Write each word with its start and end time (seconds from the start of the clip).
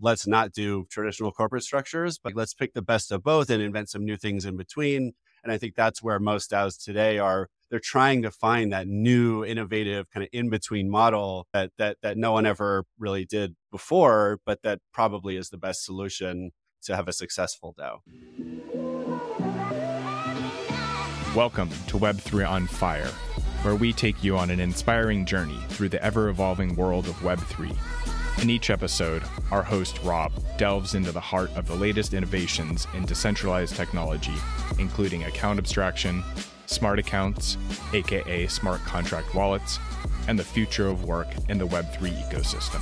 let's 0.00 0.26
not 0.26 0.52
do 0.52 0.86
traditional 0.90 1.32
corporate 1.32 1.62
structures, 1.62 2.18
but 2.18 2.34
let's 2.34 2.54
pick 2.54 2.74
the 2.74 2.82
best 2.82 3.10
of 3.10 3.22
both 3.22 3.48
and 3.50 3.62
invent 3.62 3.88
some 3.88 4.04
new 4.04 4.16
things 4.16 4.44
in 4.44 4.56
between. 4.56 5.12
And 5.42 5.52
I 5.52 5.58
think 5.58 5.74
that's 5.74 6.02
where 6.02 6.18
most 6.18 6.50
DAOs 6.50 6.82
today 6.82 7.18
are. 7.18 7.48
They're 7.70 7.80
trying 7.80 8.22
to 8.22 8.30
find 8.30 8.72
that 8.72 8.86
new, 8.86 9.44
innovative 9.44 10.08
kind 10.10 10.24
of 10.24 10.30
in 10.32 10.50
between 10.50 10.88
model 10.90 11.46
that, 11.52 11.70
that 11.78 11.96
that 12.02 12.16
no 12.16 12.32
one 12.32 12.46
ever 12.46 12.84
really 12.98 13.24
did 13.24 13.56
before, 13.72 14.38
but 14.46 14.62
that 14.62 14.80
probably 14.92 15.36
is 15.36 15.50
the 15.50 15.58
best 15.58 15.84
solution 15.84 16.50
to 16.82 16.94
have 16.94 17.08
a 17.08 17.12
successful 17.12 17.74
DAO. 17.78 17.98
Welcome 21.34 21.70
to 21.88 21.98
Web3 21.98 22.48
on 22.48 22.66
Fire, 22.66 23.10
where 23.62 23.74
we 23.74 23.92
take 23.92 24.22
you 24.22 24.38
on 24.38 24.50
an 24.50 24.60
inspiring 24.60 25.26
journey 25.26 25.58
through 25.68 25.88
the 25.88 26.02
ever 26.02 26.28
evolving 26.28 26.76
world 26.76 27.08
of 27.08 27.14
Web3 27.16 27.76
in 28.42 28.50
each 28.50 28.70
episode, 28.70 29.22
our 29.50 29.62
host 29.62 29.98
Rob 30.02 30.32
delves 30.58 30.94
into 30.94 31.10
the 31.10 31.20
heart 31.20 31.50
of 31.56 31.66
the 31.66 31.74
latest 31.74 32.12
innovations 32.12 32.86
in 32.94 33.04
decentralized 33.06 33.74
technology, 33.76 34.34
including 34.78 35.24
account 35.24 35.58
abstraction, 35.58 36.22
smart 36.66 36.98
accounts, 36.98 37.56
aka 37.92 38.46
smart 38.46 38.80
contract 38.82 39.34
wallets, 39.34 39.78
and 40.28 40.38
the 40.38 40.44
future 40.44 40.88
of 40.88 41.04
work 41.04 41.28
in 41.48 41.58
the 41.58 41.66
Web3 41.66 42.10
ecosystem. 42.28 42.80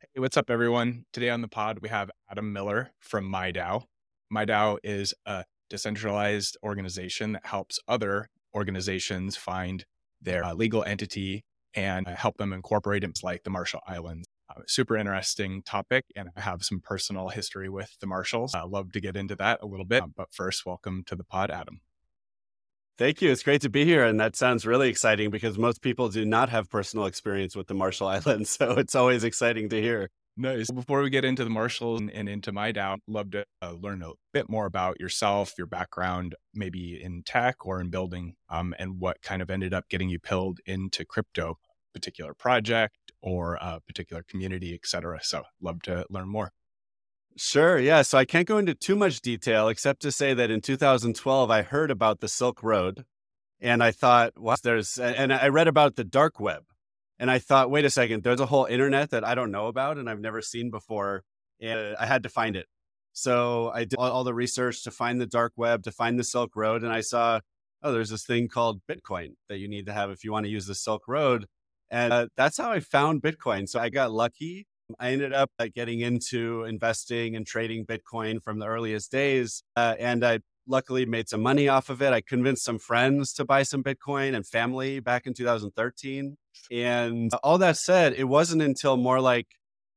Hey, 0.00 0.20
what's 0.20 0.36
up, 0.36 0.50
everyone? 0.50 1.04
Today 1.12 1.28
on 1.30 1.42
the 1.42 1.48
pod, 1.48 1.80
we 1.82 1.88
have 1.88 2.10
Adam 2.30 2.52
Miller 2.52 2.90
from 3.00 3.30
MIDAO. 3.30 3.84
MIDAO 4.32 4.78
is 4.82 5.12
a 5.26 5.44
decentralized 5.68 6.56
organization 6.62 7.32
that 7.32 7.46
helps 7.46 7.78
other 7.86 8.28
organizations 8.54 9.36
find 9.36 9.84
their 10.20 10.44
uh, 10.44 10.54
legal 10.54 10.84
entity 10.84 11.44
and 11.74 12.06
uh, 12.06 12.14
help 12.14 12.36
them 12.36 12.52
incorporate 12.52 13.04
it, 13.04 13.20
like 13.22 13.44
the 13.44 13.50
Marshall 13.50 13.80
Islands. 13.86 14.26
Uh, 14.48 14.62
super 14.66 14.96
interesting 14.96 15.62
topic, 15.62 16.04
and 16.16 16.28
I 16.36 16.40
have 16.40 16.64
some 16.64 16.80
personal 16.80 17.28
history 17.28 17.68
with 17.68 17.96
the 18.00 18.06
Marshalls. 18.06 18.54
I 18.54 18.62
love 18.62 18.92
to 18.92 19.00
get 19.00 19.16
into 19.16 19.36
that 19.36 19.60
a 19.62 19.66
little 19.66 19.84
bit. 19.84 20.02
but 20.16 20.32
first, 20.32 20.66
welcome 20.66 21.04
to 21.06 21.14
the 21.14 21.24
pod, 21.24 21.50
Adam. 21.50 21.80
Thank 23.00 23.22
you. 23.22 23.30
It's 23.30 23.42
great 23.42 23.62
to 23.62 23.70
be 23.70 23.86
here. 23.86 24.04
And 24.04 24.20
that 24.20 24.36
sounds 24.36 24.66
really 24.66 24.90
exciting 24.90 25.30
because 25.30 25.56
most 25.56 25.80
people 25.80 26.10
do 26.10 26.26
not 26.26 26.50
have 26.50 26.68
personal 26.68 27.06
experience 27.06 27.56
with 27.56 27.66
the 27.66 27.72
Marshall 27.72 28.08
Islands. 28.08 28.50
So 28.60 28.72
it's 28.72 28.94
always 28.94 29.24
exciting 29.24 29.70
to 29.70 29.80
hear. 29.80 30.10
Nice. 30.36 30.70
Before 30.70 31.02
we 31.02 31.10
get 31.10 31.24
into 31.24 31.44
the 31.44 31.50
Marshalls 31.50 32.00
and, 32.00 32.28
into 32.28 32.52
MIDAO, 32.52 32.98
love 33.06 33.30
to 33.32 33.44
uh, 33.60 33.72
learn 33.72 34.02
a 34.02 34.12
bit 34.32 34.48
more 34.48 34.66
about 34.66 34.98
yourself, 34.98 35.52
your 35.58 35.66
background, 35.66 36.34
maybe 36.54 37.00
in 37.02 37.22
tech 37.24 37.66
or 37.66 37.80
in 37.80 37.90
building, 37.90 38.34
um, 38.48 38.74
and 38.78 39.00
what 39.00 39.20
kind 39.22 39.42
of 39.42 39.50
ended 39.50 39.74
up 39.74 39.88
getting 39.90 40.08
you 40.08 40.18
pilled 40.18 40.60
into 40.64 41.04
crypto, 41.04 41.58
particular 41.92 42.32
project 42.32 42.96
or 43.20 43.58
a 43.60 43.80
particular 43.86 44.22
community, 44.22 44.72
et 44.72 44.86
cetera. 44.86 45.18
So, 45.22 45.42
love 45.60 45.82
to 45.82 46.06
learn 46.08 46.28
more. 46.28 46.52
Sure. 47.36 47.78
Yeah. 47.78 48.02
So 48.02 48.18
I 48.18 48.24
can't 48.24 48.46
go 48.46 48.58
into 48.58 48.74
too 48.74 48.96
much 48.96 49.20
detail 49.20 49.68
except 49.68 50.02
to 50.02 50.12
say 50.12 50.34
that 50.34 50.50
in 50.50 50.60
2012, 50.60 51.50
I 51.50 51.62
heard 51.62 51.90
about 51.90 52.20
the 52.20 52.28
Silk 52.28 52.62
Road 52.62 53.04
and 53.60 53.82
I 53.82 53.92
thought, 53.92 54.32
well, 54.36 54.56
there's, 54.62 54.98
and 54.98 55.32
I 55.32 55.48
read 55.48 55.68
about 55.68 55.96
the 55.96 56.04
dark 56.04 56.40
web 56.40 56.64
and 57.20 57.30
I 57.30 57.38
thought, 57.38 57.70
wait 57.70 57.84
a 57.84 57.90
second, 57.90 58.24
there's 58.24 58.40
a 58.40 58.46
whole 58.46 58.64
internet 58.64 59.10
that 59.10 59.24
I 59.24 59.34
don't 59.34 59.52
know 59.52 59.66
about 59.66 59.98
and 59.98 60.08
I've 60.08 60.20
never 60.20 60.40
seen 60.40 60.70
before. 60.70 61.22
And 61.60 61.94
I 61.96 62.06
had 62.06 62.22
to 62.22 62.30
find 62.30 62.56
it. 62.56 62.66
So 63.12 63.70
I 63.74 63.84
did 63.84 63.98
all 63.98 64.24
the 64.24 64.32
research 64.32 64.82
to 64.84 64.90
find 64.90 65.20
the 65.20 65.26
dark 65.26 65.52
web, 65.54 65.82
to 65.82 65.92
find 65.92 66.18
the 66.18 66.24
Silk 66.24 66.56
Road. 66.56 66.82
And 66.82 66.90
I 66.90 67.02
saw, 67.02 67.40
oh, 67.82 67.92
there's 67.92 68.08
this 68.08 68.24
thing 68.24 68.48
called 68.48 68.80
Bitcoin 68.90 69.34
that 69.50 69.58
you 69.58 69.68
need 69.68 69.84
to 69.86 69.92
have 69.92 70.10
if 70.10 70.24
you 70.24 70.32
want 70.32 70.46
to 70.46 70.50
use 70.50 70.66
the 70.66 70.74
Silk 70.74 71.02
Road. 71.06 71.44
And 71.90 72.12
uh, 72.12 72.28
that's 72.36 72.56
how 72.56 72.72
I 72.72 72.80
found 72.80 73.20
Bitcoin. 73.20 73.68
So 73.68 73.78
I 73.78 73.90
got 73.90 74.10
lucky. 74.10 74.66
I 74.98 75.12
ended 75.12 75.34
up 75.34 75.50
uh, 75.58 75.68
getting 75.74 76.00
into 76.00 76.64
investing 76.64 77.36
and 77.36 77.46
trading 77.46 77.84
Bitcoin 77.84 78.42
from 78.42 78.60
the 78.60 78.66
earliest 78.66 79.12
days. 79.12 79.62
Uh, 79.76 79.94
and 79.98 80.24
I 80.24 80.40
luckily 80.66 81.06
made 81.06 81.28
some 81.28 81.42
money 81.42 81.68
off 81.68 81.90
of 81.90 82.00
it. 82.02 82.12
I 82.12 82.20
convinced 82.20 82.64
some 82.64 82.78
friends 82.78 83.32
to 83.34 83.44
buy 83.44 83.62
some 83.62 83.82
Bitcoin 83.82 84.34
and 84.34 84.46
family 84.46 85.00
back 85.00 85.26
in 85.26 85.34
2013. 85.34 86.36
And 86.70 87.30
all 87.42 87.58
that 87.58 87.76
said, 87.76 88.14
it 88.14 88.24
wasn't 88.24 88.62
until 88.62 88.96
more 88.96 89.20
like 89.20 89.46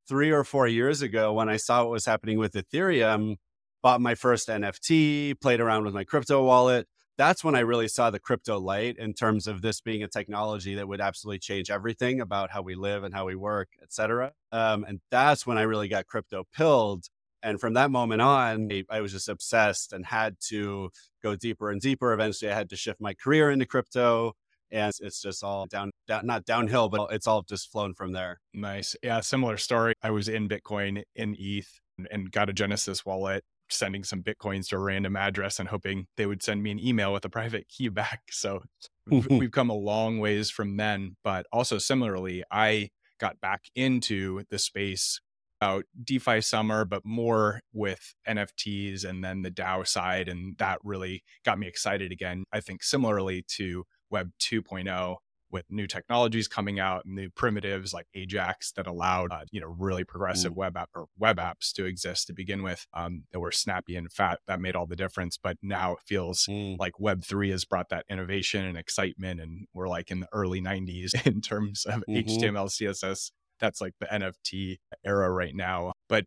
three 0.07 0.31
or 0.31 0.43
four 0.43 0.67
years 0.67 1.01
ago 1.01 1.33
when 1.33 1.49
I 1.49 1.57
saw 1.57 1.83
what 1.83 1.91
was 1.91 2.05
happening 2.05 2.37
with 2.37 2.53
Ethereum, 2.53 3.35
bought 3.81 4.01
my 4.01 4.15
first 4.15 4.47
NFT, 4.47 5.39
played 5.41 5.59
around 5.59 5.85
with 5.85 5.93
my 5.93 6.03
crypto 6.03 6.43
wallet. 6.43 6.87
That's 7.15 7.43
when 7.43 7.53
I 7.53 7.59
really 7.59 7.87
saw 7.87 8.09
the 8.09 8.19
crypto 8.19 8.59
light 8.59 8.97
in 8.97 9.13
terms 9.13 9.45
of 9.45 9.61
this 9.61 9.81
being 9.81 10.01
a 10.01 10.07
technology 10.07 10.75
that 10.75 10.87
would 10.87 10.99
absolutely 10.99 11.39
change 11.39 11.69
everything 11.69 12.19
about 12.21 12.49
how 12.49 12.63
we 12.63 12.73
live 12.73 13.03
and 13.03 13.13
how 13.13 13.25
we 13.27 13.35
work, 13.35 13.69
et 13.83 13.93
cetera. 13.93 14.31
Um, 14.51 14.83
and 14.83 14.99
that's 15.11 15.45
when 15.45 15.59
I 15.59 15.61
really 15.61 15.87
got 15.87 16.07
crypto 16.07 16.43
pilled. 16.55 17.05
And 17.43 17.59
from 17.59 17.73
that 17.73 17.91
moment 17.91 18.21
on, 18.21 18.69
I 18.89 19.01
was 19.01 19.11
just 19.11 19.27
obsessed 19.27 19.91
and 19.91 20.05
had 20.05 20.37
to 20.47 20.89
go 21.21 21.35
deeper 21.35 21.69
and 21.69 21.81
deeper. 21.81 22.13
Eventually, 22.13 22.49
I 22.49 22.55
had 22.55 22.69
to 22.69 22.77
shift 22.77 23.01
my 23.01 23.13
career 23.13 23.51
into 23.51 23.65
crypto. 23.65 24.33
And 24.71 24.91
it's 25.01 25.21
just 25.21 25.43
all 25.43 25.67
down, 25.67 25.91
down, 26.07 26.25
not 26.25 26.45
downhill, 26.45 26.89
but 26.89 27.11
it's 27.11 27.27
all 27.27 27.43
just 27.43 27.71
flown 27.71 27.93
from 27.93 28.13
there. 28.13 28.39
Nice. 28.53 28.95
Yeah. 29.03 29.19
Similar 29.19 29.57
story. 29.57 29.93
I 30.01 30.09
was 30.09 30.27
in 30.27 30.49
Bitcoin 30.49 31.03
in 31.15 31.35
ETH 31.37 31.79
and 32.09 32.31
got 32.31 32.49
a 32.49 32.53
Genesis 32.53 33.05
wallet, 33.05 33.43
sending 33.69 34.03
some 34.03 34.23
Bitcoins 34.23 34.69
to 34.69 34.77
a 34.77 34.79
random 34.79 35.15
address 35.15 35.59
and 35.59 35.69
hoping 35.69 36.07
they 36.17 36.25
would 36.25 36.41
send 36.41 36.63
me 36.63 36.71
an 36.71 36.79
email 36.79 37.13
with 37.13 37.23
a 37.25 37.29
private 37.29 37.67
key 37.67 37.89
back. 37.89 38.21
So 38.31 38.63
we've 39.29 39.51
come 39.51 39.69
a 39.69 39.75
long 39.75 40.19
ways 40.19 40.49
from 40.49 40.77
then. 40.77 41.17
But 41.23 41.45
also, 41.51 41.77
similarly, 41.77 42.43
I 42.49 42.89
got 43.19 43.39
back 43.41 43.65
into 43.75 44.43
the 44.49 44.57
space 44.57 45.19
about 45.63 45.85
DeFi 46.03 46.41
summer, 46.41 46.83
but 46.83 47.05
more 47.05 47.61
with 47.71 48.15
NFTs 48.27 49.05
and 49.05 49.23
then 49.23 49.43
the 49.43 49.51
DAO 49.51 49.87
side. 49.87 50.27
And 50.27 50.57
that 50.57 50.79
really 50.83 51.23
got 51.45 51.57
me 51.57 51.67
excited 51.67 52.11
again. 52.11 52.43
I 52.51 52.59
think 52.59 52.83
similarly 52.83 53.45
to 53.55 53.85
Web 54.09 54.31
2.0 54.41 55.15
with 55.51 55.65
new 55.69 55.85
technologies 55.85 56.47
coming 56.47 56.79
out, 56.79 57.05
and 57.05 57.15
new 57.15 57.29
primitives 57.29 57.93
like 57.93 58.07
Ajax 58.15 58.71
that 58.71 58.87
allowed 58.87 59.31
uh, 59.31 59.45
you 59.51 59.61
know 59.61 59.67
really 59.77 60.03
progressive 60.03 60.51
mm. 60.53 60.55
web 60.55 60.75
app 60.75 60.89
or 60.95 61.05
web 61.17 61.37
apps 61.37 61.71
to 61.73 61.85
exist 61.85 62.25
to 62.25 62.33
begin 62.33 62.63
with 62.63 62.87
um, 62.95 63.23
that 63.31 63.39
were 63.39 63.51
snappy 63.51 63.95
and 63.95 64.11
fat. 64.11 64.39
That 64.47 64.59
made 64.59 64.75
all 64.75 64.87
the 64.87 64.95
difference. 64.95 65.37
But 65.37 65.57
now 65.61 65.93
it 65.93 65.99
feels 66.05 66.47
mm. 66.47 66.75
like 66.79 66.99
Web 66.99 67.23
three 67.23 67.51
has 67.51 67.65
brought 67.65 67.89
that 67.89 68.05
innovation 68.09 68.65
and 68.65 68.77
excitement, 68.77 69.39
and 69.39 69.67
we're 69.75 69.87
like 69.87 70.09
in 70.09 70.21
the 70.21 70.29
early 70.33 70.59
'90s 70.59 71.13
in 71.27 71.39
terms 71.39 71.85
of 71.85 72.03
mm-hmm. 72.09 72.27
HTML, 72.27 72.67
CSS 72.67 73.29
that's 73.63 73.79
like 73.81 73.93
the 73.99 74.07
NFT 74.07 74.77
era 75.05 75.31
right 75.31 75.55
now. 75.55 75.93
But 76.09 76.25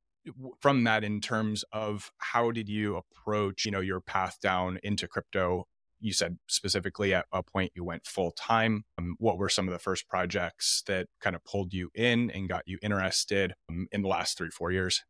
from 0.60 0.84
that 0.84 1.04
in 1.04 1.20
terms 1.20 1.64
of 1.72 2.10
how 2.18 2.50
did 2.50 2.68
you 2.68 2.96
approach 2.96 3.64
you 3.64 3.70
know 3.70 3.80
your 3.80 4.00
path 4.00 4.38
down 4.42 4.78
into 4.82 5.06
crypto 5.06 5.64
you 6.00 6.12
said 6.12 6.36
specifically 6.48 7.14
at 7.14 7.26
a 7.32 7.42
point 7.42 7.70
you 7.74 7.84
went 7.84 8.04
full 8.04 8.32
time 8.32 8.84
um, 8.98 9.14
what 9.18 9.38
were 9.38 9.48
some 9.48 9.68
of 9.68 9.72
the 9.72 9.78
first 9.78 10.08
projects 10.08 10.82
that 10.86 11.06
kind 11.20 11.36
of 11.36 11.44
pulled 11.44 11.72
you 11.72 11.90
in 11.94 12.30
and 12.30 12.48
got 12.48 12.62
you 12.66 12.78
interested 12.82 13.54
um, 13.70 13.86
in 13.92 14.02
the 14.02 14.08
last 14.08 14.36
three 14.36 14.50
four 14.50 14.72
years 14.72 15.04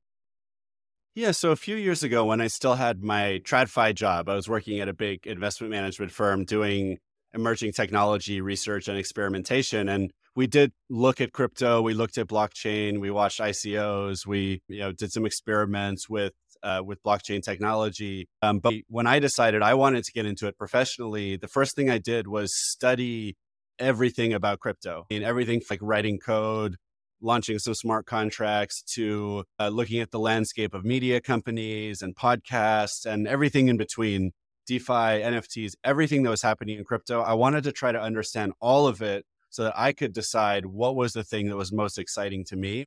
yeah 1.14 1.30
so 1.30 1.50
a 1.50 1.56
few 1.56 1.76
years 1.76 2.02
ago 2.02 2.26
when 2.26 2.40
i 2.40 2.46
still 2.46 2.74
had 2.74 3.02
my 3.02 3.40
tradfi 3.42 3.94
job 3.94 4.28
i 4.28 4.34
was 4.34 4.50
working 4.50 4.80
at 4.80 4.88
a 4.88 4.94
big 4.94 5.26
investment 5.26 5.70
management 5.70 6.12
firm 6.12 6.44
doing 6.44 6.98
emerging 7.32 7.72
technology 7.72 8.40
research 8.42 8.86
and 8.86 8.98
experimentation 8.98 9.88
and 9.88 10.12
we 10.36 10.46
did 10.46 10.70
look 10.90 11.20
at 11.20 11.32
crypto. 11.32 11.80
We 11.80 11.94
looked 11.94 12.18
at 12.18 12.28
blockchain. 12.28 13.00
We 13.00 13.10
watched 13.10 13.40
ICOs. 13.40 14.26
We 14.26 14.62
you 14.68 14.80
know 14.80 14.92
did 14.92 15.10
some 15.10 15.26
experiments 15.26 16.08
with 16.08 16.34
uh, 16.62 16.82
with 16.84 17.02
blockchain 17.02 17.42
technology. 17.42 18.28
Um, 18.42 18.60
but 18.60 18.74
when 18.88 19.06
I 19.06 19.18
decided 19.18 19.62
I 19.62 19.74
wanted 19.74 20.04
to 20.04 20.12
get 20.12 20.26
into 20.26 20.46
it 20.46 20.56
professionally, 20.58 21.36
the 21.36 21.48
first 21.48 21.74
thing 21.74 21.90
I 21.90 21.98
did 21.98 22.28
was 22.28 22.54
study 22.54 23.36
everything 23.78 24.32
about 24.32 24.60
crypto 24.60 25.06
I 25.10 25.14
and 25.14 25.24
everything 25.24 25.62
like 25.70 25.80
writing 25.82 26.18
code, 26.18 26.76
launching 27.22 27.58
some 27.58 27.74
smart 27.74 28.04
contracts 28.04 28.82
to 28.94 29.44
uh, 29.58 29.68
looking 29.68 30.00
at 30.00 30.10
the 30.10 30.20
landscape 30.20 30.74
of 30.74 30.84
media 30.84 31.20
companies 31.20 32.02
and 32.02 32.14
podcasts 32.14 33.06
and 33.06 33.26
everything 33.26 33.68
in 33.68 33.76
between. 33.76 34.32
DeFi, 34.66 35.22
NFTs, 35.22 35.74
everything 35.84 36.24
that 36.24 36.30
was 36.30 36.42
happening 36.42 36.76
in 36.76 36.82
crypto. 36.82 37.20
I 37.22 37.34
wanted 37.34 37.62
to 37.64 37.72
try 37.72 37.92
to 37.92 38.00
understand 38.00 38.52
all 38.60 38.88
of 38.88 39.00
it 39.00 39.24
so 39.56 39.64
that 39.64 39.74
I 39.74 39.92
could 39.92 40.12
decide 40.12 40.66
what 40.66 40.94
was 40.94 41.14
the 41.14 41.24
thing 41.24 41.48
that 41.48 41.56
was 41.56 41.72
most 41.72 41.98
exciting 41.98 42.44
to 42.48 42.56
me. 42.56 42.84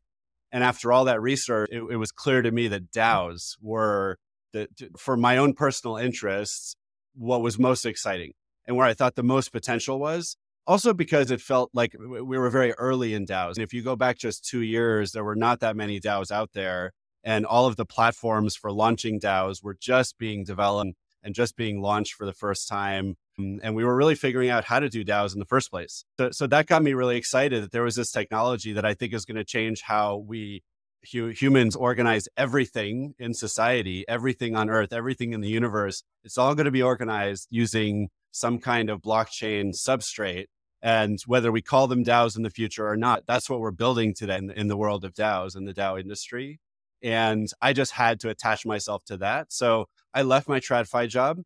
And 0.52 0.64
after 0.64 0.92
all 0.92 1.06
that 1.06 1.20
research, 1.20 1.68
it, 1.72 1.82
it 1.90 1.96
was 1.96 2.12
clear 2.12 2.44
to 2.44 2.52
me 2.52 2.68
that 2.68 2.92
DAOs 2.92 3.56
were 3.60 4.18
the, 4.54 4.68
for 4.96 5.18
my 5.18 5.38
own 5.38 5.54
personal 5.54 5.98
interests, 5.98 6.76
what 7.16 7.42
was 7.42 7.58
most 7.58 7.88
exciting 7.88 8.34
and 8.68 8.78
where 8.78 8.86
I 8.86 8.94
thought 8.94 9.16
the 9.16 9.24
most 9.24 9.52
potential 9.52 10.00
was. 10.00 10.38
Also, 10.68 10.94
because 10.94 11.32
it 11.32 11.42
felt 11.42 11.72
like 11.74 11.96
we 12.00 12.38
were 12.38 12.52
very 12.52 12.74
early 12.74 13.16
in 13.16 13.26
DAOs. 13.26 13.56
And 13.56 13.64
if 13.64 13.74
you 13.74 13.82
go 13.82 13.96
back 13.96 14.20
just 14.20 14.46
two 14.46 14.62
years, 14.62 15.12
there 15.12 15.24
were 15.24 15.36
not 15.36 15.62
that 15.62 15.76
many 15.76 16.00
DAOs 16.00 16.30
out 16.30 16.52
there. 16.54 16.92
And 17.24 17.48
all 17.48 17.66
of 17.66 17.78
the 17.78 17.86
platforms 17.86 18.56
for 18.56 18.72
launching 18.72 19.20
DAOs 19.20 19.64
were 19.64 19.76
just 19.80 20.20
being 20.20 20.44
developed. 20.44 20.94
And 21.24 21.36
just 21.36 21.56
being 21.56 21.82
launched 21.82 22.14
for 22.14 22.26
the 22.26 22.34
first 22.34 22.68
time. 22.68 23.18
Mm, 23.40 23.60
and 23.62 23.76
we 23.76 23.84
were 23.84 23.96
really 23.96 24.16
figuring 24.16 24.50
out 24.50 24.66
how 24.66 24.80
to 24.80 24.90
do 24.90 25.04
DAOs 25.04 25.34
in 25.34 25.40
the 25.40 25.46
first 25.46 25.72
place. 25.72 26.06
So, 26.20 26.32
so 26.32 26.48
that 26.48 26.68
got 26.68 26.84
me 26.84 26.94
really 26.94 27.18
excited 27.18 27.64
that 27.64 27.72
there 27.72 27.84
was 27.84 27.96
this 27.96 28.12
technology 28.12 28.74
that 28.74 28.86
I 28.86 28.94
think 28.94 29.14
is 29.14 29.26
going 29.26 29.38
to 29.38 29.44
change 29.44 29.82
how 29.82 30.18
we 30.18 30.64
hu- 31.12 31.28
humans 31.28 31.76
organize 31.76 32.28
everything 32.38 33.16
in 33.20 33.34
society, 33.34 34.06
everything 34.08 34.56
on 34.56 34.70
Earth, 34.70 34.94
everything 34.94 35.34
in 35.34 35.42
the 35.42 35.50
universe. 35.50 36.04
It's 36.24 36.38
all 36.38 36.56
going 36.56 36.66
to 36.66 36.72
be 36.72 36.84
organized 36.84 37.48
using 37.50 38.10
some 38.32 38.60
kind 38.60 38.90
of 38.90 39.02
blockchain 39.02 39.74
substrate. 39.74 40.46
And 40.82 41.20
whether 41.26 41.52
we 41.52 41.62
call 41.62 41.88
them 41.88 42.06
DAOs 42.06 42.38
in 42.38 42.44
the 42.44 42.50
future 42.50 42.88
or 42.88 42.96
not, 42.96 43.24
that's 43.28 43.50
what 43.50 43.60
we're 43.60 43.72
building 43.72 44.14
today 44.14 44.38
in, 44.38 44.50
in 44.52 44.68
the 44.68 44.78
world 44.78 45.04
of 45.04 45.14
DAOs 45.14 45.56
and 45.56 45.68
the 45.68 45.74
DAO 45.74 46.00
industry. 46.00 46.60
And 47.02 47.50
I 47.62 47.74
just 47.74 47.94
had 47.94 48.20
to 48.22 48.30
attach 48.30 48.66
myself 48.66 49.04
to 49.06 49.18
that. 49.18 49.52
So 49.52 49.88
I 50.14 50.22
left 50.24 50.48
my 50.48 50.60
TradFi 50.60 51.08
job. 51.10 51.40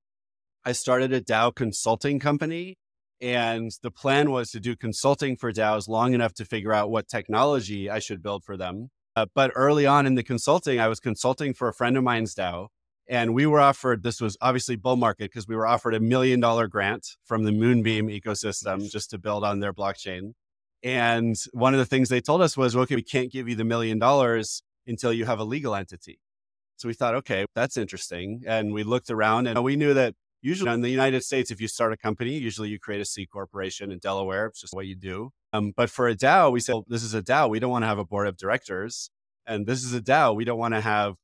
I 0.66 0.72
started 0.72 1.12
a 1.12 1.22
DAO 1.22 1.54
consulting 1.54 2.20
company. 2.20 2.78
And 3.22 3.72
the 3.82 3.92
plan 3.92 4.32
was 4.32 4.52
to 4.52 4.60
do 4.60 4.76
consulting 4.76 5.38
for 5.38 5.52
DAOs 5.52 5.88
long 5.88 6.14
enough 6.14 6.34
to 6.36 6.46
figure 6.46 6.74
out 6.74 6.92
what 6.92 7.08
technology 7.08 7.90
I 7.90 8.00
should 8.00 8.22
build 8.22 8.44
for 8.44 8.58
them. 8.58 8.90
Uh, 9.16 9.28
but 9.34 9.52
early 9.56 9.86
on 9.86 10.06
in 10.06 10.16
the 10.16 10.24
consulting, 10.24 10.80
I 10.80 10.88
was 10.88 11.00
consulting 11.00 11.54
for 11.54 11.68
a 11.70 11.74
friend 11.74 11.96
of 11.96 12.04
mine's 12.04 12.36
DAO. 12.36 12.68
And 13.08 13.34
we 13.34 13.46
were 13.46 13.60
offered, 13.60 14.04
this 14.04 14.22
was 14.22 14.38
obviously 14.42 14.76
bull 14.76 14.96
market 14.96 15.32
because 15.32 15.48
we 15.48 15.56
were 15.56 15.68
offered 15.68 15.94
a 15.94 16.00
million 16.00 16.40
dollar 16.40 16.68
grant 16.68 17.06
from 17.26 17.44
the 17.44 17.52
Moonbeam 17.52 18.08
ecosystem 18.08 18.90
just 18.90 19.10
to 19.12 19.18
build 19.18 19.44
on 19.44 19.60
their 19.60 19.74
blockchain. 19.74 20.34
And 20.84 21.36
one 21.52 21.74
of 21.74 21.80
the 21.80 21.86
things 21.86 22.10
they 22.10 22.22
told 22.22 22.42
us 22.42 22.58
was, 22.58 22.76
okay, 22.76 22.96
we 22.96 23.04
can't 23.04 23.32
give 23.32 23.48
you 23.48 23.56
the 23.56 23.64
million 23.64 24.00
dollars 24.00 24.64
until 24.86 25.14
you 25.14 25.26
have 25.26 25.40
a 25.40 25.46
legal 25.46 25.76
entity. 25.76 26.20
So 26.78 26.88
we 26.88 26.94
thought, 26.94 27.16
okay, 27.16 27.46
that's 27.56 27.78
interesting. 27.78 28.44
And 28.46 28.74
we 28.74 28.84
looked 28.84 29.10
around 29.10 29.48
and 29.48 29.64
we 29.64 29.76
knew 29.76 29.94
that 29.94 30.16
usually 30.42 30.72
in 30.72 30.82
the 30.82 30.90
United 30.90 31.24
States, 31.24 31.50
if 31.50 31.62
you 31.62 31.68
start 31.68 31.94
a 31.94 31.98
company, 31.98 32.38
usually 32.38 32.70
you 32.70 32.80
create 32.80 33.02
a 33.02 33.06
C 33.06 33.26
corporation 33.26 33.92
in 33.92 34.00
Delaware. 34.00 34.48
It's 34.48 34.62
just 34.62 34.74
what 34.74 34.86
you 34.86 34.96
do. 34.96 35.32
Um, 35.54 35.72
but 35.76 35.90
for 35.90 36.08
a 36.08 36.16
DAO, 36.16 36.52
we 36.52 36.60
said, 36.60 36.74
well, 36.74 36.86
this 36.88 37.04
is 37.04 37.14
a 37.14 37.22
DAO. 37.22 37.50
We 37.50 37.60
don't 37.60 37.72
want 37.72 37.84
to 37.84 37.88
have 37.88 38.00
a 38.00 38.06
board 38.06 38.28
of 38.28 38.38
directors. 38.38 39.10
And 39.46 39.66
this 39.66 39.84
is 39.84 39.94
a 39.94 40.02
DAO. 40.02 40.36
We 40.36 40.46
don't 40.46 40.60
want 40.60 40.74
to 40.74 40.82
have 40.82 41.16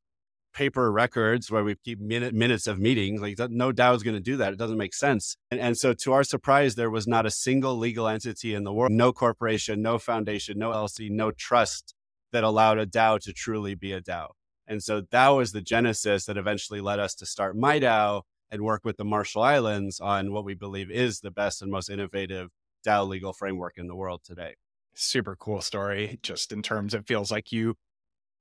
paper 0.53 0.91
records 0.91 1.51
where 1.51 1.63
we 1.63 1.75
keep 1.75 1.99
minute, 1.99 2.33
minutes 2.33 2.67
of 2.67 2.79
meetings. 2.79 3.21
Like 3.21 3.37
no 3.49 3.71
DAO 3.71 3.95
is 3.95 4.03
going 4.03 4.15
to 4.15 4.21
do 4.21 4.37
that. 4.37 4.53
It 4.53 4.59
doesn't 4.59 4.77
make 4.77 4.93
sense. 4.93 5.35
And, 5.51 5.59
and 5.59 5.77
so 5.77 5.93
to 5.93 6.13
our 6.13 6.23
surprise, 6.23 6.75
there 6.75 6.89
was 6.89 7.07
not 7.07 7.25
a 7.25 7.31
single 7.31 7.77
legal 7.77 8.07
entity 8.07 8.53
in 8.53 8.63
the 8.63 8.73
world, 8.73 8.91
no 8.91 9.11
corporation, 9.11 9.81
no 9.81 9.97
foundation, 9.99 10.57
no 10.57 10.71
LC, 10.71 11.09
no 11.09 11.31
trust 11.31 11.93
that 12.31 12.43
allowed 12.43 12.77
a 12.77 12.85
DAO 12.85 13.19
to 13.21 13.33
truly 13.33 13.75
be 13.75 13.91
a 13.91 14.01
DAO. 14.01 14.29
And 14.69 14.83
so 14.83 15.01
that 15.09 15.29
was 15.29 15.51
the 15.51 15.61
genesis 15.61 16.25
that 16.25 16.37
eventually 16.37 16.79
led 16.79 16.99
us 16.99 17.15
to 17.15 17.25
start 17.25 17.57
MIDAO 17.57 18.21
and 18.51 18.61
work 18.61 18.85
with 18.85 18.97
the 18.97 19.03
Marshall 19.03 19.41
Islands 19.41 19.99
on 19.99 20.31
what 20.31 20.45
we 20.45 20.53
believe 20.53 20.91
is 20.91 21.19
the 21.19 21.31
best 21.31 21.61
and 21.61 21.71
most 21.71 21.89
innovative 21.89 22.49
DAO 22.85 23.07
legal 23.07 23.33
framework 23.33 23.77
in 23.77 23.87
the 23.87 23.95
world 23.95 24.21
today. 24.23 24.55
Super 24.93 25.35
cool 25.35 25.61
story. 25.61 26.19
Just 26.21 26.51
in 26.51 26.61
terms, 26.61 26.93
it 26.93 27.07
feels 27.07 27.31
like 27.31 27.51
you 27.51 27.75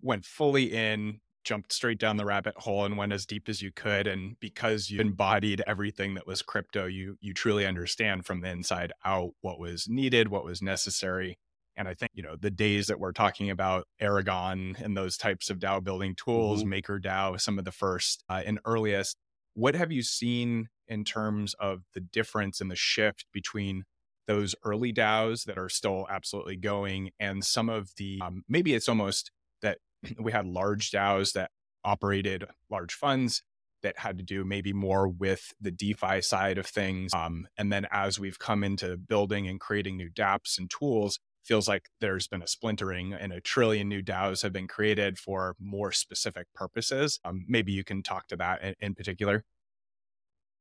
went 0.02 0.26
fully 0.26 0.72
in, 0.72 1.20
jumped 1.44 1.72
straight 1.72 1.98
down 1.98 2.18
the 2.18 2.26
rabbit 2.26 2.54
hole 2.58 2.84
and 2.84 2.98
went 2.98 3.12
as 3.12 3.24
deep 3.24 3.48
as 3.48 3.62
you 3.62 3.72
could. 3.72 4.06
And 4.06 4.38
because 4.38 4.90
you 4.90 5.00
embodied 5.00 5.62
everything 5.66 6.14
that 6.14 6.26
was 6.26 6.42
crypto, 6.42 6.84
you 6.86 7.16
you 7.20 7.32
truly 7.32 7.64
understand 7.64 8.26
from 8.26 8.42
the 8.42 8.50
inside 8.50 8.92
out 9.04 9.30
what 9.40 9.58
was 9.58 9.88
needed, 9.88 10.28
what 10.28 10.44
was 10.44 10.60
necessary. 10.60 11.38
And 11.78 11.88
I 11.88 11.94
think, 11.94 12.10
you 12.12 12.22
know, 12.22 12.36
the 12.36 12.50
days 12.50 12.88
that 12.88 12.98
we're 12.98 13.12
talking 13.12 13.50
about 13.50 13.86
Aragon 14.00 14.76
and 14.82 14.96
those 14.96 15.16
types 15.16 15.48
of 15.48 15.60
DAO 15.60 15.82
building 15.82 16.16
tools, 16.16 16.64
mm-hmm. 16.64 16.72
MakerDAO, 16.72 17.40
some 17.40 17.58
of 17.58 17.64
the 17.64 17.72
first 17.72 18.24
uh, 18.28 18.42
and 18.44 18.58
earliest, 18.64 19.16
what 19.54 19.76
have 19.76 19.92
you 19.92 20.02
seen 20.02 20.68
in 20.88 21.04
terms 21.04 21.54
of 21.54 21.82
the 21.94 22.00
difference 22.00 22.60
and 22.60 22.70
the 22.70 22.76
shift 22.76 23.26
between 23.32 23.84
those 24.26 24.54
early 24.64 24.92
DAOs 24.92 25.44
that 25.44 25.56
are 25.56 25.68
still 25.68 26.06
absolutely 26.10 26.56
going 26.56 27.10
and 27.18 27.44
some 27.44 27.68
of 27.70 27.90
the 27.96 28.20
um, 28.22 28.42
maybe 28.48 28.74
it's 28.74 28.88
almost 28.88 29.30
that 29.62 29.78
we 30.20 30.32
had 30.32 30.46
large 30.46 30.90
DAOs 30.90 31.32
that 31.32 31.50
operated 31.84 32.44
large 32.70 32.92
funds 32.92 33.42
that 33.82 33.98
had 33.98 34.18
to 34.18 34.24
do 34.24 34.44
maybe 34.44 34.72
more 34.72 35.08
with 35.08 35.54
the 35.60 35.70
DeFi 35.70 36.20
side 36.20 36.58
of 36.58 36.66
things. 36.66 37.14
Um, 37.14 37.46
and 37.56 37.72
then 37.72 37.86
as 37.92 38.18
we've 38.18 38.38
come 38.38 38.64
into 38.64 38.96
building 38.96 39.46
and 39.46 39.60
creating 39.60 39.96
new 39.96 40.10
dApps 40.10 40.58
and 40.58 40.68
tools, 40.68 41.20
feels 41.48 41.66
like 41.66 41.88
there's 42.00 42.28
been 42.28 42.42
a 42.42 42.46
splintering 42.46 43.14
and 43.14 43.32
a 43.32 43.40
trillion 43.40 43.88
new 43.88 44.02
DAOs 44.02 44.42
have 44.42 44.52
been 44.52 44.68
created 44.68 45.18
for 45.18 45.56
more 45.58 45.90
specific 45.90 46.46
purposes. 46.54 47.18
Um, 47.24 47.46
maybe 47.48 47.72
you 47.72 47.82
can 47.82 48.02
talk 48.02 48.28
to 48.28 48.36
that 48.36 48.62
in, 48.62 48.74
in 48.80 48.94
particular. 48.94 49.44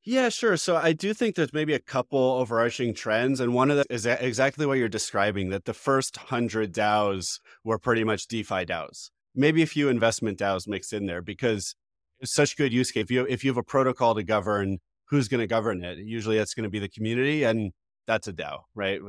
Yeah, 0.06 0.30
sure. 0.30 0.56
So 0.56 0.78
I 0.78 0.94
do 0.94 1.14
think 1.14 1.36
there's 1.36 1.52
maybe 1.52 1.74
a 1.74 1.80
couple 1.80 2.18
overarching 2.18 2.94
trends. 2.94 3.42
And 3.42 3.54
one 3.54 3.70
of 3.70 3.76
them 3.76 3.86
is 3.90 4.06
exactly 4.06 4.66
what 4.66 4.78
you're 4.78 4.88
describing 4.88 5.50
that 5.50 5.66
the 5.66 5.74
first 5.74 6.16
100 6.16 6.74
DAOs 6.74 7.42
were 7.66 7.78
pretty 7.78 8.06
much 8.06 8.28
DeFi 8.28 8.66
DAOs. 8.66 9.10
Maybe 9.36 9.62
a 9.62 9.68
few 9.68 9.90
investment 9.90 10.40
DAOs 10.40 10.66
mixed 10.66 10.94
in 10.94 11.08
there 11.08 11.22
because 11.22 11.76
it's 12.22 12.34
such 12.34 12.56
good 12.56 12.72
use 12.72 12.90
case. 12.90 13.04
If 13.04 13.12
you, 13.12 13.26
if 13.28 13.44
you 13.44 13.50
have 13.50 13.58
a 13.58 13.64
protocol 13.64 14.16
to 14.16 14.24
govern 14.24 14.78
who's 15.10 15.28
going 15.28 15.42
to 15.42 15.48
govern 15.48 15.84
it, 15.84 15.98
usually 15.98 16.38
that's 16.38 16.54
going 16.54 16.64
to 16.64 16.70
be 16.70 16.80
the 16.80 16.88
community. 16.88 17.44
And 17.44 17.74
that's 18.08 18.28
a 18.28 18.34
DAO, 18.34 18.62
right? 18.74 19.00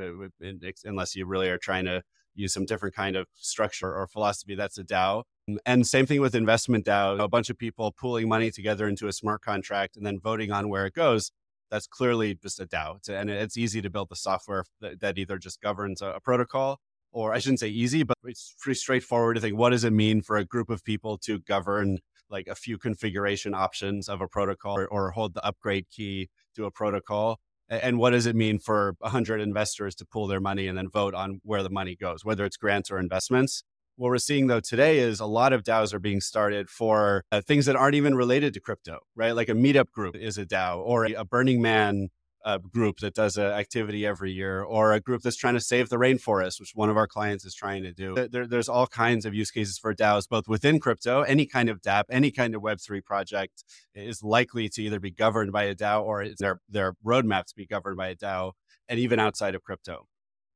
Unless 0.84 1.16
you 1.16 1.24
really 1.24 1.48
are 1.48 1.58
trying 1.58 1.86
to 1.86 2.02
use 2.34 2.52
some 2.52 2.66
different 2.66 2.94
kind 2.94 3.16
of 3.16 3.26
structure 3.34 3.94
or 3.94 4.06
philosophy, 4.06 4.54
that's 4.54 4.78
a 4.78 4.84
DAO. 4.84 5.22
Mm, 5.48 5.56
and 5.64 5.86
same 5.86 6.06
thing 6.06 6.20
with 6.20 6.34
investment 6.34 6.84
DAO, 6.84 7.22
a 7.22 7.28
bunch 7.28 7.48
of 7.48 7.58
people 7.58 7.92
pooling 7.92 8.28
money 8.28 8.50
together 8.50 8.88
into 8.88 9.06
a 9.08 9.12
smart 9.12 9.40
contract 9.42 9.96
and 9.96 10.04
then 10.04 10.18
voting 10.20 10.52
on 10.52 10.68
where 10.68 10.86
it 10.86 10.94
goes. 10.94 11.30
That's 11.70 11.86
clearly 11.86 12.34
just 12.34 12.60
a 12.60 12.66
DAO. 12.66 13.08
And 13.08 13.30
it's 13.30 13.56
easy 13.56 13.80
to 13.82 13.90
build 13.90 14.08
the 14.08 14.16
software 14.16 14.64
that 14.80 15.18
either 15.18 15.38
just 15.38 15.60
governs 15.60 16.02
a 16.02 16.18
protocol 16.22 16.80
or 17.12 17.32
I 17.32 17.38
shouldn't 17.38 17.60
say 17.60 17.68
easy, 17.68 18.02
but 18.02 18.16
it's 18.24 18.54
pretty 18.58 18.78
straightforward 18.78 19.36
to 19.36 19.40
think 19.40 19.56
what 19.56 19.70
does 19.70 19.84
it 19.84 19.92
mean 19.92 20.22
for 20.22 20.36
a 20.36 20.44
group 20.44 20.70
of 20.70 20.84
people 20.84 21.18
to 21.18 21.38
govern 21.40 21.98
like 22.30 22.46
a 22.46 22.54
few 22.54 22.78
configuration 22.78 23.54
options 23.54 24.08
of 24.08 24.20
a 24.20 24.28
protocol 24.28 24.78
or, 24.78 24.86
or 24.86 25.10
hold 25.10 25.34
the 25.34 25.44
upgrade 25.44 25.86
key 25.90 26.28
to 26.54 26.64
a 26.64 26.70
protocol? 26.70 27.38
And 27.68 27.98
what 27.98 28.10
does 28.10 28.26
it 28.26 28.34
mean 28.34 28.58
for 28.58 28.94
100 29.00 29.40
investors 29.40 29.94
to 29.96 30.06
pool 30.06 30.26
their 30.26 30.40
money 30.40 30.66
and 30.66 30.76
then 30.76 30.88
vote 30.88 31.14
on 31.14 31.40
where 31.42 31.62
the 31.62 31.70
money 31.70 31.96
goes, 31.96 32.24
whether 32.24 32.44
it's 32.44 32.56
grants 32.56 32.90
or 32.90 32.98
investments? 32.98 33.62
What 33.96 34.08
we're 34.08 34.18
seeing 34.18 34.46
though 34.46 34.60
today 34.60 35.00
is 35.00 35.18
a 35.18 35.26
lot 35.26 35.52
of 35.52 35.64
DAOs 35.64 35.92
are 35.92 35.98
being 35.98 36.20
started 36.20 36.70
for 36.70 37.24
uh, 37.32 37.40
things 37.40 37.66
that 37.66 37.74
aren't 37.74 37.96
even 37.96 38.14
related 38.14 38.54
to 38.54 38.60
crypto, 38.60 39.00
right? 39.16 39.32
Like 39.32 39.48
a 39.48 39.54
meetup 39.54 39.90
group 39.90 40.14
is 40.14 40.38
a 40.38 40.46
DAO 40.46 40.78
or 40.78 41.04
a 41.04 41.24
Burning 41.24 41.60
Man 41.60 42.08
uh, 42.44 42.58
group 42.58 42.98
that 42.98 43.14
does 43.14 43.36
an 43.36 43.46
activity 43.46 44.06
every 44.06 44.32
year 44.32 44.62
or 44.62 44.92
a 44.92 45.00
group 45.00 45.22
that's 45.22 45.36
trying 45.36 45.54
to 45.54 45.60
save 45.60 45.88
the 45.88 45.96
rainforest, 45.96 46.60
which 46.60 46.72
one 46.74 46.88
of 46.88 46.96
our 46.96 47.06
clients 47.06 47.44
is 47.44 47.54
trying 47.54 47.82
to 47.82 47.92
do. 47.92 48.14
There, 48.30 48.46
there's 48.46 48.68
all 48.68 48.86
kinds 48.86 49.26
of 49.26 49.34
use 49.34 49.50
cases 49.50 49.78
for 49.78 49.94
DAOs, 49.94 50.28
both 50.28 50.48
within 50.48 50.80
crypto, 50.80 51.22
any 51.22 51.46
kind 51.46 51.68
of 51.68 51.80
dApp, 51.80 52.04
any 52.10 52.30
kind 52.30 52.54
of 52.54 52.62
Web3 52.62 53.04
project 53.04 53.64
is 53.94 54.22
likely 54.22 54.68
to 54.70 54.82
either 54.82 55.00
be 55.00 55.10
governed 55.10 55.52
by 55.52 55.64
a 55.64 55.74
DAO 55.74 56.02
or 56.02 56.26
their, 56.38 56.60
their 56.68 56.94
roadmap 57.04 57.46
to 57.46 57.54
be 57.56 57.66
governed 57.66 57.96
by 57.96 58.08
a 58.08 58.16
DAO 58.16 58.52
and 58.88 58.98
even 58.98 59.18
outside 59.18 59.54
of 59.54 59.62
crypto. 59.62 60.06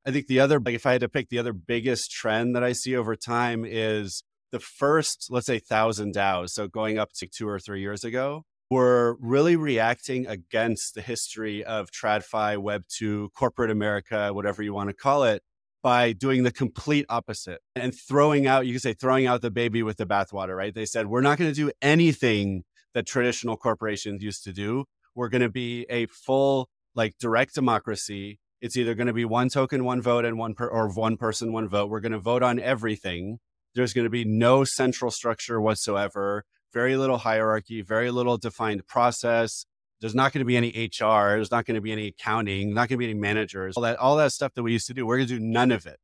I 0.04 0.10
think 0.10 0.26
the 0.26 0.40
other, 0.40 0.58
like 0.58 0.74
if 0.74 0.86
I 0.86 0.92
had 0.92 1.00
to 1.02 1.08
pick 1.08 1.28
the 1.28 1.38
other 1.38 1.52
biggest 1.52 2.10
trend 2.10 2.56
that 2.56 2.64
I 2.64 2.72
see 2.72 2.96
over 2.96 3.14
time 3.14 3.64
is 3.64 4.24
the 4.50 4.58
first, 4.60 5.28
let's 5.30 5.46
say, 5.46 5.58
thousand 5.58 6.14
DAOs. 6.14 6.50
So 6.50 6.68
going 6.68 6.98
up 6.98 7.10
to 7.16 7.26
two 7.26 7.48
or 7.48 7.58
three 7.58 7.80
years 7.80 8.04
ago, 8.04 8.44
were 8.72 9.16
really 9.20 9.56
reacting 9.56 10.26
against 10.26 10.94
the 10.94 11.02
history 11.02 11.64
of 11.64 11.90
TradFi, 11.90 12.56
Web2, 12.56 13.28
corporate 13.32 13.70
America, 13.70 14.32
whatever 14.32 14.62
you 14.62 14.74
want 14.74 14.90
to 14.90 14.94
call 14.94 15.24
it, 15.24 15.42
by 15.82 16.12
doing 16.12 16.42
the 16.42 16.52
complete 16.52 17.06
opposite 17.08 17.60
and 17.74 17.94
throwing 18.08 18.46
out, 18.46 18.66
you 18.66 18.72
can 18.72 18.80
say, 18.80 18.94
throwing 18.94 19.26
out 19.26 19.42
the 19.42 19.50
baby 19.50 19.82
with 19.82 19.96
the 19.96 20.06
bathwater, 20.06 20.56
right? 20.56 20.74
They 20.74 20.86
said, 20.86 21.06
we're 21.06 21.22
not 21.22 21.38
going 21.38 21.50
to 21.50 21.54
do 21.54 21.70
anything 21.80 22.64
that 22.94 23.06
traditional 23.06 23.56
corporations 23.56 24.22
used 24.22 24.44
to 24.44 24.52
do. 24.52 24.84
We're 25.14 25.28
going 25.28 25.42
to 25.42 25.50
be 25.50 25.86
a 25.88 26.06
full, 26.06 26.68
like, 26.94 27.18
direct 27.18 27.54
democracy 27.54 28.38
it's 28.62 28.76
either 28.76 28.94
going 28.94 29.08
to 29.08 29.12
be 29.12 29.24
one 29.24 29.48
token, 29.48 29.84
one 29.84 30.00
vote, 30.00 30.24
and 30.24 30.38
one 30.38 30.54
per, 30.54 30.68
or 30.68 30.88
one 30.88 31.16
person, 31.16 31.52
one 31.52 31.68
vote. 31.68 31.90
We're 31.90 32.00
going 32.00 32.12
to 32.12 32.20
vote 32.20 32.44
on 32.44 32.60
everything. 32.60 33.40
There's 33.74 33.92
going 33.92 34.04
to 34.04 34.10
be 34.10 34.24
no 34.24 34.62
central 34.62 35.10
structure 35.10 35.60
whatsoever. 35.60 36.44
Very 36.72 36.96
little 36.96 37.18
hierarchy. 37.18 37.82
Very 37.82 38.10
little 38.10 38.38
defined 38.38 38.86
process. 38.86 39.66
There's 40.00 40.14
not 40.14 40.32
going 40.32 40.40
to 40.40 40.44
be 40.44 40.56
any 40.56 40.70
HR. 40.70 41.36
There's 41.36 41.50
not 41.50 41.64
going 41.64 41.76
to 41.76 41.80
be 41.80 41.92
any 41.92 42.08
accounting. 42.08 42.74
Not 42.74 42.88
going 42.88 42.96
to 42.96 42.98
be 42.98 43.10
any 43.10 43.14
managers. 43.14 43.76
All 43.76 43.82
that, 43.84 43.98
all 43.98 44.16
that 44.16 44.32
stuff 44.32 44.54
that 44.54 44.62
we 44.62 44.72
used 44.72 44.86
to 44.88 44.94
do. 44.94 45.06
We're 45.06 45.18
going 45.18 45.28
to 45.28 45.38
do 45.38 45.44
none 45.44 45.70
of 45.70 45.86
it. 45.86 45.98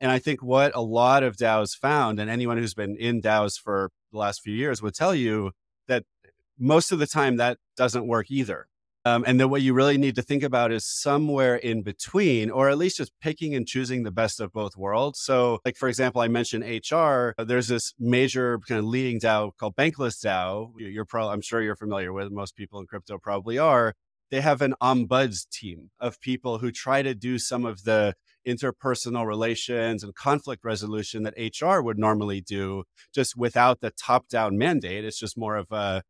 And 0.00 0.10
I 0.10 0.18
think 0.18 0.42
what 0.42 0.74
a 0.74 0.80
lot 0.80 1.22
of 1.22 1.36
DAOs 1.36 1.74
found, 1.74 2.20
and 2.20 2.28
anyone 2.28 2.58
who's 2.58 2.74
been 2.74 2.96
in 2.96 3.22
DAOs 3.22 3.58
for 3.58 3.90
the 4.12 4.18
last 4.18 4.42
few 4.42 4.52
years 4.52 4.82
would 4.82 4.94
tell 4.94 5.14
you 5.14 5.52
that 5.88 6.04
most 6.58 6.92
of 6.92 6.98
the 6.98 7.06
time 7.06 7.36
that 7.36 7.58
doesn't 7.76 8.06
work 8.06 8.30
either 8.30 8.66
Um, 9.06 9.22
and 9.24 9.38
then 9.38 9.50
what 9.50 9.62
you 9.62 9.72
really 9.72 9.98
need 9.98 10.16
to 10.16 10.22
think 10.22 10.42
about 10.42 10.72
is 10.72 10.84
somewhere 10.84 11.54
in 11.54 11.82
between, 11.82 12.50
or 12.50 12.68
at 12.68 12.76
least 12.76 12.96
just 12.96 13.12
picking 13.20 13.54
and 13.54 13.64
choosing 13.64 14.02
the 14.02 14.10
best 14.10 14.40
of 14.40 14.52
both 14.52 14.76
worlds. 14.76 15.20
So, 15.20 15.60
like 15.64 15.76
for 15.76 15.88
example, 15.88 16.22
I 16.22 16.26
mentioned 16.26 16.64
HR. 16.64 17.30
There's 17.38 17.68
this 17.68 17.94
major 18.00 18.58
kind 18.66 18.80
of 18.80 18.84
leading 18.84 19.20
DAO 19.20 19.52
called 19.56 19.76
Bankless 19.76 20.26
DAO. 20.26 20.72
You're 20.76 21.04
probably, 21.04 21.34
I'm 21.34 21.40
sure 21.40 21.62
you're 21.62 21.76
familiar 21.76 22.12
with. 22.12 22.32
Most 22.32 22.56
people 22.56 22.80
in 22.80 22.86
crypto 22.86 23.16
probably 23.16 23.58
are. 23.58 23.94
They 24.32 24.40
have 24.40 24.60
an 24.60 24.74
ombuds 24.82 25.48
team 25.48 25.90
of 26.00 26.20
people 26.20 26.58
who 26.58 26.72
try 26.72 27.02
to 27.02 27.14
do 27.14 27.38
some 27.38 27.64
of 27.64 27.84
the 27.84 28.14
interpersonal 28.44 29.24
relations 29.24 30.02
and 30.02 30.16
conflict 30.16 30.64
resolution 30.64 31.22
that 31.22 31.34
HR 31.38 31.80
would 31.80 31.96
normally 31.96 32.40
do, 32.40 32.82
just 33.14 33.36
without 33.36 33.80
the 33.80 33.92
top-down 33.92 34.58
mandate. 34.58 35.04
It's 35.04 35.20
just 35.20 35.38
more 35.38 35.54
of 35.54 35.70
a 35.70 36.02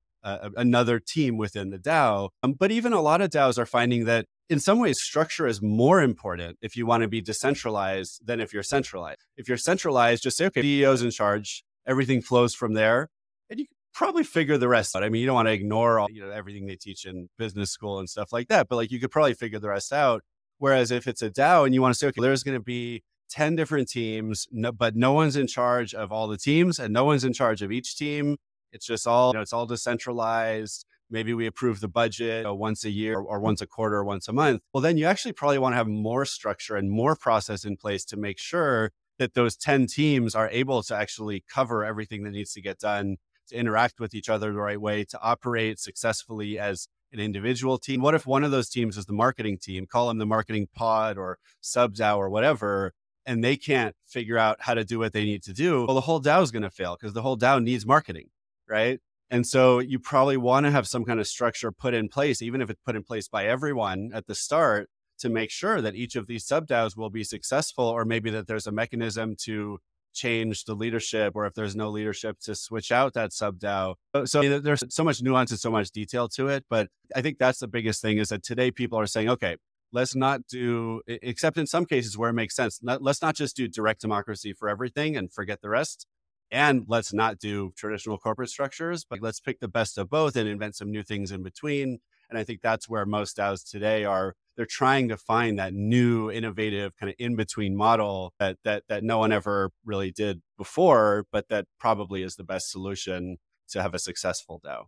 another 0.57 0.99
team 0.99 1.37
within 1.37 1.71
the 1.71 1.79
DAO. 1.79 2.31
Um, 2.43 2.55
but 2.55 2.71
even 2.71 2.93
a 2.93 3.01
lot 3.01 3.21
of 3.21 3.31
DAOs 3.31 3.59
are 3.59 3.67
finding 3.67 4.05
that 4.07 4.27
in 4.49 4.61
some 4.61 4.79
ways, 4.79 5.01
structure 5.01 5.47
is 5.47 5.61
more 5.61 6.01
important 6.01 6.59
if 6.63 6.77
you 6.77 6.87
want 6.87 7.03
to 7.03 7.09
be 7.09 7.21
decentralized 7.21 8.25
than 8.25 8.41
if 8.41 8.53
you're 8.53 8.63
centralized. 8.63 9.19
If 9.37 9.49
you're 9.49 9.57
centralized, 9.57 10.23
just 10.23 10.37
say, 10.37 10.47
okay, 10.47 10.63
CEO's 10.63 11.03
in 11.03 11.11
charge, 11.11 11.65
everything 11.87 12.23
flows 12.23 12.55
from 12.55 12.75
there, 12.75 13.09
and 13.51 13.59
you 13.59 13.67
can 13.67 13.77
probably 13.93 14.23
figure 14.23 14.57
the 14.57 14.69
rest 14.69 14.95
out. 14.95 15.03
I 15.03 15.09
mean, 15.09 15.21
you 15.21 15.27
don't 15.27 15.35
want 15.35 15.49
to 15.49 15.53
ignore 15.53 15.99
all, 15.99 16.09
you 16.11 16.21
know, 16.21 16.31
everything 16.31 16.67
they 16.67 16.77
teach 16.77 17.07
in 17.07 17.29
business 17.39 17.71
school 17.71 17.99
and 17.99 18.09
stuff 18.09 18.33
like 18.33 18.49
that, 18.49 18.69
but 18.69 18.77
like 18.77 18.93
you 18.93 19.01
could 19.01 19.11
probably 19.11 19.35
figure 19.35 19.59
the 19.59 19.69
rest 19.69 19.93
out. 19.93 20.23
Whereas 20.59 20.91
if 20.91 21.07
it's 21.07 21.23
a 21.23 21.31
DAO 21.31 21.65
and 21.65 21.75
you 21.75 21.83
want 21.83 21.95
to 21.95 21.99
say, 21.99 22.07
okay, 22.09 22.21
there's 22.21 22.43
going 22.43 22.57
to 22.57 22.63
be 22.63 23.03
10 23.31 23.57
different 23.57 23.89
teams, 23.89 24.47
no, 24.53 24.73
but 24.73 24.95
no 24.95 25.13
one's 25.13 25.37
in 25.37 25.47
charge 25.47 25.93
of 25.93 26.13
all 26.13 26.29
the 26.29 26.39
teams 26.39 26.79
and 26.79 26.93
no 26.93 27.05
one's 27.05 27.25
in 27.25 27.33
charge 27.33 27.63
of 27.63 27.73
each 27.73 27.97
team. 27.97 28.37
It's 28.73 28.87
just 28.87 29.07
all, 29.07 29.31
you 29.31 29.35
know, 29.35 29.41
it's 29.41 29.53
all 29.53 29.67
decentralized. 29.67 30.85
Maybe 31.09 31.35
we 31.35 31.47
approve 31.47 31.81
the 31.81 31.89
budget 31.89 32.39
you 32.39 32.45
know, 32.45 32.55
once 32.55 32.85
a 32.85 32.91
year 32.91 33.19
or 33.19 33.39
once 33.39 33.61
a 33.61 33.67
quarter 33.67 33.97
or 33.97 34.05
once 34.05 34.27
a 34.29 34.33
month. 34.33 34.63
Well, 34.73 34.81
then 34.81 34.99
you 34.99 35.07
actually 35.07 35.33
probably 35.33 35.59
want 35.59 35.73
to 35.73 35.77
have 35.77 35.87
more 35.87 36.25
structure 36.25 36.77
and 36.77 36.91
more 36.91 37.15
process 37.15 37.65
in 37.65 37.77
place 37.77 38.05
to 38.07 38.17
make 38.17 38.39
sure 38.39 38.91
that 39.19 39.35
those 39.35 39.57
10 39.57 39.87
teams 39.87 40.35
are 40.35 40.49
able 40.51 40.83
to 40.83 40.95
actually 40.95 41.45
cover 41.49 41.85
everything 41.85 42.25
that 42.25 42.33
needs 42.33 42.53
to 42.55 42.61
get 42.61 42.79
done, 42.79 43.17
to 43.49 43.57
interact 43.57 44.01
with 44.01 44.15
each 44.15 44.29
other 44.29 44.53
the 44.53 44.59
right 44.59 44.81
way, 44.81 45.05
to 45.05 45.21
operate 45.23 45.79
successfully 45.79 46.59
as 46.59 46.89
an 47.13 47.21
individual 47.21 47.79
team. 47.79 48.03
What 48.03 48.15
if 48.15 48.27
one 48.27 48.43
of 48.43 48.51
those 48.51 48.69
teams 48.69 48.99
is 48.99 49.07
the 49.07 49.13
marketing 49.13 49.59
team? 49.59 49.87
Call 49.87 50.09
them 50.09 50.19
the 50.19 50.27
marketing 50.27 50.69
pod 50.75 51.17
or 51.17 51.39
sub 51.61 51.95
DAO 51.95 52.17
or 52.17 52.29
whatever 52.29 52.93
and 53.27 53.43
they 53.43 53.57
can't 53.57 53.95
figure 54.07 54.39
out 54.39 54.59
how 54.61 54.73
to 54.73 54.85
do 54.85 54.99
what 55.01 55.13
they 55.13 55.25
need 55.25 55.43
to 55.43 55.53
do, 55.53 55.85
well, 55.85 55.97
the 55.97 56.01
whole 56.03 56.23
DAO 56.23 56.43
is 56.43 56.53
going 56.53 56.63
to 56.63 56.71
fail 56.71 56.97
because 56.99 57.13
the 57.13 57.23
whole 57.23 57.37
DAO 57.37 57.63
needs 57.63 57.85
marketing 57.85 58.29
right? 58.69 59.01
And 59.31 59.47
so 59.47 59.81
you 59.81 59.99
probably 59.99 60.37
want 60.37 60.67
to 60.67 60.71
have 60.71 60.87
some 60.87 61.05
kind 61.05 61.19
of 61.19 61.27
structure 61.27 61.73
put 61.73 61.95
in 61.95 62.09
place, 62.09 62.41
even 62.41 62.61
if 62.61 62.71
it's 62.71 62.81
put 62.85 62.95
in 62.95 63.03
place 63.03 63.29
by 63.29 63.47
everyone 63.47 64.11
at 64.15 64.27
the 64.27 64.35
start 64.35 64.89
to 65.19 65.29
make 65.29 65.51
sure 65.51 65.81
that 65.81 65.95
each 65.95 66.15
of 66.15 66.27
these 66.27 66.47
sub 66.47 66.69
DAOs 66.69 66.97
will 66.97 67.11
be 67.11 67.25
successful, 67.25 67.85
or 67.85 68.05
maybe 68.05 68.31
that 68.31 68.47
there's 68.47 68.67
a 68.67 68.73
mechanism 68.73 69.35
to 69.45 69.79
change 70.15 70.65
the 70.65 70.75
leadership, 70.75 71.33
or 71.35 71.45
if 71.47 71.55
there's 71.55 71.75
no 71.75 71.91
leadership 71.91 72.39
to 72.41 72.55
switch 72.55 72.93
out 72.93 73.15
that 73.15 73.33
sub 73.33 73.59
DAO. 73.59 73.95
So 74.25 74.61
there's 74.61 74.85
so 74.89 75.03
much 75.03 75.23
nuance 75.23 75.51
and 75.51 75.59
so 75.59 75.71
much 75.71 75.91
detail 75.91 76.29
to 76.31 76.49
it. 76.49 76.65
But 76.71 76.89
I 77.15 77.23
think 77.23 77.39
that's 77.39 77.59
the 77.59 77.69
biggest 77.69 78.01
thing 78.01 78.19
is 78.19 78.29
that 78.29 78.43
today 78.43 78.71
people 78.71 78.99
are 78.99 79.07
saying, 79.07 79.29
okay, 79.29 79.57
let's 79.93 80.15
not 80.15 80.47
do, 80.49 81.03
except 81.07 81.59
in 81.59 81.67
some 81.67 81.85
cases 81.85 82.17
where 82.17 82.31
it 82.31 82.35
makes 82.35 82.55
sense, 82.55 82.81
let's 82.83 83.23
not 83.23 83.35
just 83.35 83.57
do 83.57 83.67
direct 83.69 84.01
democracy 84.03 84.53
for 84.53 84.69
everything 84.69 85.17
and 85.17 85.33
forget 85.33 85.61
the 85.63 85.69
rest 85.69 86.07
and 86.51 86.85
let's 86.87 87.13
not 87.13 87.39
do 87.39 87.73
traditional 87.77 88.19
corporate 88.19 88.51
structures, 88.51 89.05
but 89.05 89.21
let's 89.21 89.41
pick 89.41 89.61
the 89.61 89.69
best 89.69 89.99
of 89.99 90.11
both 90.11 90.37
and 90.37 90.49
invent 90.49 90.77
some 90.77 90.91
new 90.91 91.03
things 91.03 91.33
in 91.33 91.43
between. 91.43 91.99
And 92.29 92.39
I 92.39 92.45
think 92.45 92.61
that's 92.61 92.89
where 92.89 93.07
most 93.07 93.37
DAOs 93.37 93.69
today 93.69 94.05
are. 94.05 94.35
They're 94.57 94.67
trying 94.67 95.09
to 95.09 95.17
find 95.17 95.59
that 95.59 95.75
new, 95.75 96.31
innovative 96.31 96.97
kind 96.97 97.11
of 97.11 97.17
in 97.19 97.37
between 97.37 97.77
model 97.77 98.33
that 98.39 98.57
that 98.65 98.85
that 98.89 99.05
no 99.05 99.19
one 99.19 99.33
ever 99.33 99.71
really 99.85 100.11
did 100.11 100.41
before, 100.57 101.27
but 101.31 101.49
that 101.49 101.67
probably 101.79 102.23
is 102.23 102.37
the 102.37 102.45
best 102.45 102.71
solution 102.71 103.37
to 103.69 103.83
have 103.83 103.95
a 103.95 103.99
successful 103.99 104.61
DAO. 104.65 104.85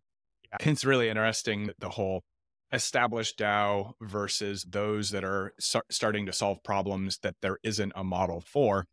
Yeah, 0.51 0.71
it's 0.71 0.85
really 0.85 1.09
interesting 1.09 1.71
the 1.79 1.91
whole 1.91 2.23
established 2.73 3.39
DAO 3.39 3.93
versus 4.01 4.65
those 4.69 5.11
that 5.11 5.25
are 5.25 5.55
starting 5.91 6.27
to 6.27 6.33
solve 6.33 6.63
problems 6.63 7.19
that 7.23 7.37
there 7.43 7.59
isn't 7.63 7.93
a 7.95 8.05
model 8.05 8.41
for. 8.41 8.87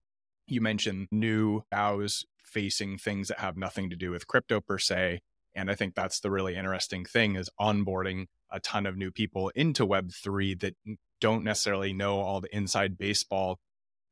You 0.48 0.62
mentioned 0.62 1.08
new 1.12 1.64
DAOs 1.74 2.24
facing 2.56 2.98
things 2.98 3.28
that 3.28 3.40
have 3.40 3.58
nothing 3.58 3.90
to 3.90 3.98
do 3.98 4.12
with 4.12 4.28
crypto 4.28 4.62
per 4.62 4.78
se. 4.78 5.20
And 5.54 5.70
I 5.70 5.76
think 5.76 5.94
that's 5.94 6.22
the 6.22 6.32
really 6.32 6.56
interesting 6.56 7.04
thing 7.04 7.36
is 7.36 7.50
onboarding 7.60 8.28
a 8.50 8.62
ton 8.62 8.86
of 8.86 8.96
new 8.96 9.12
people 9.12 9.52
into 9.56 9.86
Web3 9.86 10.58
that 10.62 10.76
don't 11.20 11.44
necessarily 11.44 11.92
know 11.92 12.20
all 12.20 12.40
the 12.40 12.56
inside 12.56 12.98
baseball, 12.98 13.60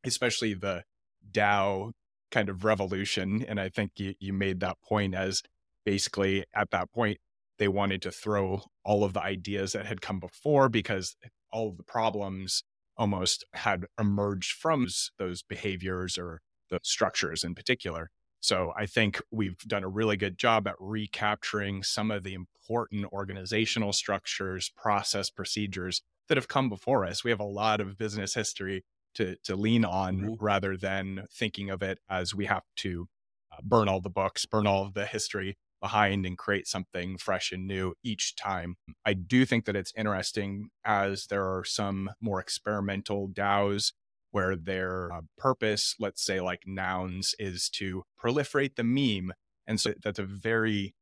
especially 0.03 0.53
the 0.53 0.83
DAO 1.31 1.91
kind 2.31 2.49
of 2.49 2.65
revolution. 2.65 3.45
And 3.47 3.61
I 3.61 3.69
think 3.69 3.91
you, 3.95 4.13
you 4.19 4.33
made 4.33 4.59
that 4.59 4.77
point 4.81 5.15
as 5.15 5.41
basically 5.85 6.43
at 6.53 6.71
that 6.71 6.91
point, 6.91 7.19
they 7.59 7.69
wanted 7.69 8.01
to 8.01 8.11
throw 8.11 8.63
all 8.83 9.05
of 9.05 9.13
the 9.13 9.21
ideas 9.21 9.71
that 9.71 9.85
had 9.85 10.01
come 10.01 10.19
before 10.19 10.67
because 10.67 11.15
all 11.49 11.69
of 11.69 11.77
the 11.77 11.83
problems 11.83 12.63
almost 12.97 13.45
had 13.53 13.85
emerged 13.97 14.51
from 14.51 14.87
those 15.17 15.43
behaviors 15.43 16.17
or 16.17 16.41
the 16.69 16.79
structures 16.83 17.43
in 17.43 17.55
particular. 17.55 18.09
So 18.43 18.73
I 18.75 18.87
think 18.87 19.21
we've 19.31 19.57
done 19.59 19.85
a 19.85 19.87
really 19.87 20.17
good 20.17 20.37
job 20.37 20.67
at 20.67 20.75
recapturing 20.77 21.81
some 21.81 22.11
of 22.11 22.23
the 22.23 22.33
important 22.33 23.05
organizational 23.13 23.93
structures, 23.93 24.69
process, 24.75 25.29
procedures 25.29 26.01
that 26.27 26.35
have 26.35 26.49
come 26.49 26.67
before 26.67 27.05
us. 27.05 27.23
We 27.23 27.31
have 27.31 27.39
a 27.39 27.45
lot 27.45 27.79
of 27.79 27.97
business 27.97 28.33
history 28.33 28.83
to 29.15 29.37
to 29.45 29.55
lean 29.55 29.85
on 29.85 30.17
mm-hmm. 30.17 30.43
rather 30.43 30.75
than 30.75 31.25
thinking 31.31 31.69
of 31.69 31.81
it 31.81 31.99
as 32.09 32.35
we 32.35 32.45
have 32.47 32.63
to 32.77 33.07
uh, 33.49 33.61
burn 33.63 33.87
all 33.87 34.01
the 34.01 34.09
books, 34.09 34.45
burn 34.45 34.67
all 34.67 34.85
of 34.85 34.93
the 34.93 35.05
history 35.05 35.57
behind 35.79 36.25
and 36.25 36.37
create 36.37 36.67
something 36.67 37.17
fresh 37.17 37.53
and 37.53 37.65
new 37.65 37.93
each 38.03 38.35
time. 38.35 38.75
I 39.05 39.13
do 39.13 39.45
think 39.45 39.63
that 39.65 39.75
it's 39.77 39.93
interesting 39.95 40.67
as 40.83 41.27
there 41.27 41.45
are 41.45 41.63
some 41.63 42.09
more 42.19 42.41
experimental 42.41 43.29
DAOs 43.29 43.93
where 44.33 44.55
their 44.55 45.13
uh, 45.13 45.21
purpose, 45.37 45.95
let's 45.99 46.23
say 46.23 46.41
like 46.41 46.63
nouns, 46.65 47.35
is 47.37 47.69
to 47.69 48.03
proliferate 48.21 48.75
the 48.75 48.83
meme. 48.83 49.31
And 49.67 49.79
so 49.79 49.93
that's 50.03 50.19
a 50.19 50.23
very 50.23 50.95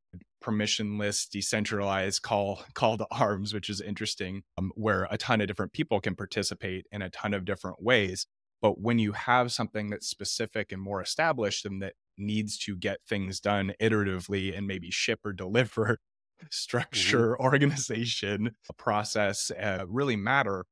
permissionless, 0.44 1.30
decentralized 1.30 2.22
call 2.22 2.62
call 2.74 2.98
to 2.98 3.08
arms, 3.10 3.54
which 3.54 3.70
is 3.70 3.80
interesting, 3.80 4.44
um, 4.58 4.72
where 4.76 5.08
a 5.10 5.18
ton 5.18 5.42
of 5.42 5.48
different 5.48 5.72
people 5.72 6.02
can 6.02 6.16
participate 6.16 6.86
in 6.92 7.02
a 7.02 7.10
ton 7.10 7.34
of 7.34 7.46
different 7.46 7.82
ways. 7.82 8.28
But 8.62 8.80
when 8.80 9.00
you 9.00 9.14
have 9.14 9.52
something 9.52 9.90
that's 9.90 10.08
specific 10.08 10.72
and 10.72 10.82
more 10.82 11.02
established 11.02 11.66
and 11.66 11.82
that 11.82 11.94
needs 12.18 12.58
to 12.60 12.76
get 12.76 13.00
things 13.08 13.40
done 13.40 13.74
iteratively 13.82 14.56
and 14.56 14.68
maybe 14.68 14.92
ship 14.92 15.22
or 15.26 15.34
deliver, 15.34 15.86
mm-hmm. 16.42 16.46
structure, 16.52 17.32
mm-hmm. 17.32 17.44
organization, 17.46 18.56
process 18.78 19.52
uh, 19.52 19.86
really 19.88 20.16
matter, 20.16 20.66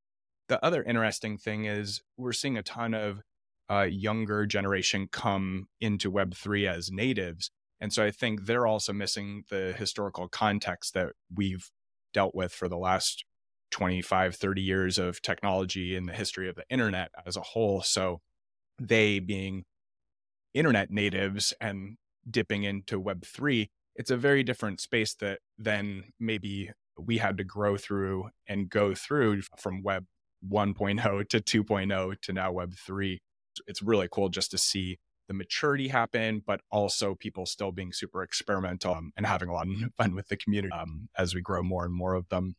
the 0.50 0.64
other 0.66 0.84
interesting 0.84 1.38
thing 1.38 1.66
is 1.66 2.02
we're 2.18 2.34
seeing 2.34 2.58
a 2.58 2.64
ton 2.64 2.94
of 2.94 3.22
uh, 3.72 3.84
younger 3.84 4.46
generation 4.46 5.08
come 5.12 5.68
into 5.80 6.12
Web3 6.12 6.68
as 6.68 6.92
natives. 6.92 7.52
And 7.80 7.94
so 7.94 8.04
I 8.04 8.12
think 8.12 8.46
they're 8.46 8.68
also 8.68 8.92
missing 8.92 9.44
the 9.50 9.74
historical 9.78 10.28
context 10.28 10.96
that 10.96 11.14
we've 11.34 11.70
dealt 12.14 12.36
with 12.36 12.52
for 12.52 12.68
the 12.68 12.78
last 12.78 13.24
25, 13.72 14.36
30 14.36 14.62
years 14.62 14.98
of 14.98 15.22
technology 15.22 15.96
and 15.96 16.10
the 16.10 16.14
history 16.14 16.50
of 16.50 16.56
the 16.56 16.66
internet 16.70 17.12
as 17.26 17.38
a 17.38 17.42
whole. 17.42 17.84
So 17.84 18.22
they 18.82 19.20
being 19.20 19.66
internet 20.56 20.90
natives 20.90 21.54
and 21.62 21.98
dipping 22.30 22.64
into 22.64 23.00
Web3, 23.00 23.70
it's 23.96 24.12
a 24.12 24.18
very 24.18 24.44
different 24.44 24.82
space 24.82 25.14
that 25.16 25.40
then 25.60 26.06
maybe 26.20 26.72
we 26.98 27.20
had 27.20 27.38
to 27.38 27.44
grow 27.44 27.78
through 27.78 28.30
and 28.48 28.68
go 28.68 28.96
through 28.96 29.44
from 29.58 29.84
Web 29.84 30.06
1.0 30.48 31.30
to 31.30 31.40
2.0 31.40 32.22
to 32.22 32.34
now 32.34 32.52
Web 32.52 32.74
3. 32.76 33.20
It's 33.68 33.82
really 33.82 34.08
cool 34.12 34.30
just 34.30 34.52
to 34.52 34.58
see 34.58 35.00
the 35.28 35.34
maturity 35.34 35.90
happen, 35.90 36.42
but 36.46 36.62
also 36.72 37.16
people 37.16 37.46
still 37.46 37.72
being 37.72 37.94
super 37.94 38.24
experimental 38.24 38.96
um, 38.96 39.12
and 39.16 39.26
having 39.26 39.48
a 39.48 39.54
lot 39.54 39.68
of 39.68 39.74
fun 39.98 40.16
with 40.16 40.28
the 40.28 40.38
community 40.38 40.74
um, 40.74 41.08
as 41.18 41.36
we 41.36 41.42
grow 41.42 41.62
more 41.62 41.86
and 41.86 41.94
more 41.94 42.16
of 42.16 42.28
them. 42.30 42.56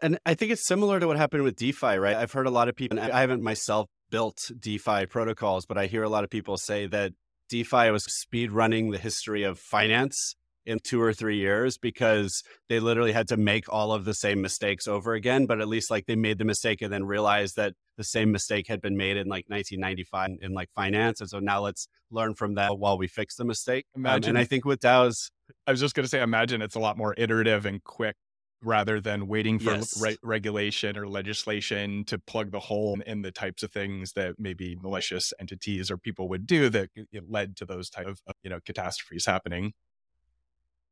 And 0.00 0.18
I 0.24 0.34
think 0.34 0.50
it's 0.50 0.66
similar 0.66 0.98
to 0.98 1.06
what 1.06 1.16
happened 1.16 1.42
with 1.42 1.56
DeFi, 1.56 1.98
right? 1.98 2.16
I've 2.16 2.32
heard 2.32 2.46
a 2.46 2.50
lot 2.50 2.68
of 2.68 2.74
people, 2.74 2.98
and 2.98 3.12
I 3.12 3.20
haven't 3.20 3.42
myself 3.42 3.88
built 4.10 4.50
DeFi 4.58 5.06
protocols, 5.06 5.66
but 5.66 5.78
I 5.78 5.86
hear 5.86 6.02
a 6.02 6.08
lot 6.08 6.24
of 6.24 6.30
people 6.30 6.56
say 6.56 6.86
that 6.86 7.12
DeFi 7.48 7.90
was 7.90 8.04
speed 8.04 8.50
running 8.50 8.90
the 8.90 8.98
history 8.98 9.42
of 9.42 9.58
finance 9.58 10.34
in 10.66 10.78
two 10.82 11.00
or 11.00 11.12
three 11.12 11.36
years 11.38 11.78
because 11.78 12.42
they 12.68 12.80
literally 12.80 13.12
had 13.12 13.28
to 13.28 13.36
make 13.36 13.72
all 13.72 13.92
of 13.92 14.04
the 14.04 14.14
same 14.14 14.40
mistakes 14.40 14.86
over 14.86 15.14
again. 15.14 15.46
But 15.46 15.60
at 15.60 15.68
least 15.68 15.90
like 15.90 16.06
they 16.06 16.16
made 16.16 16.38
the 16.38 16.44
mistake 16.44 16.82
and 16.82 16.92
then 16.92 17.04
realized 17.04 17.56
that 17.56 17.74
the 17.96 18.04
same 18.04 18.32
mistake 18.32 18.68
had 18.68 18.80
been 18.80 18.96
made 18.96 19.16
in 19.16 19.26
like 19.26 19.44
1995 19.48 20.38
in 20.40 20.52
like 20.52 20.70
finance. 20.72 21.20
And 21.20 21.28
so 21.28 21.38
now 21.40 21.60
let's 21.60 21.88
learn 22.10 22.34
from 22.34 22.54
that 22.54 22.78
while 22.78 22.96
we 22.98 23.08
fix 23.08 23.36
the 23.36 23.44
mistake. 23.44 23.86
Imagine, 23.94 24.30
um, 24.30 24.36
and 24.36 24.38
I 24.38 24.44
think 24.44 24.64
with 24.64 24.80
DAOs, 24.80 25.30
I 25.66 25.70
was 25.70 25.80
just 25.80 25.94
going 25.94 26.04
to 26.04 26.08
say, 26.08 26.22
imagine 26.22 26.62
it's 26.62 26.76
a 26.76 26.80
lot 26.80 26.96
more 26.96 27.14
iterative 27.18 27.66
and 27.66 27.82
quick 27.84 28.16
rather 28.64 29.00
than 29.00 29.26
waiting 29.26 29.58
for 29.58 29.72
Yes. 29.72 30.00
re- 30.00 30.16
regulation 30.22 30.96
or 30.96 31.08
legislation 31.08 32.04
to 32.04 32.16
plug 32.16 32.52
the 32.52 32.60
hole 32.60 32.96
in 33.04 33.22
the 33.22 33.32
types 33.32 33.64
of 33.64 33.72
things 33.72 34.12
that 34.12 34.36
maybe 34.38 34.76
malicious 34.80 35.32
entities 35.40 35.90
or 35.90 35.98
people 35.98 36.28
would 36.28 36.46
do 36.46 36.68
that 36.68 36.88
it 36.94 37.24
led 37.28 37.56
to 37.56 37.66
those 37.66 37.90
type 37.90 38.06
of 38.06 38.20
of, 38.26 38.34
you 38.44 38.50
know 38.50 38.60
catastrophes 38.64 39.26
happening. 39.26 39.72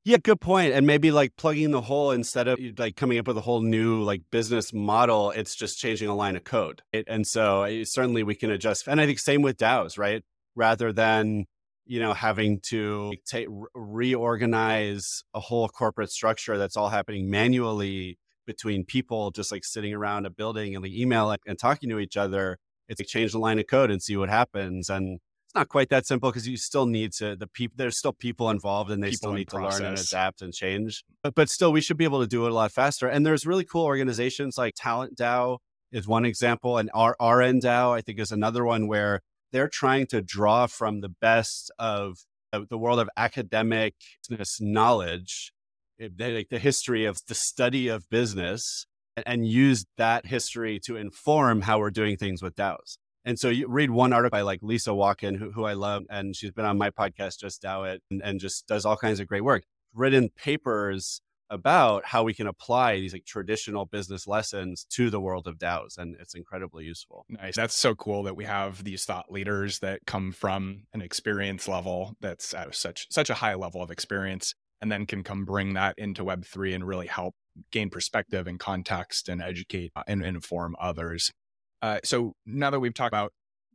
Yeah, 0.04 0.16
good 0.16 0.40
point. 0.40 0.72
And 0.72 0.86
maybe 0.86 1.10
like 1.10 1.36
plugging 1.36 1.72
the 1.72 1.82
hole 1.82 2.10
instead 2.10 2.48
of 2.48 2.58
like 2.78 2.96
coming 2.96 3.18
up 3.18 3.26
with 3.26 3.36
a 3.36 3.42
whole 3.42 3.60
new 3.60 4.02
like 4.02 4.22
business 4.30 4.72
model, 4.72 5.30
it's 5.30 5.54
just 5.54 5.78
changing 5.78 6.08
a 6.08 6.14
line 6.14 6.36
of 6.36 6.44
code. 6.44 6.82
It, 6.92 7.04
and 7.06 7.26
so 7.26 7.64
uh, 7.64 7.84
certainly 7.84 8.22
we 8.22 8.34
can 8.34 8.50
adjust. 8.50 8.88
And 8.88 9.00
I 9.00 9.06
think 9.06 9.18
same 9.18 9.42
with 9.42 9.58
DAOs, 9.58 9.98
right? 9.98 10.22
Rather 10.56 10.92
than 10.92 11.44
you 11.86 11.98
know 12.00 12.14
having 12.14 12.60
to 12.60 13.12
take 13.26 13.48
reorganize 13.74 15.24
a 15.34 15.40
whole 15.40 15.68
corporate 15.68 16.10
structure 16.10 16.56
that's 16.56 16.76
all 16.76 16.88
happening 16.88 17.28
manually 17.28 18.16
between 18.46 18.84
people 18.84 19.30
just 19.32 19.50
like 19.50 19.64
sitting 19.64 19.92
around 19.92 20.24
a 20.24 20.30
building 20.30 20.76
and 20.76 20.84
the 20.84 21.02
email 21.02 21.34
and 21.46 21.58
talking 21.58 21.88
to 21.90 21.98
each 21.98 22.16
other 22.16 22.58
it's 22.88 23.00
like 23.00 23.08
change 23.08 23.32
the 23.32 23.38
line 23.38 23.58
of 23.58 23.66
code 23.66 23.90
and 23.90 24.02
see 24.02 24.16
what 24.16 24.28
happens 24.28 24.88
and 24.88 25.18
it's 25.50 25.56
not 25.56 25.68
quite 25.68 25.88
that 25.88 26.06
simple 26.06 26.30
because 26.30 26.46
you 26.46 26.56
still 26.56 26.86
need 26.86 27.12
to 27.12 27.34
the 27.34 27.48
people 27.48 27.74
there's 27.76 27.98
still 27.98 28.12
people 28.12 28.50
involved 28.50 28.88
and 28.88 29.02
they 29.02 29.08
People 29.10 29.16
still 29.16 29.32
need 29.32 29.48
to 29.48 29.56
learn 29.56 29.84
and 29.84 29.98
adapt 29.98 30.42
and 30.42 30.54
change 30.54 31.02
but, 31.24 31.34
but 31.34 31.50
still 31.50 31.72
we 31.72 31.80
should 31.80 31.96
be 31.96 32.04
able 32.04 32.20
to 32.20 32.28
do 32.28 32.46
it 32.46 32.52
a 32.52 32.54
lot 32.54 32.70
faster 32.70 33.08
and 33.08 33.26
there's 33.26 33.44
really 33.44 33.64
cool 33.64 33.84
organizations 33.84 34.56
like 34.56 34.74
talent 34.76 35.16
dao 35.16 35.58
is 35.90 36.06
one 36.06 36.24
example 36.24 36.78
and 36.78 36.88
R- 36.94 37.16
RnDAO 37.20 37.96
i 37.96 38.00
think 38.00 38.20
is 38.20 38.30
another 38.30 38.64
one 38.64 38.86
where 38.86 39.22
they're 39.50 39.68
trying 39.68 40.06
to 40.06 40.22
draw 40.22 40.68
from 40.68 41.00
the 41.00 41.08
best 41.08 41.72
of 41.80 42.18
of 42.52 42.68
the 42.68 42.78
world 42.78 43.00
of 43.00 43.10
academic 43.16 43.94
business 44.28 44.60
knowledge 44.60 45.52
eh, 46.00 46.10
like 46.16 46.48
the 46.50 46.60
history 46.60 47.04
of 47.04 47.18
the 47.26 47.34
study 47.34 47.88
of 47.88 48.08
business 48.08 48.86
and, 49.16 49.26
and 49.26 49.48
use 49.48 49.84
that 49.96 50.26
history 50.26 50.78
to 50.84 50.96
inform 50.96 51.62
how 51.62 51.80
we're 51.80 51.90
doing 51.90 52.16
things 52.16 52.40
with 52.40 52.54
DAOs. 52.54 52.98
And 53.24 53.38
so 53.38 53.48
you 53.48 53.68
read 53.68 53.90
one 53.90 54.12
article 54.12 54.36
by 54.36 54.42
like 54.42 54.60
Lisa 54.62 54.90
Wocken, 54.90 55.36
who, 55.36 55.50
who 55.50 55.64
I 55.64 55.74
love, 55.74 56.04
and 56.08 56.34
she's 56.34 56.52
been 56.52 56.64
on 56.64 56.78
my 56.78 56.90
podcast, 56.90 57.38
Just 57.38 57.64
It, 57.64 58.02
and, 58.10 58.22
and 58.22 58.40
just 58.40 58.66
does 58.66 58.84
all 58.84 58.96
kinds 58.96 59.20
of 59.20 59.26
great 59.26 59.44
work. 59.44 59.64
Written 59.92 60.30
papers 60.30 61.20
about 61.50 62.04
how 62.06 62.22
we 62.22 62.32
can 62.32 62.46
apply 62.46 62.96
these 62.96 63.12
like 63.12 63.24
traditional 63.24 63.84
business 63.84 64.26
lessons 64.26 64.86
to 64.88 65.10
the 65.10 65.20
world 65.20 65.48
of 65.48 65.58
DAOs, 65.58 65.98
and 65.98 66.16
it's 66.20 66.34
incredibly 66.34 66.84
useful. 66.84 67.26
Nice. 67.28 67.56
That's 67.56 67.74
so 67.74 67.94
cool 67.94 68.22
that 68.22 68.36
we 68.36 68.44
have 68.44 68.84
these 68.84 69.04
thought 69.04 69.30
leaders 69.30 69.80
that 69.80 70.06
come 70.06 70.32
from 70.32 70.84
an 70.94 71.02
experience 71.02 71.66
level 71.66 72.14
that's 72.20 72.54
at 72.54 72.74
such 72.74 73.08
such 73.10 73.30
a 73.30 73.34
high 73.34 73.54
level 73.54 73.82
of 73.82 73.90
experience 73.90 74.54
and 74.80 74.90
then 74.90 75.06
can 75.06 75.22
come 75.22 75.44
bring 75.44 75.74
that 75.74 75.94
into 75.98 76.24
web3 76.24 76.74
and 76.74 76.86
really 76.86 77.06
help 77.06 77.34
gain 77.70 77.90
perspective 77.90 78.46
and 78.46 78.58
context 78.58 79.28
and 79.28 79.42
educate 79.42 79.92
uh, 79.96 80.02
and 80.06 80.24
inform 80.24 80.76
others. 80.80 81.32
Uh, 81.82 81.98
so 82.04 82.34
now 82.46 82.70
that 82.70 82.80
we've 82.80 82.94
talked 82.94 83.12
about 83.12 83.32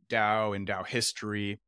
DAO 0.08 0.54
and 0.54 0.66
DAO 0.66 0.86
history, 0.86 1.58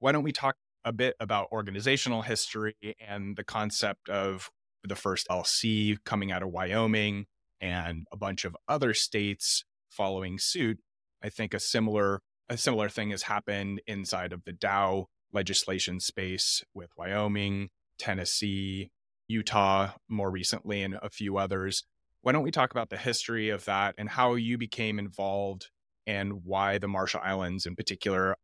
why 0.00 0.12
don't 0.12 0.22
we 0.22 0.32
talk 0.32 0.56
a 0.84 0.92
bit 0.92 1.16
about 1.20 1.48
organizational 1.52 2.22
history 2.22 2.76
and 3.06 3.36
the 3.36 3.44
concept 3.44 4.08
of 4.08 4.50
the 4.84 4.96
first 4.96 5.26
LC 5.28 5.98
coming 6.04 6.30
out 6.30 6.42
of 6.42 6.50
Wyoming 6.50 7.26
and 7.60 8.06
a 8.12 8.16
bunch 8.16 8.44
of 8.44 8.56
other 8.68 8.94
states 8.94 9.64
following 9.88 10.38
suit. 10.38 10.78
I 11.22 11.28
think 11.28 11.54
a 11.54 11.60
similar 11.60 12.20
a 12.50 12.56
similar 12.56 12.88
thing 12.88 13.10
has 13.10 13.24
happened 13.24 13.82
inside 13.86 14.32
of 14.32 14.44
the 14.44 14.52
DAO 14.52 15.06
legislation 15.32 16.00
space 16.00 16.64
with 16.72 16.88
Wyoming, 16.96 17.68
Tennessee, 17.98 18.90
Utah 19.26 19.90
more 20.08 20.30
recently 20.30 20.82
and 20.82 20.98
a 21.02 21.10
few 21.10 21.36
others. 21.36 21.84
Why 22.22 22.32
don't 22.32 22.42
we 22.42 22.50
talk 22.50 22.70
about 22.70 22.88
the 22.88 22.96
history 22.96 23.50
of 23.50 23.66
that 23.66 23.94
and 23.98 24.08
how 24.08 24.34
you 24.34 24.56
became 24.56 24.98
involved 24.98 25.68
and 26.08 26.44
why 26.44 26.78
the 26.78 26.88
Marshall 26.88 27.20
Islands 27.22 27.66
in 27.66 27.76
particular 27.76 28.34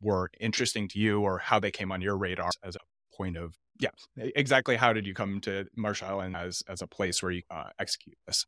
were 0.00 0.30
interesting 0.38 0.86
to 0.88 0.98
you 1.00 1.22
or 1.22 1.38
how 1.38 1.58
they 1.58 1.70
came 1.70 1.90
on 1.90 2.02
your 2.02 2.16
radar 2.16 2.50
as 2.62 2.76
a 2.76 3.16
point 3.16 3.36
of 3.36 3.54
yeah 3.80 3.90
exactly 4.16 4.76
how 4.76 4.92
did 4.92 5.06
you 5.06 5.14
come 5.14 5.40
to 5.40 5.64
Marshall 5.74 6.08
Island 6.08 6.36
as 6.36 6.62
as 6.68 6.82
a 6.82 6.86
place 6.86 7.22
where 7.22 7.32
you 7.32 7.42
uh, 7.50 7.70
execute 7.80 8.16
this 8.26 8.44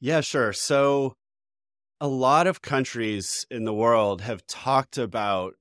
Yeah, 0.00 0.20
sure. 0.20 0.52
So 0.52 1.14
a 2.00 2.08
lot 2.08 2.48
of 2.48 2.62
countries 2.62 3.46
in 3.48 3.64
the 3.64 3.72
world 3.72 4.22
have 4.22 4.44
talked 4.48 4.98
about 4.98 5.54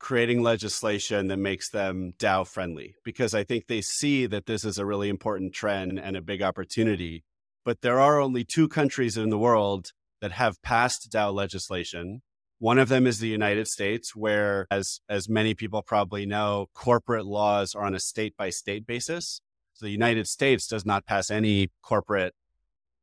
creating 0.00 0.42
legislation 0.42 1.28
that 1.28 1.36
makes 1.36 1.70
them 1.70 2.12
DAO 2.18 2.44
friendly 2.46 2.96
because 3.04 3.34
I 3.34 3.44
think 3.44 3.66
they 3.66 3.80
see 3.80 4.26
that 4.26 4.46
this 4.46 4.64
is 4.64 4.78
a 4.78 4.86
really 4.86 5.08
important 5.08 5.52
trend 5.52 6.00
and 6.00 6.16
a 6.16 6.20
big 6.20 6.42
opportunity. 6.42 7.24
But 7.64 7.82
there 7.82 8.00
are 8.00 8.20
only 8.20 8.44
two 8.44 8.66
countries 8.66 9.16
in 9.16 9.30
the 9.30 9.38
world 9.38 9.92
that 10.20 10.32
have 10.32 10.60
passed 10.62 11.10
DAO 11.12 11.32
legislation. 11.32 12.22
One 12.58 12.78
of 12.78 12.88
them 12.88 13.06
is 13.06 13.20
the 13.20 13.28
United 13.28 13.68
States, 13.68 14.16
where, 14.16 14.66
as, 14.70 15.00
as 15.08 15.28
many 15.28 15.54
people 15.54 15.82
probably 15.82 16.26
know, 16.26 16.66
corporate 16.74 17.24
laws 17.24 17.74
are 17.74 17.84
on 17.84 17.94
a 17.94 18.00
state 18.00 18.36
by 18.36 18.50
state 18.50 18.86
basis. 18.86 19.40
So 19.74 19.86
the 19.86 19.92
United 19.92 20.26
States 20.26 20.66
does 20.66 20.84
not 20.84 21.06
pass 21.06 21.30
any 21.30 21.70
corporate 21.82 22.34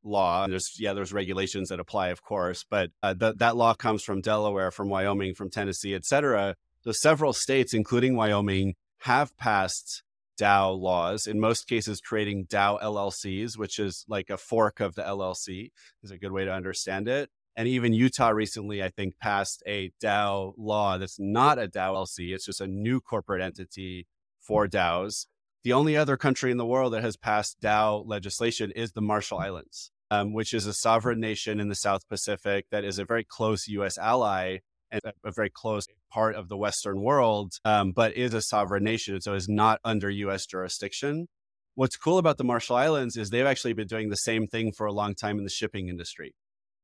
law. 0.03 0.45
There's 0.45 0.77
yeah, 0.77 0.93
there's 0.93 1.13
regulations 1.13 1.69
that 1.69 1.79
apply, 1.79 2.09
of 2.09 2.21
course, 2.21 2.65
but 2.69 2.91
uh, 3.01 3.13
th- 3.13 3.35
that 3.37 3.55
law 3.55 3.73
comes 3.73 4.03
from 4.03 4.19
Delaware, 4.21 4.71
from 4.71 4.89
Wyoming, 4.89 5.35
from 5.35 5.49
Tennessee, 5.49 5.95
et 5.95 6.03
cetera. 6.03 6.55
So 6.81 6.91
several 6.91 7.31
states, 7.31 7.73
including 7.73 8.15
Wyoming, 8.15 8.75
have 8.99 9.35
passed 9.37 10.03
DAO 10.39 10.79
laws. 10.79 11.27
In 11.27 11.39
most 11.39 11.67
cases, 11.67 12.01
creating 12.01 12.47
DAO 12.47 12.81
LLCs, 12.81 13.57
which 13.57 13.79
is 13.79 14.05
like 14.07 14.29
a 14.29 14.37
fork 14.37 14.79
of 14.79 14.95
the 14.95 15.03
LLC, 15.03 15.71
is 16.03 16.11
a 16.11 16.17
good 16.17 16.31
way 16.31 16.45
to 16.45 16.53
understand 16.53 17.07
it. 17.07 17.29
And 17.55 17.67
even 17.67 17.93
Utah 17.93 18.29
recently, 18.29 18.83
I 18.83 18.89
think, 18.89 19.17
passed 19.17 19.63
a 19.65 19.91
DAO 20.03 20.53
law 20.57 20.97
that's 20.97 21.19
not 21.19 21.57
a 21.57 21.67
DAO 21.67 21.93
LLC. 21.93 22.33
It's 22.33 22.45
just 22.45 22.61
a 22.61 22.67
new 22.67 22.99
corporate 22.99 23.41
entity 23.41 24.07
for 24.39 24.67
DAOs. 24.67 25.27
The 25.63 25.73
only 25.73 25.97
other 25.97 26.17
country 26.17 26.51
in 26.51 26.57
the 26.57 26.65
world 26.65 26.93
that 26.93 27.03
has 27.03 27.17
passed 27.17 27.61
DAO 27.61 28.03
legislation 28.05 28.71
is 28.71 28.91
the 28.91 29.01
Marshall 29.01 29.39
Islands, 29.39 29.91
um, 30.11 30.33
which 30.33 30.53
is 30.53 30.67
a 30.67 30.73
sovereign 30.73 31.19
nation 31.19 31.59
in 31.59 31.69
the 31.69 31.75
South 31.75 32.07
Pacific 32.07 32.65
that 32.71 32.83
is 32.83 32.99
a 32.99 33.05
very 33.05 33.23
close 33.23 33.67
U.S. 33.69 33.97
ally 33.97 34.59
and 34.91 35.01
a, 35.23 35.31
very 35.31 35.49
close 35.49 35.85
part 36.11 36.35
of 36.35 36.47
the 36.47 36.57
Western 36.57 37.01
world, 37.01 37.53
um, 37.63 37.91
but 37.91 38.15
is 38.15 38.33
a 38.33 38.41
sovereign 38.41 38.83
nation. 38.83 39.19
So 39.21 39.33
is 39.33 39.49
not 39.49 39.79
under 39.83 40.09
U.S. 40.09 40.45
jurisdiction. 40.45 41.27
What's 41.75 41.97
cool 41.97 42.17
about 42.17 42.37
the 42.37 42.43
Marshall 42.43 42.77
Islands 42.77 43.17
is 43.17 43.29
they've 43.29 43.45
actually 43.45 43.73
been 43.73 43.87
doing 43.87 44.09
the 44.09 44.15
same 44.15 44.47
thing 44.47 44.71
for 44.71 44.85
a 44.85 44.93
long 44.93 45.15
time 45.15 45.37
in 45.37 45.43
the 45.43 45.49
shipping 45.49 45.89
industry. 45.89 46.33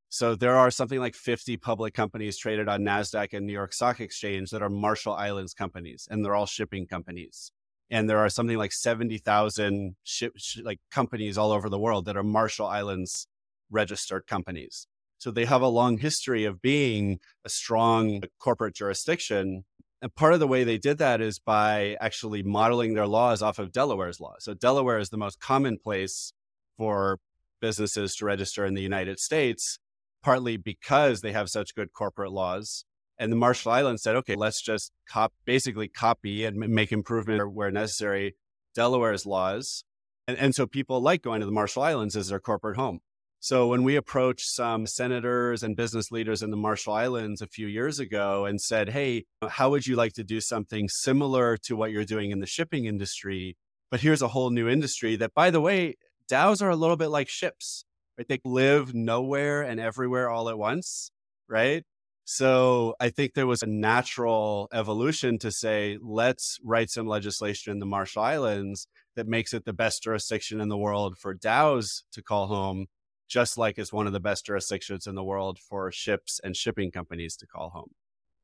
So 0.09 0.35
there 0.35 0.57
are 0.57 0.69
something 0.69 0.99
like 0.99 1.15
50 1.15 1.55
public 1.57 1.93
companies 1.93 2.37
traded 2.37 2.67
on 2.67 2.81
NASDAQ 2.81 3.29
and 3.31 3.45
New 3.45 3.53
York 3.53 3.73
Stock 3.73 4.01
Exchange 4.01 4.49
that 4.49 4.61
are 4.61 4.69
Marshall 4.69 5.13
Islands 5.13 5.53
companies, 5.53 6.07
and 6.11 6.25
they're 6.25 6.35
all 6.35 6.45
shipping 6.45 6.85
companies 6.85 7.51
and 7.91 8.09
there 8.09 8.19
are 8.19 8.29
something 8.29 8.57
like 8.57 8.71
70,000 8.71 9.95
ship 10.03 10.33
sh- 10.37 10.59
like 10.63 10.79
companies 10.89 11.37
all 11.37 11.51
over 11.51 11.69
the 11.69 11.77
world 11.77 12.05
that 12.05 12.15
are 12.15 12.23
Marshall 12.23 12.65
Islands 12.65 13.27
registered 13.69 14.25
companies. 14.25 14.87
So 15.21 15.29
they 15.29 15.45
have 15.45 15.61
a 15.61 15.67
long 15.67 15.99
history 15.99 16.45
of 16.45 16.63
being 16.63 17.19
a 17.45 17.49
strong 17.49 18.23
uh, 18.23 18.27
corporate 18.39 18.73
jurisdiction. 18.73 19.65
And 20.01 20.15
part 20.15 20.33
of 20.33 20.39
the 20.39 20.47
way 20.47 20.63
they 20.63 20.79
did 20.79 20.97
that 20.97 21.21
is 21.21 21.37
by 21.37 21.95
actually 22.01 22.41
modeling 22.41 22.95
their 22.95 23.05
laws 23.05 23.43
off 23.43 23.59
of 23.59 23.71
Delaware's 23.71 24.19
law. 24.19 24.33
So 24.39 24.55
Delaware 24.55 24.97
is 24.97 25.09
the 25.09 25.17
most 25.17 25.39
common 25.39 25.77
place 25.77 26.33
for 26.75 27.19
businesses 27.61 28.15
to 28.15 28.25
register 28.25 28.65
in 28.65 28.73
the 28.73 28.81
United 28.81 29.19
States, 29.19 29.77
partly 30.23 30.57
because 30.57 31.21
they 31.21 31.33
have 31.33 31.51
such 31.51 31.75
good 31.75 31.93
corporate 31.93 32.31
laws, 32.31 32.83
and 33.19 33.31
the 33.31 33.35
Marshall 33.35 33.73
Islands 33.73 34.01
said, 34.01 34.15
okay, 34.15 34.35
let's 34.35 34.59
just 34.59 34.91
cop- 35.07 35.35
basically 35.45 35.87
copy 35.87 36.45
and 36.45 36.57
make 36.57 36.91
improvement 36.91 37.53
where 37.53 37.69
necessary 37.69 38.35
Delaware's 38.73 39.27
laws. 39.27 39.83
And, 40.27 40.35
and 40.39 40.55
so 40.55 40.65
people 40.65 40.99
like 40.99 41.21
going 41.21 41.41
to 41.41 41.45
the 41.45 41.51
Marshall 41.51 41.83
Islands 41.83 42.15
as 42.15 42.29
their 42.29 42.39
corporate 42.39 42.77
home. 42.77 43.01
So 43.43 43.65
when 43.69 43.81
we 43.81 43.95
approached 43.95 44.45
some 44.45 44.85
senators 44.85 45.63
and 45.63 45.75
business 45.75 46.11
leaders 46.11 46.43
in 46.43 46.51
the 46.51 46.57
Marshall 46.57 46.93
Islands 46.93 47.41
a 47.41 47.47
few 47.47 47.65
years 47.65 47.99
ago 47.99 48.45
and 48.45 48.61
said, 48.61 48.89
hey, 48.89 49.25
how 49.49 49.71
would 49.71 49.87
you 49.87 49.95
like 49.95 50.13
to 50.13 50.23
do 50.23 50.39
something 50.39 50.87
similar 50.87 51.57
to 51.63 51.75
what 51.75 51.89
you're 51.89 52.05
doing 52.05 52.29
in 52.29 52.39
the 52.39 52.45
shipping 52.45 52.85
industry? 52.85 53.57
But 53.89 54.01
here's 54.01 54.21
a 54.21 54.27
whole 54.27 54.51
new 54.51 54.69
industry 54.69 55.15
that, 55.15 55.33
by 55.33 55.49
the 55.49 55.59
way, 55.59 55.95
DAOs 56.29 56.61
are 56.61 56.69
a 56.69 56.75
little 56.75 56.97
bit 56.97 57.07
like 57.07 57.29
ships, 57.29 57.83
right? 58.15 58.27
They 58.27 58.39
live 58.45 58.93
nowhere 58.93 59.63
and 59.63 59.79
everywhere 59.79 60.29
all 60.29 60.47
at 60.47 60.59
once, 60.59 61.09
right? 61.49 61.83
So 62.25 62.93
I 62.99 63.09
think 63.09 63.33
there 63.33 63.47
was 63.47 63.63
a 63.63 63.67
natural 63.67 64.69
evolution 64.71 65.39
to 65.39 65.49
say, 65.49 65.97
let's 65.99 66.59
write 66.63 66.91
some 66.91 67.07
legislation 67.07 67.71
in 67.71 67.79
the 67.79 67.87
Marshall 67.87 68.21
Islands 68.21 68.87
that 69.15 69.27
makes 69.27 69.51
it 69.51 69.65
the 69.65 69.73
best 69.73 70.03
jurisdiction 70.03 70.61
in 70.61 70.69
the 70.69 70.77
world 70.77 71.17
for 71.17 71.33
DAOs 71.33 72.03
to 72.11 72.21
call 72.21 72.45
home, 72.45 72.85
just 73.31 73.57
like 73.57 73.79
it's 73.79 73.93
one 73.93 74.07
of 74.07 74.13
the 74.13 74.19
best 74.19 74.45
jurisdictions 74.45 75.07
in 75.07 75.15
the 75.15 75.23
world 75.23 75.57
for 75.57 75.89
ships 75.89 76.41
and 76.43 76.55
shipping 76.55 76.91
companies 76.91 77.37
to 77.37 77.47
call 77.47 77.69
home. 77.69 77.91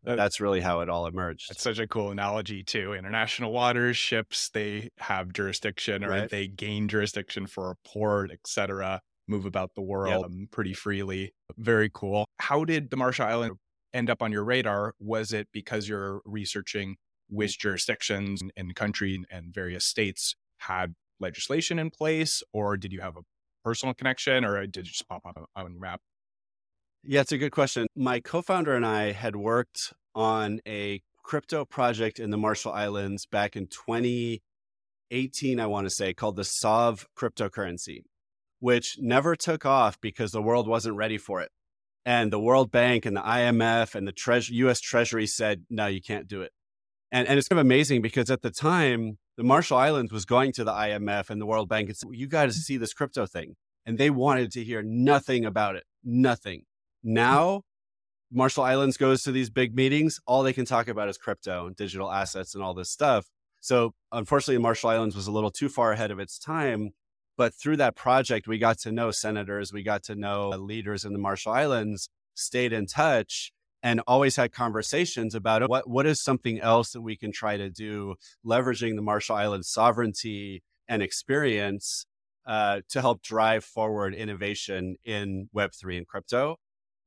that's 0.03 0.39
really 0.39 0.61
how 0.61 0.79
it 0.79 0.87
all 0.87 1.05
emerged. 1.05 1.51
It's 1.51 1.61
such 1.61 1.79
a 1.79 1.87
cool 1.87 2.11
analogy 2.11 2.63
too. 2.63 2.93
International 2.93 3.51
waters, 3.51 3.97
ships, 3.97 4.49
they 4.49 4.89
have 4.99 5.33
jurisdiction 5.33 6.05
or 6.05 6.09
right. 6.09 6.29
they 6.29 6.47
gain 6.47 6.87
jurisdiction 6.87 7.47
for 7.47 7.71
a 7.71 7.75
port, 7.85 8.31
etc. 8.31 9.01
Move 9.27 9.45
about 9.45 9.71
the 9.75 9.81
world 9.81 10.23
yep. 10.23 10.25
Um, 10.25 10.47
pretty 10.49 10.73
freely. 10.73 11.33
Very 11.57 11.91
cool. 11.93 12.25
How 12.39 12.63
did 12.63 12.89
the 12.89 12.95
Marshall 12.95 13.25
Island 13.25 13.55
end 13.93 14.09
up 14.09 14.21
on 14.21 14.31
your 14.31 14.45
radar? 14.45 14.93
Was 14.99 15.33
it 15.33 15.49
because 15.51 15.89
you're 15.89 16.21
researching 16.23 16.95
which 17.27 17.59
jurisdictions 17.59 18.41
and 18.55 18.73
country 18.73 19.21
and 19.29 19.53
various 19.53 19.83
states 19.83 20.37
had 20.59 20.95
legislation 21.19 21.77
in 21.77 21.89
place, 21.89 22.41
or 22.53 22.77
did 22.77 22.93
you 22.93 23.01
have 23.01 23.17
a 23.17 23.21
personal 23.67 23.93
connection, 23.93 24.45
or 24.45 24.57
uh, 24.57 24.61
did 24.61 24.77
it 24.77 24.85
just 24.85 25.05
pop 25.09 25.25
up 25.25 25.49
on 25.53 25.71
your 25.73 25.81
map? 25.81 25.99
Yeah, 27.03 27.19
it's 27.19 27.33
a 27.33 27.37
good 27.37 27.51
question. 27.51 27.85
My 27.97 28.21
co 28.21 28.41
founder 28.41 28.73
and 28.73 28.85
I 28.85 29.11
had 29.11 29.35
worked 29.35 29.93
on 30.15 30.61
a 30.65 31.01
crypto 31.21 31.65
project 31.65 32.17
in 32.17 32.29
the 32.29 32.37
Marshall 32.37 32.71
Islands 32.71 33.25
back 33.25 33.57
in 33.57 33.67
2018, 33.67 35.59
I 35.59 35.67
want 35.67 35.85
to 35.85 35.89
say, 35.89 36.13
called 36.13 36.37
the 36.37 36.45
SOV 36.45 37.07
cryptocurrency, 37.19 38.03
which 38.61 38.97
never 39.01 39.35
took 39.35 39.65
off 39.65 39.99
because 39.99 40.31
the 40.31 40.41
world 40.41 40.65
wasn't 40.65 40.95
ready 40.95 41.17
for 41.17 41.41
it. 41.41 41.51
And 42.05 42.31
the 42.31 42.39
World 42.39 42.71
Bank 42.71 43.05
and 43.05 43.17
the 43.17 43.21
IMF 43.21 43.95
and 43.95 44.07
the 44.07 44.13
Tre- 44.13 44.41
US 44.49 44.79
Treasury 44.79 45.27
said, 45.27 45.65
no, 45.69 45.87
you 45.87 46.01
can't 46.01 46.25
do 46.25 46.41
it. 46.41 46.53
And, 47.11 47.27
and 47.27 47.37
it's 47.37 47.49
kind 47.49 47.59
of 47.59 47.65
amazing 47.65 48.01
because 48.01 48.31
at 48.31 48.43
the 48.43 48.51
time, 48.51 49.17
the 49.37 49.43
Marshall 49.43 49.77
Islands 49.77 50.11
was 50.11 50.25
going 50.25 50.51
to 50.53 50.63
the 50.63 50.71
IMF 50.71 51.29
and 51.29 51.39
the 51.39 51.45
World 51.45 51.69
Bank 51.69 51.89
and 51.89 51.97
said, 51.97 52.09
you 52.11 52.27
got 52.27 52.45
to 52.45 52.49
mm. 52.49 52.53
see 52.53 52.77
this 52.77 52.93
crypto 52.93 53.25
thing. 53.25 53.55
And 53.85 53.97
they 53.97 54.09
wanted 54.09 54.51
to 54.53 54.63
hear 54.63 54.81
nothing 54.83 55.45
about 55.45 55.75
it, 55.75 55.83
nothing. 56.03 56.61
Mm. 57.05 57.13
Now, 57.13 57.61
Marshall 58.31 58.63
Islands 58.63 58.97
goes 58.97 59.23
to 59.23 59.31
these 59.31 59.49
big 59.49 59.75
meetings. 59.75 60.19
All 60.25 60.43
they 60.43 60.53
can 60.53 60.65
talk 60.65 60.87
about 60.87 61.07
is 61.07 61.17
crypto 61.17 61.67
and 61.67 61.75
digital 61.75 62.11
assets 62.11 62.55
and 62.55 62.63
all 62.63 62.73
this 62.73 62.89
stuff. 62.89 63.27
So, 63.61 63.93
unfortunately, 64.11 64.55
the 64.55 64.61
Marshall 64.61 64.89
Islands 64.89 65.15
was 65.15 65.27
a 65.27 65.31
little 65.31 65.51
too 65.51 65.69
far 65.69 65.91
ahead 65.91 66.11
of 66.11 66.19
its 66.19 66.37
time. 66.37 66.91
But 67.37 67.53
through 67.53 67.77
that 67.77 67.95
project, 67.95 68.47
we 68.47 68.57
got 68.57 68.79
to 68.79 68.91
know 68.91 69.11
senators, 69.11 69.71
we 69.71 69.83
got 69.83 70.03
to 70.05 70.15
know 70.15 70.49
leaders 70.49 71.05
in 71.05 71.13
the 71.13 71.19
Marshall 71.19 71.53
Islands, 71.53 72.09
stayed 72.33 72.73
in 72.73 72.87
touch, 72.87 73.51
and 73.83 74.01
always 74.07 74.35
had 74.35 74.51
conversations 74.51 75.35
about 75.35 75.67
what, 75.69 75.89
what 75.89 76.05
is 76.05 76.21
something 76.21 76.59
else 76.59 76.91
that 76.91 77.01
we 77.01 77.15
can 77.15 77.31
try 77.31 77.57
to 77.57 77.69
do, 77.69 78.15
leveraging 78.45 78.95
the 78.95 79.01
Marshall 79.01 79.35
Islands 79.35 79.69
sovereignty 79.69 80.63
and 80.87 81.01
experience 81.01 82.05
uh, 82.45 82.81
to 82.89 83.01
help 83.01 83.21
drive 83.21 83.63
forward 83.63 84.15
innovation 84.15 84.95
in 85.03 85.49
Web3 85.55 85.97
and 85.97 86.07
crypto. 86.07 86.57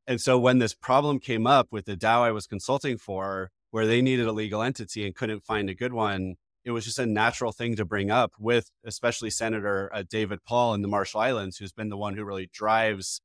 And 0.06 0.20
so 0.20 0.38
when 0.38 0.59
this 0.59 0.74
problem 0.74 1.18
came 1.18 1.46
up 1.46 1.68
with 1.70 1.87
the 1.87 1.96
DAO 1.96 2.22
I 2.22 2.30
was 2.30 2.46
consulting 2.46 2.98
for, 2.98 3.50
where 3.70 3.87
they 3.87 4.02
needed 4.02 4.26
a 4.26 4.33
legal 4.33 4.62
entity 4.62 5.06
and 5.06 5.14
couldn't 5.14 5.44
find 5.44 5.70
a 5.70 5.74
good 5.74 5.92
one, 5.92 6.35
it 6.64 6.72
was 6.72 6.85
just 6.85 6.98
a 6.98 7.06
natural 7.06 7.52
thing 7.52 7.76
to 7.76 7.85
bring 7.85 8.11
up 8.11 8.33
with 8.38 8.70
especially 8.85 9.30
Senator 9.30 9.90
uh, 9.94 10.02
David 10.09 10.40
Paul 10.44 10.74
in 10.74 10.83
the 10.83 10.88
Marshall 10.88 11.20
Islands, 11.20 11.56
who's 11.56 11.72
been 11.72 11.88
the 11.88 11.96
one 11.96 12.16
who 12.16 12.24
really 12.24 12.50
drives 12.52 13.20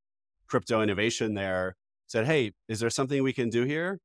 crypto 0.47 0.81
innovation 0.81 1.33
there. 1.33 1.75
Said, 2.07 2.25
Hey, 2.25 2.51
is 2.67 2.79
there 2.79 2.89
something 2.89 3.21
we 3.23 3.33
can 3.33 3.49
do 3.49 3.63
here? 3.63 3.99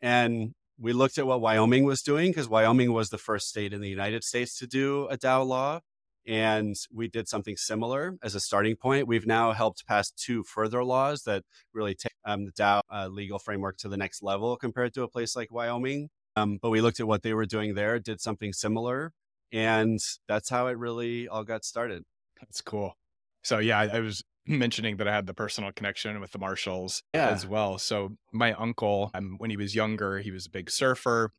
And 0.00 0.52
we 0.78 0.92
looked 0.92 1.18
at 1.18 1.26
what 1.26 1.40
Wyoming 1.40 1.84
was 1.84 2.02
doing 2.02 2.30
because 2.30 2.48
Wyoming 2.48 2.92
was 2.92 3.10
the 3.10 3.18
first 3.18 3.48
state 3.48 3.72
in 3.72 3.80
the 3.80 3.88
United 3.88 4.24
States 4.24 4.58
to 4.58 4.66
do 4.66 5.06
a 5.08 5.18
DAO 5.18 5.46
law. 5.46 5.80
And 6.26 6.76
we 6.92 7.08
did 7.08 7.28
something 7.28 7.56
similar 7.56 8.16
as 8.22 8.34
a 8.34 8.40
starting 8.40 8.76
point. 8.76 9.06
We've 9.06 9.26
now 9.26 9.52
helped 9.52 9.86
pass 9.86 10.10
two 10.10 10.42
further 10.44 10.84
laws 10.84 11.22
that 11.24 11.44
really 11.72 11.94
take 11.94 12.12
um, 12.24 12.44
the 12.46 12.52
DAO 12.52 12.82
uh, 12.92 13.08
legal 13.08 13.38
framework 13.38 13.78
to 13.78 13.88
the 13.88 13.96
next 13.96 14.22
level 14.22 14.56
compared 14.56 14.94
to 14.94 15.02
a 15.02 15.08
place 15.08 15.34
like 15.34 15.52
Wyoming. 15.52 16.08
Um, 16.36 16.58
but 16.60 16.70
we 16.70 16.80
looked 16.80 17.00
at 17.00 17.06
what 17.06 17.22
they 17.22 17.34
were 17.34 17.46
doing 17.46 17.74
there, 17.74 17.98
did 17.98 18.20
something 18.20 18.52
similar, 18.52 19.12
and 19.52 19.98
that's 20.28 20.48
how 20.48 20.68
it 20.68 20.78
really 20.78 21.26
all 21.26 21.44
got 21.44 21.64
started. 21.64 22.04
That's 22.40 22.60
cool. 22.60 22.94
So 23.42 23.58
yeah, 23.58 23.80
I, 23.80 23.96
I 23.96 24.00
was 24.00 24.22
mentioning 24.58 24.96
that 24.96 25.08
I 25.08 25.14
had 25.14 25.26
the 25.26 25.34
personal 25.34 25.72
connection 25.72 26.20
with 26.20 26.32
the 26.32 26.38
Marshalls 26.38 27.02
yeah. 27.14 27.28
as 27.28 27.46
well. 27.46 27.78
So 27.78 28.16
my 28.32 28.52
uncle, 28.54 29.10
um, 29.14 29.36
when 29.38 29.50
he 29.50 29.56
was 29.56 29.74
younger, 29.74 30.18
he 30.18 30.30
was 30.30 30.46
a 30.46 30.50
big 30.50 30.70
surfer, 30.70 31.32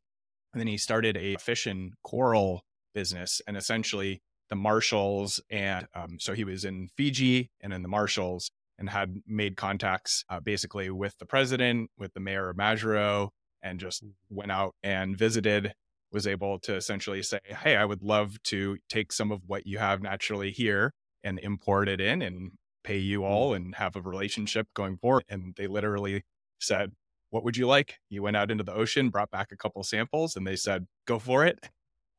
and 0.52 0.60
then 0.60 0.66
he 0.66 0.76
started 0.76 1.16
a 1.16 1.36
fish 1.36 1.66
and 1.66 1.92
coral 2.02 2.64
business, 2.94 3.40
and 3.46 3.56
essentially 3.56 4.22
the 4.50 4.56
Marshalls 4.56 5.40
and 5.50 5.86
um, 5.94 6.18
so 6.20 6.34
he 6.34 6.44
was 6.44 6.64
in 6.64 6.88
Fiji 6.96 7.50
and 7.60 7.72
in 7.72 7.82
the 7.82 7.88
Marshalls 7.88 8.50
and 8.78 8.90
had 8.90 9.22
made 9.26 9.56
contacts 9.56 10.24
uh, 10.28 10.40
basically 10.40 10.90
with 10.90 11.16
the 11.18 11.24
president, 11.24 11.90
with 11.96 12.12
the 12.14 12.20
mayor 12.20 12.50
of 12.50 12.56
Majuro, 12.56 13.30
and 13.62 13.80
just 13.80 14.04
mm-hmm. 14.04 14.36
went 14.36 14.52
out 14.52 14.74
and 14.82 15.16
visited. 15.16 15.74
Was 16.12 16.26
able 16.26 16.58
to 16.60 16.74
essentially 16.76 17.22
say, 17.22 17.38
"Hey, 17.46 17.74
I 17.74 17.86
would 17.86 18.02
love 18.02 18.42
to 18.44 18.76
take 18.90 19.12
some 19.12 19.32
of 19.32 19.40
what 19.46 19.66
you 19.66 19.78
have 19.78 20.02
naturally 20.02 20.50
here 20.50 20.92
and 21.24 21.38
import 21.38 21.88
it 21.88 22.02
in 22.02 22.20
and 22.20 22.52
pay 22.84 22.98
you 22.98 23.20
mm-hmm. 23.20 23.32
all 23.32 23.54
and 23.54 23.74
have 23.76 23.96
a 23.96 24.00
relationship 24.00 24.68
going 24.74 24.96
forward." 24.98 25.24
And 25.28 25.54
they 25.56 25.66
literally 25.66 26.24
said, 26.60 26.92
"What 27.30 27.44
would 27.44 27.56
you 27.56 27.66
like?" 27.66 27.98
You 28.10 28.22
went 28.22 28.36
out 28.36 28.50
into 28.50 28.64
the 28.64 28.74
ocean, 28.74 29.10
brought 29.10 29.30
back 29.30 29.52
a 29.52 29.56
couple 29.56 29.82
samples, 29.82 30.36
and 30.36 30.46
they 30.46 30.56
said, 30.56 30.86
"Go 31.06 31.18
for 31.18 31.44
it." 31.44 31.68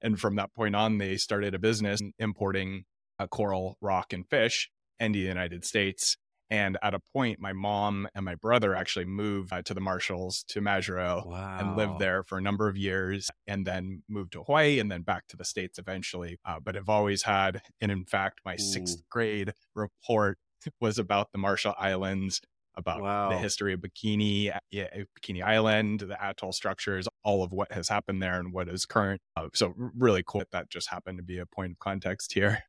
And 0.02 0.19
from 0.19 0.36
that 0.36 0.54
point 0.54 0.76
on, 0.76 0.97
they 0.97 1.15
started 1.17 1.56
a 1.56 1.60
business 1.60 2.02
importing 2.19 2.84
uh, 3.19 3.28
coral, 3.28 3.78
rock, 3.82 4.13
and 4.13 4.28
fish 4.30 4.69
into 4.99 5.19
the 5.19 5.26
United 5.26 5.65
States. 5.65 6.17
And 6.49 6.78
at 6.84 6.93
a 6.93 6.99
point, 6.99 7.39
my 7.39 7.54
mom 7.54 8.08
and 8.13 8.23
my 8.26 8.36
brother 8.36 8.76
actually 8.76 9.06
moved 9.06 9.52
uh, 9.52 9.63
to 9.63 9.73
the 9.73 9.82
Marshalls 9.82 10.43
to 10.49 10.62
Majuro 10.62 11.26
wow. 11.26 11.58
and 11.60 11.76
lived 11.76 11.99
there 11.99 12.21
for 12.21 12.38
a 12.38 12.41
number 12.41 12.67
of 12.67 12.78
years 12.78 13.32
and 13.47 13.65
then 13.65 14.04
moved 14.08 14.34
to 14.34 14.43
Hawaii 14.43 14.78
and 14.78 14.91
then 14.91 15.02
back 15.02 15.26
to 15.30 15.38
the 15.38 15.45
States 15.45 15.80
eventually. 15.80 16.38
Uh, 16.45 16.60
but 16.60 16.78
I've 16.78 16.89
always 16.89 17.23
had, 17.23 17.62
and 17.82 17.91
in 17.91 18.06
fact, 18.06 18.41
my 18.45 18.54
Ooh. 18.54 18.60
sixth 18.60 18.97
grade 19.10 19.54
report 19.73 20.38
was 20.80 20.97
about 20.99 21.32
the 21.32 21.38
Marshall 21.38 21.76
Islands 21.78 22.41
about 22.76 23.02
wow. 23.02 23.30
the 23.30 23.38
history 23.38 23.73
of 23.73 23.82
Bikini, 23.82 24.52
yeah, 24.71 24.88
Bikini 25.19 25.43
Island, 25.43 26.02
the 26.02 26.17
atoll 26.23 26.52
structures, 26.52 27.08
all 27.23 27.43
of 27.43 27.52
what 27.52 27.71
has 27.71 27.89
happened 27.89 28.21
there 28.21 28.39
and 28.39 28.52
what 28.52 28.67
is 28.67 28.86
current. 28.86 29.21
Uh, 29.36 29.49
so 29.54 29.73
really 29.78 30.23
cool 30.26 30.39
that 30.39 30.52
that 30.52 30.69
just 30.69 30.89
happened 30.89 31.19
to 31.19 31.23
be 31.23 31.38
a 31.38 31.45
point 31.45 31.73
of 31.73 31.80
context 31.80 32.34
here. 32.34 32.63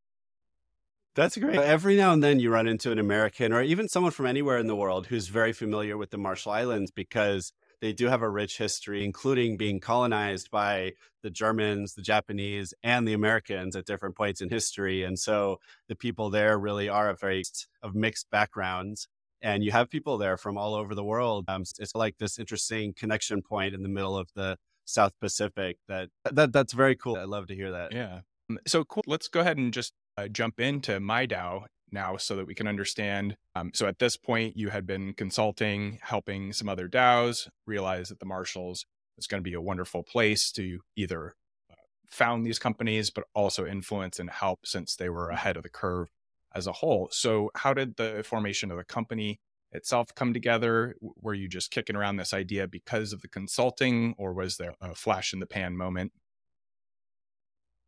That's 1.15 1.37
great. 1.37 1.55
Every 1.55 1.95
now 1.95 2.11
and 2.11 2.21
then 2.21 2.39
you 2.39 2.51
run 2.51 2.67
into 2.67 2.91
an 2.91 2.99
American 2.99 3.53
or 3.53 3.61
even 3.61 3.87
someone 3.87 4.11
from 4.11 4.25
anywhere 4.25 4.57
in 4.57 4.67
the 4.67 4.75
world 4.75 5.07
who's 5.07 5.29
very 5.29 5.53
familiar 5.53 5.97
with 5.97 6.11
the 6.11 6.17
Marshall 6.17 6.51
Islands 6.51 6.91
because 6.91 7.53
they 7.81 7.93
do 7.93 8.07
have 8.07 8.21
a 8.21 8.29
rich 8.29 8.57
history, 8.57 9.03
including 9.03 9.57
being 9.57 9.79
colonized 9.79 10.49
by 10.51 10.93
the 11.23 11.29
Germans, 11.29 11.93
the 11.93 12.01
Japanese, 12.01 12.73
and 12.83 13.07
the 13.07 13.13
Americans 13.13 13.75
at 13.75 13.85
different 13.85 14.15
points 14.15 14.41
in 14.41 14.49
history. 14.49 15.03
And 15.03 15.17
so 15.17 15.59
the 15.87 15.95
people 15.95 16.29
there 16.29 16.57
really 16.57 16.89
are 16.89 17.09
a 17.09 17.15
very 17.15 17.43
of 17.81 17.95
mixed 17.95 18.29
backgrounds 18.29 19.07
and 19.41 19.63
you 19.63 19.71
have 19.71 19.89
people 19.89 20.17
there 20.17 20.37
from 20.37 20.57
all 20.57 20.73
over 20.73 20.95
the 20.95 21.03
world. 21.03 21.45
Um, 21.47 21.63
it's 21.79 21.93
like 21.93 22.17
this 22.17 22.39
interesting 22.39 22.93
connection 22.93 23.41
point 23.41 23.75
in 23.75 23.83
the 23.83 23.89
middle 23.89 24.17
of 24.17 24.29
the 24.35 24.57
South 24.85 25.13
Pacific. 25.21 25.77
That 25.87 26.09
that 26.31 26.51
that's 26.51 26.73
very 26.73 26.95
cool. 26.95 27.15
I 27.15 27.25
love 27.25 27.47
to 27.47 27.55
hear 27.55 27.71
that. 27.71 27.93
Yeah. 27.93 28.21
So 28.67 28.83
cool. 28.83 29.03
Let's 29.05 29.27
go 29.27 29.41
ahead 29.41 29.57
and 29.57 29.71
just 29.71 29.93
uh, 30.17 30.27
jump 30.27 30.59
into 30.59 30.99
MIDAO 30.99 31.65
now 31.95 32.17
so 32.17 32.35
that 32.35 32.45
we 32.45 32.53
can 32.53 32.67
understand. 32.67 33.37
Um, 33.55 33.71
so 33.73 33.87
at 33.87 33.97
this 33.97 34.17
point, 34.17 34.55
you 34.55 34.69
had 34.69 34.85
been 34.85 35.13
consulting, 35.13 35.97
helping 36.03 36.53
some 36.53 36.69
other 36.69 36.87
DAOs 36.87 37.49
realize 37.65 38.09
that 38.09 38.19
the 38.19 38.27
Marshalls 38.27 38.85
is 39.17 39.25
going 39.25 39.41
to 39.41 39.49
be 39.49 39.55
a 39.55 39.61
wonderful 39.61 40.03
place 40.03 40.51
to 40.51 40.81
either 40.95 41.35
uh, 41.71 41.75
found 42.07 42.45
these 42.45 42.59
companies, 42.59 43.09
but 43.09 43.23
also 43.33 43.65
influence 43.65 44.19
and 44.19 44.29
help 44.29 44.67
since 44.67 44.95
they 44.95 45.09
were 45.09 45.29
ahead 45.29 45.57
of 45.57 45.63
the 45.63 45.69
curve 45.69 46.09
as 46.53 46.67
a 46.67 46.73
whole. 46.73 47.07
So, 47.11 47.49
how 47.55 47.73
did 47.73 47.95
the 47.97 48.23
formation 48.23 48.69
of 48.69 48.77
the 48.77 48.83
company 48.83 49.39
itself 49.71 50.13
come 50.15 50.33
together? 50.33 50.95
Were 51.01 51.33
you 51.33 51.47
just 51.47 51.71
kicking 51.71 51.95
around 51.95 52.17
this 52.17 52.33
idea 52.33 52.67
because 52.67 53.13
of 53.13 53.21
the 53.21 53.27
consulting, 53.27 54.13
or 54.17 54.33
was 54.33 54.57
there 54.57 54.75
a 54.81 54.93
flash 54.93 55.33
in 55.33 55.39
the 55.39 55.47
pan 55.47 55.75
moment? 55.75 56.11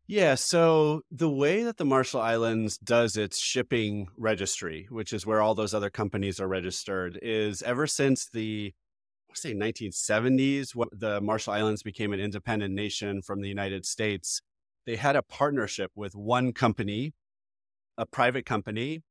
Yeah, 0.07 0.35
so 0.35 1.01
the 1.11 1.29
way 1.29 1.63
that 1.63 1.75
the 1.75 1.85
Marshall 1.85 2.21
Islands 2.21 2.77
does 2.77 3.17
its 3.17 3.39
shipping 3.39 4.07
registry, 4.17 4.87
which 4.89 5.11
is 5.11 5.25
where 5.25 5.41
all 5.41 5.53
those 5.53 5.73
other 5.73 5.89
companies 5.89 6.39
are 6.39 6.47
registered, 6.47 7.19
is 7.21 7.61
ever 7.61 7.87
since 7.87 8.29
the 8.29 8.73
I 9.29 9.33
say 9.33 9.53
1970s, 9.53 10.73
when 10.73 10.87
the 10.93 11.19
Marshall 11.19 11.53
Islands 11.53 11.83
became 11.83 12.13
an 12.13 12.21
independent 12.21 12.73
nation 12.73 13.21
from 13.21 13.41
the 13.41 13.49
United 13.49 13.85
States, 13.85 14.41
they 14.85 14.95
had 14.95 15.17
a 15.17 15.21
partnership 15.21 15.91
with 15.93 16.15
one 16.15 16.53
company 16.53 17.13
a 17.97 18.05
private 18.05 18.45
company 18.45 19.01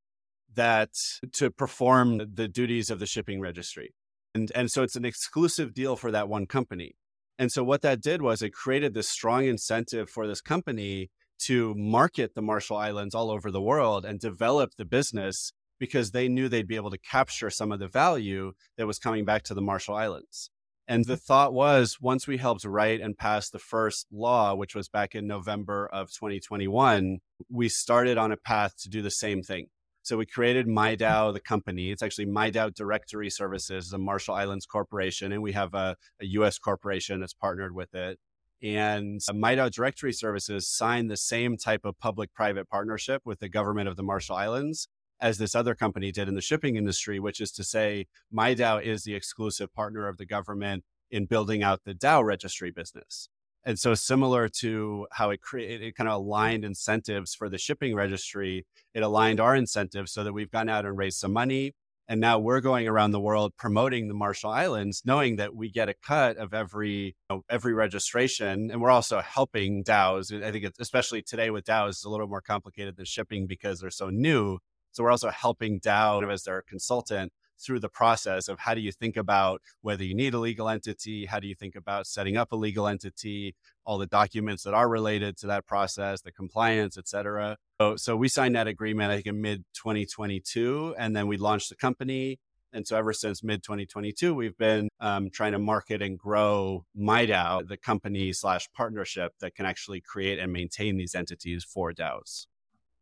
that 0.54 0.90
to 1.32 1.50
perform 1.50 2.34
the 2.34 2.48
duties 2.48 2.88
of 2.88 2.98
the 2.98 3.06
shipping 3.06 3.40
registry. 3.40 3.94
And, 4.34 4.50
and 4.54 4.70
so 4.70 4.82
it's 4.82 4.96
an 4.96 5.04
exclusive 5.04 5.74
deal 5.74 5.96
for 5.96 6.10
that 6.12 6.28
one 6.28 6.46
company. 6.46 6.94
And 7.38 7.52
so 7.52 7.62
what 7.62 7.82
that 7.82 8.00
did 8.00 8.22
was 8.22 8.42
it 8.42 8.52
created 8.52 8.94
this 8.94 9.08
strong 9.08 9.44
incentive 9.44 10.08
for 10.08 10.26
this 10.26 10.40
company 10.40 11.10
to 11.38 11.74
market 11.76 12.34
the 12.34 12.42
Marshall 12.42 12.78
Islands 12.78 13.14
all 13.14 13.30
over 13.30 13.50
the 13.50 13.60
world 13.60 14.04
and 14.04 14.18
develop 14.18 14.72
the 14.76 14.86
business 14.86 15.52
because 15.78 16.12
they 16.12 16.28
knew 16.28 16.48
they'd 16.48 16.66
be 16.66 16.76
able 16.76 16.90
to 16.90 16.98
capture 16.98 17.50
some 17.50 17.72
of 17.72 17.78
the 17.78 17.88
value 17.88 18.52
that 18.78 18.86
was 18.86 18.98
coming 18.98 19.24
back 19.24 19.42
to 19.44 19.54
the 19.54 19.60
Marshall 19.60 19.94
Islands. 19.94 20.50
And 20.88 21.04
the 21.04 21.14
mm-hmm. 21.14 21.20
thought 21.20 21.52
was 21.52 21.98
once 22.00 22.26
we 22.26 22.38
helped 22.38 22.64
write 22.64 23.00
and 23.00 23.18
pass 23.18 23.50
the 23.50 23.58
first 23.58 24.06
law, 24.12 24.54
which 24.54 24.74
was 24.74 24.88
back 24.88 25.14
in 25.14 25.26
November 25.26 25.88
of 25.92 26.08
2021, 26.12 27.18
we 27.50 27.68
started 27.68 28.16
on 28.16 28.32
a 28.32 28.36
path 28.36 28.74
to 28.82 28.88
do 28.88 29.02
the 29.02 29.10
same 29.10 29.42
thing. 29.42 29.66
So 30.06 30.16
we 30.16 30.24
created 30.24 30.68
MIDAO, 30.68 31.32
the 31.32 31.40
company. 31.40 31.90
It's 31.90 32.00
actually 32.00 32.26
MIDAO 32.26 32.72
Directory 32.72 33.28
Services, 33.28 33.92
a 33.92 33.98
Marshall 33.98 34.36
Islands 34.36 34.64
corporation, 34.64 35.32
and 35.32 35.42
we 35.42 35.50
have 35.50 35.74
a, 35.74 35.96
a 36.20 36.26
US 36.26 36.60
corporation 36.60 37.18
that's 37.18 37.34
partnered 37.34 37.74
with 37.74 37.92
it. 37.92 38.20
And 38.62 39.20
uh, 39.28 39.32
MIDAO 39.32 39.68
Directory 39.68 40.12
Services 40.12 40.68
signed 40.68 41.10
the 41.10 41.16
same 41.16 41.56
type 41.56 41.80
of 41.84 41.98
public 41.98 42.32
private 42.32 42.68
partnership 42.68 43.22
with 43.24 43.40
the 43.40 43.48
government 43.48 43.88
of 43.88 43.96
the 43.96 44.04
Marshall 44.04 44.36
Islands 44.36 44.86
as 45.20 45.38
this 45.38 45.56
other 45.56 45.74
company 45.74 46.12
did 46.12 46.28
in 46.28 46.36
the 46.36 46.40
shipping 46.40 46.76
industry, 46.76 47.18
which 47.18 47.40
is 47.40 47.50
to 47.50 47.64
say, 47.64 48.06
MIDAO 48.32 48.80
is 48.80 49.02
the 49.02 49.16
exclusive 49.16 49.74
partner 49.74 50.06
of 50.06 50.18
the 50.18 50.26
government 50.26 50.84
in 51.10 51.26
building 51.26 51.64
out 51.64 51.82
the 51.84 51.94
DAO 51.94 52.22
registry 52.22 52.70
business. 52.70 53.28
And 53.66 53.76
so, 53.80 53.94
similar 53.94 54.48
to 54.60 55.08
how 55.10 55.30
it 55.30 55.40
created, 55.40 55.82
it 55.82 55.96
kind 55.96 56.08
of 56.08 56.14
aligned 56.14 56.64
incentives 56.64 57.34
for 57.34 57.48
the 57.48 57.58
shipping 57.58 57.96
registry, 57.96 58.64
it 58.94 59.02
aligned 59.02 59.40
our 59.40 59.56
incentives 59.56 60.12
so 60.12 60.22
that 60.22 60.32
we've 60.32 60.52
gone 60.52 60.68
out 60.68 60.86
and 60.86 60.96
raised 60.96 61.18
some 61.18 61.32
money. 61.32 61.72
And 62.08 62.20
now 62.20 62.38
we're 62.38 62.60
going 62.60 62.86
around 62.86 63.10
the 63.10 63.18
world 63.18 63.54
promoting 63.58 64.06
the 64.06 64.14
Marshall 64.14 64.52
Islands, 64.52 65.02
knowing 65.04 65.34
that 65.36 65.56
we 65.56 65.68
get 65.68 65.88
a 65.88 65.94
cut 65.94 66.36
of 66.36 66.54
every 66.54 67.06
you 67.06 67.12
know, 67.28 67.42
every 67.50 67.74
registration, 67.74 68.70
and 68.70 68.80
we're 68.80 68.90
also 68.90 69.20
helping 69.20 69.82
DAOs. 69.82 70.32
I 70.44 70.52
think, 70.52 70.72
especially 70.78 71.22
today 71.22 71.50
with 71.50 71.64
DAOs, 71.64 71.88
it's 71.88 72.04
a 72.04 72.08
little 72.08 72.28
more 72.28 72.40
complicated 72.40 72.96
than 72.96 73.04
shipping 73.04 73.48
because 73.48 73.80
they're 73.80 73.90
so 73.90 74.10
new. 74.10 74.58
So 74.92 75.02
we're 75.02 75.10
also 75.10 75.30
helping 75.30 75.80
DAO 75.80 76.32
as 76.32 76.44
their 76.44 76.62
consultant 76.62 77.32
through 77.58 77.80
the 77.80 77.88
process 77.88 78.48
of 78.48 78.58
how 78.60 78.74
do 78.74 78.80
you 78.80 78.92
think 78.92 79.16
about 79.16 79.62
whether 79.80 80.04
you 80.04 80.14
need 80.14 80.34
a 80.34 80.38
legal 80.38 80.68
entity, 80.68 81.26
how 81.26 81.40
do 81.40 81.46
you 81.46 81.54
think 81.54 81.74
about 81.74 82.06
setting 82.06 82.36
up 82.36 82.52
a 82.52 82.56
legal 82.56 82.86
entity, 82.86 83.54
all 83.84 83.98
the 83.98 84.06
documents 84.06 84.62
that 84.64 84.74
are 84.74 84.88
related 84.88 85.36
to 85.38 85.46
that 85.46 85.66
process, 85.66 86.20
the 86.20 86.32
compliance, 86.32 86.98
et 86.98 87.08
cetera. 87.08 87.56
So, 87.80 87.96
so 87.96 88.16
we 88.16 88.28
signed 88.28 88.56
that 88.56 88.66
agreement, 88.66 89.10
I 89.10 89.16
think, 89.16 89.26
in 89.26 89.40
mid 89.40 89.64
2022, 89.74 90.94
and 90.98 91.14
then 91.14 91.26
we 91.26 91.36
launched 91.36 91.68
the 91.68 91.76
company. 91.76 92.38
And 92.72 92.86
so 92.86 92.96
ever 92.96 93.12
since 93.12 93.42
mid 93.42 93.62
2022, 93.62 94.34
we've 94.34 94.56
been 94.58 94.88
um, 95.00 95.30
trying 95.30 95.52
to 95.52 95.58
market 95.58 96.02
and 96.02 96.18
grow 96.18 96.84
MIDAO, 96.98 97.66
the 97.66 97.76
company 97.76 98.32
slash 98.32 98.68
partnership 98.74 99.32
that 99.40 99.54
can 99.54 99.64
actually 99.64 100.00
create 100.00 100.38
and 100.38 100.52
maintain 100.52 100.96
these 100.96 101.14
entities 101.14 101.64
for 101.64 101.92
DAOs. 101.92 102.46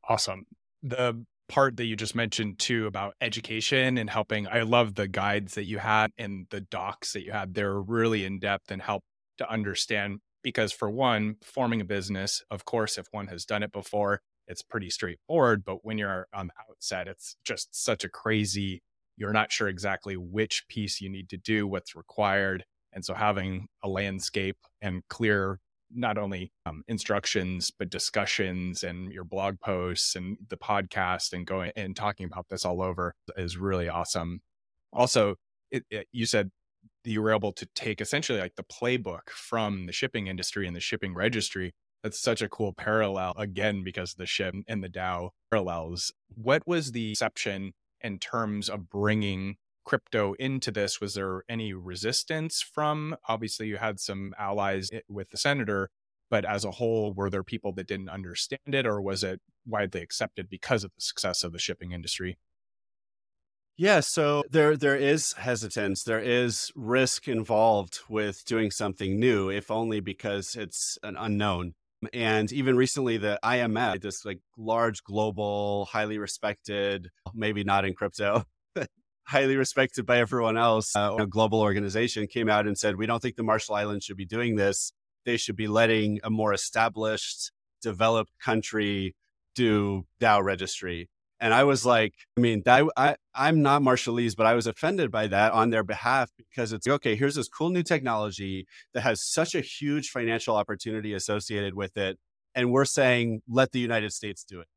Awesome. 0.08 0.46
The 0.82 1.24
part 1.48 1.76
that 1.76 1.84
you 1.84 1.96
just 1.96 2.14
mentioned 2.14 2.58
too 2.58 2.86
about 2.86 3.14
education 3.20 3.98
and 3.98 4.08
helping. 4.08 4.46
I 4.48 4.62
love 4.62 4.94
the 4.94 5.08
guides 5.08 5.54
that 5.54 5.64
you 5.64 5.78
had 5.78 6.10
and 6.18 6.46
the 6.50 6.60
docs 6.60 7.12
that 7.12 7.24
you 7.24 7.32
had. 7.32 7.54
They're 7.54 7.80
really 7.80 8.24
in 8.24 8.38
depth 8.38 8.70
and 8.70 8.80
help 8.80 9.02
to 9.38 9.50
understand 9.50 10.20
because 10.42 10.72
for 10.72 10.90
one, 10.90 11.36
forming 11.42 11.80
a 11.80 11.84
business, 11.84 12.42
of 12.50 12.64
course, 12.64 12.98
if 12.98 13.06
one 13.10 13.28
has 13.28 13.44
done 13.44 13.62
it 13.62 13.72
before, 13.72 14.20
it's 14.46 14.62
pretty 14.62 14.90
straightforward. 14.90 15.64
But 15.64 15.84
when 15.84 15.98
you're 15.98 16.26
on 16.34 16.48
the 16.48 16.52
outset, 16.70 17.08
it's 17.08 17.36
just 17.44 17.74
such 17.74 18.04
a 18.04 18.08
crazy, 18.08 18.82
you're 19.16 19.32
not 19.32 19.50
sure 19.50 19.68
exactly 19.68 20.16
which 20.16 20.64
piece 20.68 21.00
you 21.00 21.08
need 21.08 21.28
to 21.30 21.36
do, 21.36 21.66
what's 21.66 21.96
required. 21.96 22.64
And 22.92 23.04
so 23.04 23.14
having 23.14 23.66
a 23.82 23.88
landscape 23.88 24.58
and 24.80 25.02
clear 25.08 25.58
not 25.90 26.18
only 26.18 26.52
um, 26.66 26.82
instructions 26.88 27.70
but 27.70 27.90
discussions 27.90 28.82
and 28.82 29.12
your 29.12 29.24
blog 29.24 29.60
posts 29.60 30.16
and 30.16 30.36
the 30.48 30.56
podcast 30.56 31.32
and 31.32 31.46
going 31.46 31.72
and 31.76 31.94
talking 31.96 32.26
about 32.26 32.46
this 32.50 32.64
all 32.64 32.82
over 32.82 33.14
is 33.36 33.56
really 33.56 33.88
awesome. 33.88 34.40
Also 34.92 35.36
it, 35.70 35.84
it, 35.90 36.06
you 36.12 36.26
said 36.26 36.50
you 37.04 37.22
were 37.22 37.34
able 37.34 37.52
to 37.52 37.66
take 37.74 38.00
essentially 38.00 38.38
like 38.38 38.56
the 38.56 38.64
playbook 38.64 39.28
from 39.30 39.86
the 39.86 39.92
shipping 39.92 40.26
industry 40.26 40.66
and 40.66 40.74
the 40.74 40.80
shipping 40.80 41.14
registry. 41.14 41.72
That's 42.02 42.20
such 42.20 42.42
a 42.42 42.48
cool 42.48 42.72
parallel 42.72 43.34
again 43.36 43.82
because 43.82 44.14
the 44.14 44.26
ship 44.26 44.54
and 44.68 44.82
the 44.82 44.88
DAO 44.88 45.30
parallels. 45.50 46.12
What 46.34 46.62
was 46.66 46.92
the 46.92 47.12
exception 47.12 47.72
in 48.02 48.18
terms 48.18 48.68
of 48.68 48.90
bringing 48.90 49.56
crypto 49.84 50.34
into 50.34 50.70
this, 50.70 51.00
was 51.00 51.14
there 51.14 51.42
any 51.48 51.72
resistance 51.72 52.62
from? 52.62 53.16
Obviously, 53.28 53.66
you 53.66 53.76
had 53.76 54.00
some 54.00 54.34
allies 54.38 54.90
eh, 54.92 55.00
with 55.08 55.30
the 55.30 55.36
senator, 55.36 55.90
but 56.30 56.44
as 56.44 56.64
a 56.64 56.72
whole, 56.72 57.12
were 57.12 57.30
there 57.30 57.44
people 57.44 57.72
that 57.74 57.86
didn't 57.86 58.08
understand 58.08 58.60
it, 58.66 58.86
or 58.86 59.00
was 59.00 59.22
it 59.22 59.40
widely 59.66 60.02
accepted 60.02 60.48
because 60.48 60.84
of 60.84 60.92
the 60.94 61.00
success 61.00 61.44
of 61.44 61.52
the 61.52 61.58
shipping 61.58 61.92
industry? 61.92 62.38
Yeah, 63.76 64.00
so 64.00 64.44
there 64.50 64.76
there 64.76 64.96
is 64.96 65.32
hesitance, 65.32 66.04
there 66.04 66.20
is 66.20 66.70
risk 66.76 67.26
involved 67.26 68.00
with 68.08 68.44
doing 68.44 68.70
something 68.70 69.18
new, 69.18 69.50
if 69.50 69.70
only 69.70 69.98
because 70.00 70.54
it's 70.54 70.96
an 71.02 71.16
unknown. 71.18 71.74
And 72.12 72.52
even 72.52 72.76
recently, 72.76 73.16
the 73.16 73.38
IMF, 73.42 74.00
this 74.00 74.24
like 74.24 74.40
large 74.56 75.02
global, 75.02 75.86
highly 75.86 76.18
respected, 76.18 77.10
maybe 77.34 77.64
not 77.64 77.84
in 77.84 77.94
crypto, 77.94 78.44
highly 79.26 79.56
respected 79.56 80.06
by 80.06 80.18
everyone 80.18 80.56
else, 80.56 80.94
uh, 80.94 81.16
a 81.18 81.26
global 81.26 81.60
organization 81.60 82.26
came 82.26 82.48
out 82.48 82.66
and 82.66 82.78
said, 82.78 82.96
we 82.96 83.06
don't 83.06 83.20
think 83.20 83.36
the 83.36 83.42
Marshall 83.42 83.74
Islands 83.74 84.04
should 84.04 84.16
be 84.16 84.26
doing 84.26 84.56
this. 84.56 84.92
They 85.24 85.36
should 85.36 85.56
be 85.56 85.66
letting 85.66 86.20
a 86.22 86.30
more 86.30 86.52
established, 86.52 87.50
developed 87.82 88.32
country 88.42 89.14
do 89.54 90.04
DAO 90.20 90.42
registry. 90.42 91.08
And 91.40 91.52
I 91.52 91.64
was 91.64 91.84
like, 91.84 92.14
I 92.36 92.40
mean, 92.40 92.62
I, 92.66 92.86
I, 92.96 93.16
I'm 93.34 93.60
not 93.60 93.82
Marshallese, 93.82 94.36
but 94.36 94.46
I 94.46 94.54
was 94.54 94.66
offended 94.66 95.10
by 95.10 95.26
that 95.26 95.52
on 95.52 95.70
their 95.70 95.82
behalf 95.82 96.30
because 96.36 96.72
it's 96.72 96.86
okay, 96.86 97.16
here's 97.16 97.34
this 97.34 97.48
cool 97.48 97.70
new 97.70 97.82
technology 97.82 98.66
that 98.94 99.02
has 99.02 99.22
such 99.22 99.54
a 99.54 99.60
huge 99.60 100.10
financial 100.10 100.56
opportunity 100.56 101.12
associated 101.12 101.74
with 101.74 101.96
it. 101.96 102.18
And 102.54 102.72
we're 102.72 102.84
saying, 102.84 103.42
let 103.48 103.72
the 103.72 103.80
United 103.80 104.12
States 104.12 104.44
do 104.44 104.60
it. 104.60 104.68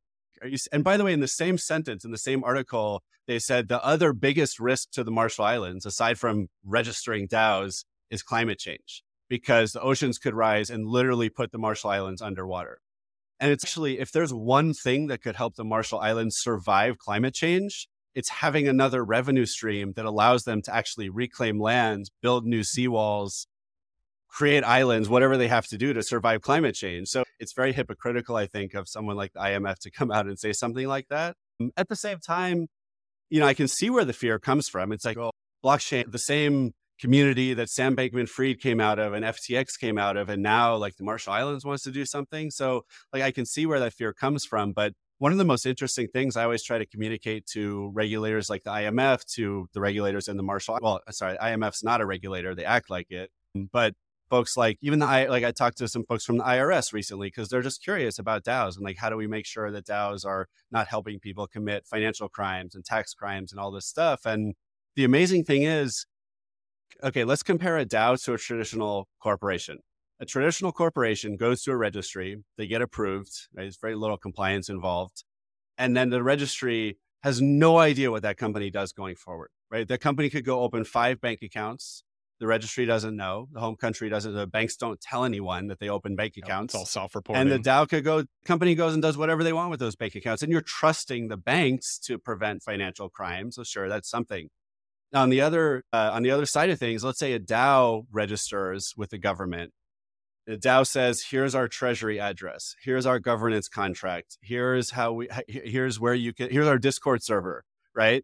You, 0.43 0.57
and 0.71 0.83
by 0.83 0.97
the 0.97 1.03
way, 1.03 1.13
in 1.13 1.19
the 1.19 1.27
same 1.27 1.57
sentence, 1.57 2.05
in 2.05 2.11
the 2.11 2.17
same 2.17 2.43
article, 2.43 3.03
they 3.27 3.39
said 3.39 3.67
the 3.67 3.83
other 3.83 4.13
biggest 4.13 4.59
risk 4.59 4.91
to 4.91 5.03
the 5.03 5.11
Marshall 5.11 5.45
Islands, 5.45 5.85
aside 5.85 6.17
from 6.17 6.47
registering 6.65 7.27
DAOs, 7.27 7.85
is 8.09 8.23
climate 8.23 8.59
change 8.59 9.03
because 9.29 9.71
the 9.71 9.81
oceans 9.81 10.17
could 10.17 10.33
rise 10.33 10.69
and 10.69 10.87
literally 10.87 11.29
put 11.29 11.51
the 11.51 11.57
Marshall 11.57 11.89
Islands 11.89 12.21
underwater. 12.21 12.79
And 13.39 13.51
it's 13.51 13.63
actually, 13.63 13.99
if 13.99 14.11
there's 14.11 14.33
one 14.33 14.73
thing 14.73 15.07
that 15.07 15.21
could 15.21 15.35
help 15.35 15.55
the 15.55 15.65
Marshall 15.65 15.99
Islands 15.99 16.37
survive 16.37 16.97
climate 16.97 17.33
change, 17.33 17.87
it's 18.15 18.29
having 18.29 18.67
another 18.67 19.03
revenue 19.03 19.45
stream 19.45 19.93
that 19.95 20.05
allows 20.05 20.43
them 20.43 20.61
to 20.63 20.73
actually 20.73 21.09
reclaim 21.09 21.59
land, 21.59 22.09
build 22.21 22.45
new 22.45 22.61
seawalls, 22.61 23.45
create 24.29 24.63
islands, 24.63 25.09
whatever 25.09 25.37
they 25.37 25.47
have 25.47 25.65
to 25.67 25.77
do 25.77 25.93
to 25.93 26.03
survive 26.03 26.41
climate 26.41 26.75
change. 26.75 27.07
So 27.09 27.23
it's 27.39 27.53
very 27.53 27.73
hypocritical, 27.73 28.35
I 28.35 28.47
think, 28.47 28.73
of 28.73 28.87
someone 28.87 29.15
like 29.15 29.33
the 29.33 29.39
IMF 29.39 29.77
to 29.79 29.91
come 29.91 30.11
out 30.11 30.27
and 30.27 30.37
say 30.37 30.53
something 30.53 30.87
like 30.87 31.07
that. 31.09 31.35
Um, 31.61 31.71
at 31.77 31.87
the 31.87 31.95
same 31.95 32.19
time, 32.19 32.67
you 33.29 33.39
know, 33.39 33.47
I 33.47 33.53
can 33.53 33.67
see 33.67 33.89
where 33.89 34.05
the 34.05 34.13
fear 34.13 34.39
comes 34.39 34.67
from. 34.67 34.91
It's 34.91 35.05
like, 35.05 35.17
oh, 35.17 35.31
blockchain, 35.63 36.11
the 36.11 36.19
same 36.19 36.71
community 36.99 37.53
that 37.53 37.69
Sam 37.69 37.95
Bankman 37.95 38.27
Fried 38.27 38.59
came 38.59 38.79
out 38.79 38.99
of 38.99 39.13
and 39.13 39.23
FTX 39.23 39.79
came 39.79 39.97
out 39.97 40.17
of, 40.17 40.29
and 40.29 40.41
now 40.41 40.75
like 40.75 40.95
the 40.97 41.03
Marshall 41.03 41.33
Islands 41.33 41.65
wants 41.65 41.83
to 41.83 41.91
do 41.91 42.05
something. 42.05 42.49
So, 42.51 42.83
like, 43.13 43.23
I 43.23 43.31
can 43.31 43.45
see 43.45 43.65
where 43.65 43.79
that 43.79 43.93
fear 43.93 44.13
comes 44.13 44.45
from. 44.45 44.71
But 44.71 44.93
one 45.19 45.31
of 45.31 45.37
the 45.37 45.45
most 45.45 45.65
interesting 45.65 46.07
things 46.07 46.35
I 46.35 46.43
always 46.43 46.63
try 46.63 46.77
to 46.77 46.85
communicate 46.85 47.45
to 47.53 47.91
regulators 47.93 48.49
like 48.49 48.63
the 48.63 48.71
IMF, 48.71 49.25
to 49.35 49.67
the 49.73 49.81
regulators 49.81 50.27
in 50.27 50.37
the 50.37 50.43
Marshall, 50.43 50.79
well, 50.81 51.01
sorry, 51.11 51.37
IMF's 51.37 51.83
not 51.83 52.01
a 52.01 52.05
regulator, 52.05 52.53
they 52.53 52.65
act 52.65 52.89
like 52.89 53.07
it. 53.09 53.29
But 53.71 53.93
folks 54.29 54.57
like 54.57 54.77
even 54.81 54.99
the 54.99 55.05
I 55.05 55.27
like 55.27 55.43
I 55.43 55.51
talked 55.51 55.77
to 55.79 55.87
some 55.87 56.03
folks 56.03 56.25
from 56.25 56.37
the 56.37 56.43
IRS 56.43 56.93
recently 56.93 57.27
because 57.27 57.49
they're 57.49 57.61
just 57.61 57.83
curious 57.83 58.19
about 58.19 58.43
DAOs 58.43 58.75
and 58.75 58.85
like 58.85 58.97
how 58.97 59.09
do 59.09 59.17
we 59.17 59.27
make 59.27 59.45
sure 59.45 59.71
that 59.71 59.85
DAOs 59.85 60.25
are 60.25 60.47
not 60.71 60.87
helping 60.87 61.19
people 61.19 61.47
commit 61.47 61.85
financial 61.85 62.29
crimes 62.29 62.75
and 62.75 62.83
tax 62.85 63.13
crimes 63.13 63.51
and 63.51 63.59
all 63.59 63.71
this 63.71 63.85
stuff. 63.85 64.25
And 64.25 64.55
the 64.95 65.03
amazing 65.03 65.43
thing 65.43 65.63
is, 65.63 66.05
okay, 67.03 67.23
let's 67.23 67.43
compare 67.43 67.77
a 67.77 67.85
DAO 67.85 68.21
to 68.25 68.33
a 68.33 68.37
traditional 68.37 69.07
corporation. 69.21 69.79
A 70.19 70.25
traditional 70.25 70.71
corporation 70.71 71.37
goes 71.37 71.61
to 71.63 71.71
a 71.71 71.77
registry, 71.77 72.37
they 72.57 72.65
get 72.65 72.81
approved, 72.81 73.47
right? 73.53 73.63
There's 73.63 73.77
very 73.77 73.95
little 73.95 74.17
compliance 74.17 74.67
involved. 74.67 75.23
And 75.77 75.95
then 75.95 76.09
the 76.09 76.23
registry 76.23 76.97
has 77.21 77.39
no 77.39 77.77
idea 77.77 78.09
what 78.09 78.23
that 78.23 78.37
company 78.37 78.71
does 78.71 78.91
going 78.91 79.15
forward, 79.15 79.49
right? 79.69 79.87
That 79.87 80.01
company 80.01 80.29
could 80.29 80.45
go 80.45 80.61
open 80.61 80.85
five 80.85 81.21
bank 81.21 81.39
accounts 81.43 82.03
the 82.39 82.47
registry 82.47 82.85
doesn't 82.85 83.15
know. 83.15 83.47
The 83.51 83.59
home 83.59 83.75
country 83.75 84.09
doesn't. 84.09 84.33
The 84.33 84.45
banks 84.45 84.75
don't 84.75 84.99
tell 85.01 85.25
anyone 85.25 85.67
that 85.67 85.79
they 85.79 85.89
open 85.89 86.15
bank 86.15 86.37
accounts. 86.37 86.73
It's 86.73 86.79
all 86.79 86.85
self-reported. 86.85 87.39
And 87.39 87.51
the 87.51 87.57
DAO 87.57 87.89
could 87.89 88.03
go. 88.03 88.25
Company 88.45 88.75
goes 88.75 88.93
and 88.93 89.01
does 89.01 89.17
whatever 89.17 89.43
they 89.43 89.53
want 89.53 89.71
with 89.71 89.79
those 89.79 89.95
bank 89.95 90.15
accounts, 90.15 90.43
and 90.43 90.51
you're 90.51 90.61
trusting 90.61 91.29
the 91.29 91.37
banks 91.37 91.97
to 91.99 92.17
prevent 92.17 92.61
financial 92.61 93.09
crime. 93.09 93.51
So 93.51 93.63
sure, 93.63 93.89
that's 93.89 94.09
something. 94.09 94.49
Now, 95.11 95.23
on 95.23 95.29
the 95.29 95.41
other 95.41 95.83
uh, 95.91 96.11
on 96.13 96.23
the 96.23 96.31
other 96.31 96.45
side 96.45 96.69
of 96.69 96.77
things, 96.77 97.03
let's 97.03 97.19
say 97.19 97.33
a 97.33 97.39
DAO 97.39 98.05
registers 98.11 98.93
with 98.95 99.09
the 99.09 99.17
government. 99.17 99.71
The 100.45 100.57
DAO 100.57 100.85
says, 100.85 101.23
"Here's 101.29 101.55
our 101.55 101.67
treasury 101.67 102.19
address. 102.19 102.75
Here's 102.83 103.05
our 103.05 103.19
governance 103.19 103.67
contract. 103.67 104.37
Here's 104.41 104.91
how 104.91 105.13
we. 105.13 105.27
Here's 105.47 105.99
where 105.99 106.13
you 106.13 106.33
can. 106.33 106.49
Here's 106.51 106.67
our 106.67 106.77
Discord 106.77 107.23
server. 107.23 107.63
Right? 107.95 108.23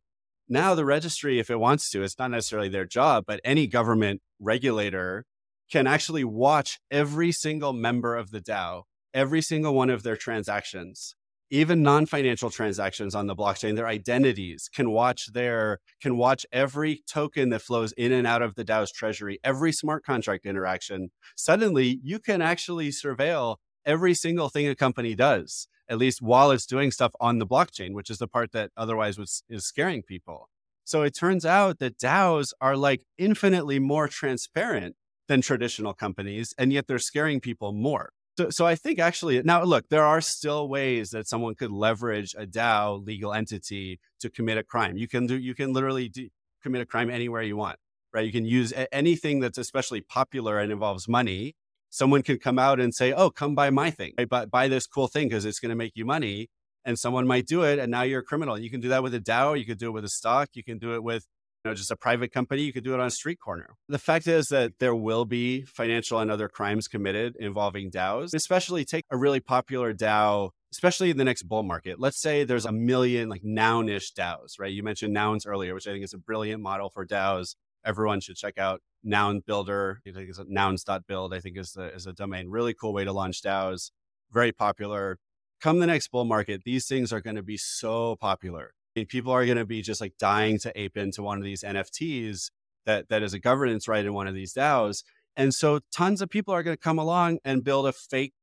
Now, 0.49 0.75
the 0.75 0.85
registry, 0.85 1.39
if 1.39 1.49
it 1.49 1.59
wants 1.59 1.89
to, 1.91 2.03
it's 2.03 2.19
not 2.19 2.31
necessarily 2.31 2.69
their 2.69 2.85
job, 2.85 3.23
but 3.25 3.39
any 3.43 3.65
government 3.65 4.21
regulator 4.39 5.25
can 5.71 5.87
actually 5.87 6.23
watch 6.23 6.79
every 6.91 7.31
single 7.31 7.73
member 7.73 8.15
of 8.15 8.31
the 8.31 8.41
DAO, 8.41 8.83
every 9.13 9.41
single 9.41 9.73
one 9.73 9.89
of 9.89 10.03
their 10.03 10.17
transactions, 10.17 11.15
even 11.49 11.83
non-financial 11.83 12.49
transactions 12.49 13.15
on 13.15 13.27
the 13.27 13.35
blockchain, 13.35 13.75
their 13.75 13.87
identities 13.87 14.69
can 14.73 14.91
watch 14.91 15.31
their 15.33 15.79
can 16.01 16.17
watch 16.17 16.45
every 16.51 17.03
token 17.07 17.49
that 17.49 17.61
flows 17.61 17.91
in 17.93 18.11
and 18.11 18.25
out 18.25 18.41
of 18.41 18.55
the 18.55 18.65
DAO's 18.65 18.91
treasury, 18.91 19.39
every 19.43 19.71
smart 19.71 20.03
contract 20.03 20.45
interaction. 20.45 21.09
Suddenly, 21.35 21.99
you 22.03 22.19
can 22.19 22.41
actually 22.41 22.89
surveil 22.89 23.57
every 23.85 24.13
single 24.13 24.49
thing 24.49 24.67
a 24.67 24.75
company 24.75 25.15
does, 25.15 25.67
at 25.89 25.97
least 25.97 26.21
while 26.21 26.51
it's 26.51 26.65
doing 26.65 26.91
stuff 26.91 27.13
on 27.19 27.39
the 27.39 27.47
blockchain, 27.47 27.93
which 27.93 28.09
is 28.09 28.17
the 28.17 28.27
part 28.27 28.51
that 28.53 28.71
otherwise 28.77 29.17
was 29.17 29.43
is 29.49 29.65
scaring 29.65 30.03
people. 30.03 30.49
So 30.85 31.01
it 31.03 31.15
turns 31.15 31.45
out 31.45 31.79
that 31.79 31.97
DAOs 31.97 32.53
are 32.59 32.75
like 32.75 33.03
infinitely 33.17 33.79
more 33.79 34.07
transparent 34.07 34.95
than 35.27 35.41
traditional 35.41 35.93
companies, 35.93 36.53
and 36.57 36.73
yet 36.73 36.87
they're 36.87 36.99
scaring 36.99 37.39
people 37.39 37.71
more. 37.71 38.11
So, 38.37 38.49
so 38.49 38.65
I 38.65 38.75
think 38.75 38.99
actually 38.99 39.41
now 39.43 39.63
look, 39.63 39.89
there 39.89 40.03
are 40.03 40.21
still 40.21 40.67
ways 40.67 41.11
that 41.11 41.27
someone 41.27 41.55
could 41.55 41.71
leverage 41.71 42.35
a 42.37 42.45
DAO 42.47 43.05
legal 43.05 43.33
entity 43.33 43.99
to 44.19 44.29
commit 44.29 44.57
a 44.57 44.63
crime. 44.63 44.97
You 44.97 45.07
can 45.07 45.27
do 45.27 45.37
you 45.37 45.53
can 45.53 45.71
literally 45.73 46.09
do, 46.09 46.29
commit 46.61 46.81
a 46.81 46.85
crime 46.85 47.09
anywhere 47.09 47.43
you 47.43 47.55
want, 47.57 47.77
right? 48.13 48.25
You 48.25 48.31
can 48.31 48.45
use 48.45 48.71
a- 48.73 48.93
anything 48.93 49.39
that's 49.39 49.57
especially 49.57 50.01
popular 50.01 50.59
and 50.59 50.71
involves 50.71 51.07
money. 51.07 51.55
Someone 51.93 52.23
can 52.23 52.39
come 52.39 52.57
out 52.57 52.79
and 52.79 52.93
say, 52.93 53.13
"Oh, 53.13 53.29
come 53.29 53.53
buy 53.53 53.69
my 53.69 53.91
thing, 53.91 54.13
right? 54.17 54.27
buy, 54.27 54.45
buy 54.45 54.67
this 54.67 54.87
cool 54.87 55.07
thing 55.07 55.29
because 55.29 55.45
it's 55.45 55.59
going 55.59 55.69
to 55.69 55.75
make 55.75 55.93
you 55.95 56.05
money." 56.05 56.49
And 56.85 56.97
someone 56.97 57.27
might 57.27 57.45
do 57.45 57.61
it, 57.61 57.77
and 57.79 57.91
now 57.91 58.01
you're 58.01 58.21
a 58.21 58.23
criminal. 58.23 58.57
You 58.57 58.69
can 58.69 58.81
do 58.81 58.89
that 58.89 59.03
with 59.03 59.13
a 59.13 59.19
DAO. 59.19 59.57
You 59.57 59.65
could 59.65 59.77
do 59.77 59.87
it 59.87 59.91
with 59.91 60.03
a 60.03 60.09
stock. 60.09 60.49
You 60.53 60.63
can 60.63 60.79
do 60.79 60.95
it 60.95 61.03
with 61.03 61.25
you 61.63 61.71
know, 61.71 61.75
just 61.75 61.91
a 61.91 61.95
private 61.95 62.33
company, 62.33 62.61
you 62.63 62.73
could 62.73 62.83
do 62.83 62.93
it 62.93 62.99
on 62.99 63.07
a 63.07 63.11
street 63.11 63.39
corner. 63.39 63.77
The 63.87 63.99
fact 63.99 64.27
is 64.27 64.47
that 64.47 64.73
there 64.79 64.93
will 64.93 65.23
be 65.23 65.61
financial 65.63 66.19
and 66.19 66.29
other 66.29 66.49
crimes 66.49 66.89
committed 66.89 67.37
involving 67.39 67.89
DAOs, 67.89 68.33
especially 68.33 68.83
take 68.83 69.05
a 69.09 69.15
really 69.17 69.39
popular 69.39 69.93
DAO, 69.93 70.49
especially 70.73 71.09
in 71.09 71.17
the 71.17 71.23
next 71.23 71.43
bull 71.43 71.63
market. 71.63 72.01
Let's 72.01 72.19
say 72.19 72.43
there's 72.43 72.65
a 72.65 72.73
million 72.73 73.29
like 73.29 73.45
noun-ish 73.45 74.13
DAOs, 74.13 74.59
right? 74.59 74.73
You 74.73 74.83
mentioned 74.83 75.13
nouns 75.13 75.45
earlier, 75.45 75.73
which 75.73 75.87
I 75.87 75.91
think 75.91 76.03
is 76.03 76.13
a 76.13 76.17
brilliant 76.17 76.61
model 76.61 76.89
for 76.89 77.05
DAOs. 77.05 77.55
Everyone 77.85 78.21
should 78.21 78.37
check 78.37 78.57
out 78.57 78.81
Noun 79.03 79.41
Builder. 79.45 79.99
I 80.07 80.11
think 80.11 80.29
it's 80.29 80.39
nouns.build, 80.47 81.33
I 81.33 81.39
think 81.39 81.57
is 81.57 81.75
is 81.77 82.07
a 82.07 82.13
domain. 82.13 82.49
Really 82.49 82.73
cool 82.73 82.93
way 82.93 83.03
to 83.03 83.11
launch 83.11 83.41
DAOs. 83.41 83.91
Very 84.31 84.51
popular. 84.51 85.17
Come 85.61 85.79
the 85.79 85.87
next 85.87 86.09
bull 86.09 86.25
market, 86.25 86.61
these 86.65 86.87
things 86.87 87.13
are 87.13 87.21
going 87.21 87.37
to 87.37 87.43
be 87.43 87.57
so 87.57 88.17
popular 88.17 88.73
I 88.95 88.99
mean, 88.99 89.07
people 89.07 89.31
are 89.31 89.45
going 89.45 89.57
to 89.57 89.65
be 89.65 89.81
just 89.81 90.01
like 90.01 90.13
dying 90.19 90.59
to 90.59 90.79
ape 90.79 90.97
into 90.97 91.23
one 91.23 91.39
of 91.39 91.43
these 91.43 91.63
NFTs 91.63 92.51
that 92.85 93.09
that 93.09 93.23
is 93.23 93.33
a 93.33 93.39
governance 93.39 93.87
right 93.87 94.05
in 94.05 94.13
one 94.13 94.27
of 94.27 94.35
these 94.35 94.53
DAOs. 94.53 95.03
And 95.35 95.53
so 95.53 95.79
tons 95.95 96.21
of 96.21 96.29
people 96.29 96.53
are 96.53 96.61
going 96.61 96.77
to 96.77 96.81
come 96.81 96.99
along 96.99 97.39
and 97.43 97.63
build 97.63 97.87
a 97.87 97.93
fake 97.93 98.33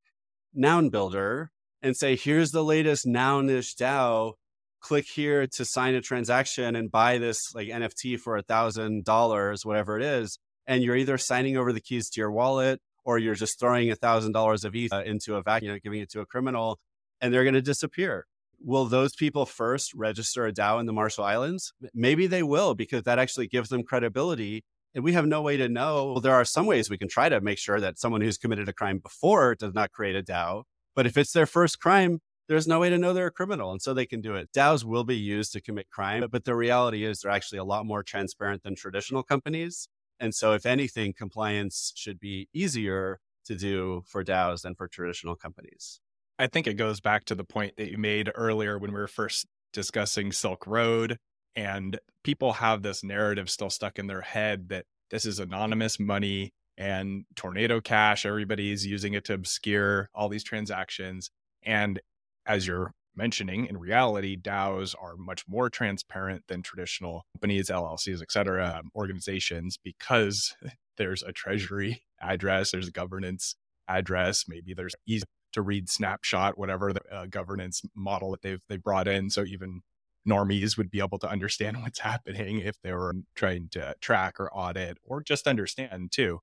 noun 0.53 0.89
builder 0.89 1.51
and 1.81 1.95
say, 1.95 2.17
here's 2.17 2.51
the 2.51 2.65
latest 2.65 3.05
nounish 3.05 3.75
DAO. 3.75 4.33
Click 4.81 5.05
here 5.05 5.47
to 5.47 5.63
sign 5.65 5.95
a 5.95 6.01
transaction 6.01 6.75
and 6.75 6.91
buy 6.91 7.17
this 7.17 7.53
like 7.55 7.67
NFT 7.67 8.19
for 8.19 8.37
a 8.37 8.41
thousand 8.41 9.05
dollars, 9.05 9.65
whatever 9.65 9.97
it 9.97 10.03
is. 10.03 10.39
And 10.67 10.83
you're 10.83 10.95
either 10.95 11.17
signing 11.17 11.57
over 11.57 11.71
the 11.71 11.81
keys 11.81 12.09
to 12.11 12.21
your 12.21 12.31
wallet 12.31 12.81
or 13.03 13.17
you're 13.17 13.35
just 13.35 13.59
throwing 13.59 13.91
a 13.91 13.95
thousand 13.95 14.31
dollars 14.33 14.63
of 14.63 14.75
ETH 14.75 14.93
into 15.05 15.35
a 15.35 15.41
vacuum, 15.41 15.67
you 15.67 15.73
know, 15.73 15.79
giving 15.83 16.01
it 16.01 16.09
to 16.11 16.21
a 16.21 16.25
criminal, 16.25 16.79
and 17.19 17.33
they're 17.33 17.43
going 17.43 17.55
to 17.55 17.61
disappear 17.61 18.25
will 18.63 18.85
those 18.85 19.15
people 19.15 19.45
first 19.45 19.93
register 19.93 20.45
a 20.45 20.53
DAO 20.53 20.79
in 20.79 20.85
the 20.85 20.93
Marshall 20.93 21.23
Islands? 21.23 21.73
Maybe 21.93 22.27
they 22.27 22.43
will 22.43 22.75
because 22.75 23.03
that 23.03 23.19
actually 23.19 23.47
gives 23.47 23.69
them 23.69 23.83
credibility. 23.83 24.63
And 24.93 25.03
we 25.03 25.13
have 25.13 25.25
no 25.25 25.41
way 25.41 25.57
to 25.57 25.69
know. 25.69 26.11
Well, 26.13 26.21
there 26.21 26.35
are 26.35 26.45
some 26.45 26.65
ways 26.65 26.89
we 26.89 26.97
can 26.97 27.07
try 27.07 27.29
to 27.29 27.39
make 27.39 27.57
sure 27.57 27.79
that 27.79 27.97
someone 27.97 28.21
who's 28.21 28.37
committed 28.37 28.67
a 28.67 28.73
crime 28.73 28.99
before 28.99 29.55
does 29.55 29.73
not 29.73 29.91
create 29.91 30.15
a 30.15 30.23
DAO. 30.23 30.63
But 30.95 31.05
if 31.05 31.17
it's 31.17 31.31
their 31.31 31.45
first 31.45 31.79
crime, 31.79 32.19
there's 32.51 32.67
no 32.67 32.81
way 32.81 32.89
to 32.89 32.97
know 32.97 33.13
they're 33.13 33.27
a 33.27 33.31
criminal. 33.31 33.71
And 33.71 33.81
so 33.81 33.93
they 33.93 34.05
can 34.05 34.19
do 34.19 34.35
it. 34.35 34.51
DAOs 34.51 34.83
will 34.83 35.05
be 35.05 35.15
used 35.15 35.53
to 35.53 35.61
commit 35.61 35.89
crime, 35.89 36.25
but 36.29 36.43
the 36.43 36.53
reality 36.53 37.05
is 37.05 37.21
they're 37.21 37.31
actually 37.31 37.59
a 37.59 37.63
lot 37.63 37.85
more 37.85 38.03
transparent 38.03 38.63
than 38.63 38.75
traditional 38.75 39.23
companies. 39.23 39.87
And 40.19 40.35
so, 40.35 40.51
if 40.51 40.65
anything, 40.65 41.13
compliance 41.13 41.93
should 41.95 42.19
be 42.19 42.49
easier 42.53 43.21
to 43.45 43.55
do 43.55 44.03
for 44.05 44.21
DAOs 44.21 44.63
than 44.63 44.75
for 44.75 44.89
traditional 44.89 45.37
companies. 45.37 46.01
I 46.37 46.47
think 46.47 46.67
it 46.67 46.73
goes 46.73 46.99
back 46.99 47.23
to 47.25 47.35
the 47.35 47.45
point 47.45 47.77
that 47.77 47.89
you 47.89 47.97
made 47.97 48.29
earlier 48.35 48.77
when 48.77 48.91
we 48.91 48.99
were 48.99 49.07
first 49.07 49.45
discussing 49.71 50.33
Silk 50.33 50.67
Road. 50.67 51.19
And 51.55 51.99
people 52.21 52.51
have 52.51 52.81
this 52.81 53.01
narrative 53.01 53.49
still 53.49 53.69
stuck 53.69 53.97
in 53.97 54.07
their 54.07 54.21
head 54.21 54.67
that 54.67 54.83
this 55.09 55.25
is 55.25 55.39
anonymous 55.39 56.01
money 56.01 56.51
and 56.77 57.23
tornado 57.37 57.79
cash. 57.79 58.25
Everybody's 58.25 58.85
using 58.85 59.13
it 59.13 59.23
to 59.25 59.33
obscure 59.33 60.09
all 60.13 60.27
these 60.27 60.43
transactions. 60.43 61.31
And 61.63 62.01
as 62.45 62.67
you're 62.67 62.93
mentioning, 63.15 63.65
in 63.65 63.77
reality, 63.77 64.37
DAOs 64.37 64.95
are 64.99 65.15
much 65.17 65.47
more 65.47 65.69
transparent 65.69 66.43
than 66.47 66.61
traditional 66.61 67.25
companies, 67.35 67.69
LLCs, 67.69 68.21
et 68.21 68.31
cetera, 68.31 68.79
um, 68.79 68.89
organizations, 68.95 69.77
because 69.83 70.55
there's 70.97 71.23
a 71.23 71.31
treasury 71.31 72.03
address, 72.21 72.71
there's 72.71 72.87
a 72.87 72.91
governance 72.91 73.55
address, 73.87 74.45
maybe 74.47 74.73
there's 74.73 74.95
easy 75.05 75.25
to 75.53 75.61
read 75.61 75.89
snapshot, 75.89 76.57
whatever 76.57 76.93
the 76.93 77.01
uh, 77.11 77.25
governance 77.25 77.81
model 77.93 78.31
that 78.31 78.41
they've 78.41 78.61
they 78.69 78.77
brought 78.77 79.07
in. 79.07 79.29
So 79.29 79.43
even 79.43 79.81
normies 80.27 80.77
would 80.77 80.89
be 80.89 80.99
able 80.99 81.19
to 81.19 81.29
understand 81.29 81.77
what's 81.81 81.99
happening 81.99 82.59
if 82.59 82.81
they 82.81 82.93
were 82.93 83.13
trying 83.35 83.67
to 83.71 83.95
track 83.99 84.39
or 84.39 84.53
audit 84.53 84.97
or 85.03 85.21
just 85.21 85.47
understand 85.47 86.11
too. 86.11 86.39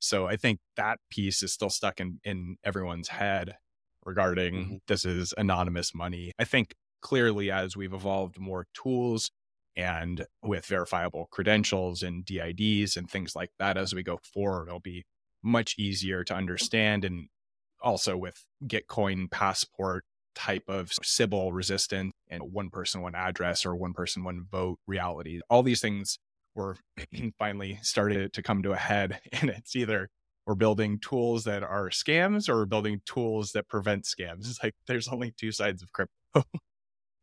So 0.00 0.26
I 0.26 0.36
think 0.36 0.60
that 0.76 0.98
piece 1.10 1.42
is 1.42 1.52
still 1.52 1.70
stuck 1.70 2.00
in 2.00 2.20
in 2.24 2.56
everyone's 2.64 3.08
head 3.08 3.56
regarding 4.08 4.54
mm-hmm. 4.54 4.76
this 4.88 5.04
is 5.04 5.34
anonymous 5.36 5.94
money. 5.94 6.32
I 6.38 6.44
think 6.44 6.74
clearly 7.02 7.50
as 7.50 7.76
we've 7.76 7.92
evolved 7.92 8.40
more 8.40 8.66
tools 8.74 9.30
and 9.76 10.26
with 10.42 10.64
verifiable 10.66 11.28
credentials 11.30 12.02
and 12.02 12.24
DIDs 12.24 12.96
and 12.96 13.08
things 13.08 13.36
like 13.36 13.50
that 13.58 13.76
as 13.76 13.94
we 13.94 14.02
go 14.02 14.18
forward, 14.34 14.68
it'll 14.68 14.80
be 14.80 15.04
much 15.42 15.76
easier 15.78 16.24
to 16.24 16.34
understand 16.34 17.04
and 17.04 17.28
also 17.80 18.16
with 18.16 18.44
Gitcoin 18.66 19.30
passport 19.30 20.04
type 20.34 20.64
of 20.68 20.90
Sybil 21.02 21.52
resistant 21.52 22.14
and 22.28 22.52
one 22.52 22.70
person, 22.70 23.02
one 23.02 23.14
address 23.14 23.66
or 23.66 23.76
one 23.76 23.92
person, 23.92 24.24
one 24.24 24.46
vote 24.50 24.78
reality. 24.86 25.40
All 25.50 25.62
these 25.62 25.80
things 25.80 26.18
were 26.54 26.76
finally 27.38 27.78
started 27.82 28.32
to 28.32 28.42
come 28.42 28.62
to 28.62 28.72
a 28.72 28.76
head. 28.76 29.20
And 29.40 29.50
it's 29.50 29.76
either 29.76 30.08
we're 30.48 30.54
building 30.54 30.98
tools 30.98 31.44
that 31.44 31.62
are 31.62 31.90
scams 31.90 32.48
or 32.48 32.56
we're 32.56 32.64
building 32.64 33.02
tools 33.04 33.52
that 33.52 33.68
prevent 33.68 34.04
scams. 34.04 34.48
It's 34.48 34.58
like 34.62 34.74
there's 34.86 35.06
only 35.06 35.30
two 35.30 35.52
sides 35.52 35.82
of 35.82 35.92
crypto. 35.92 36.42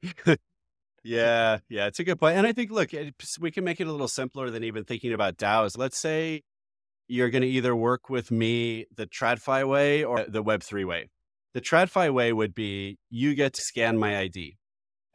yeah, 1.04 1.58
yeah, 1.68 1.88
it's 1.88 2.00
a 2.00 2.04
good 2.04 2.20
point. 2.20 2.38
And 2.38 2.46
I 2.46 2.54
think, 2.54 2.70
look, 2.70 2.92
we 3.40 3.50
can 3.50 3.64
make 3.64 3.82
it 3.82 3.88
a 3.88 3.92
little 3.92 4.08
simpler 4.08 4.52
than 4.52 4.64
even 4.64 4.84
thinking 4.84 5.12
about 5.12 5.38
DAOs. 5.38 5.76
Let's 5.76 6.00
say 6.00 6.44
you're 7.08 7.32
going 7.32 7.42
to 7.42 7.48
either 7.48 7.76
work 7.76 8.12
with 8.12 8.30
me 8.30 8.86
the 8.96 9.08
TradFi 9.08 9.68
way 9.68 10.04
or 10.04 10.24
the 10.28 10.44
Web3 10.44 10.86
way. 10.86 11.10
The 11.56 11.62
TradFi 11.62 12.14
way 12.14 12.32
would 12.32 12.54
be 12.54 13.00
you 13.10 13.34
get 13.34 13.54
to 13.54 13.62
scan 13.62 13.98
my 13.98 14.20
ID 14.20 14.56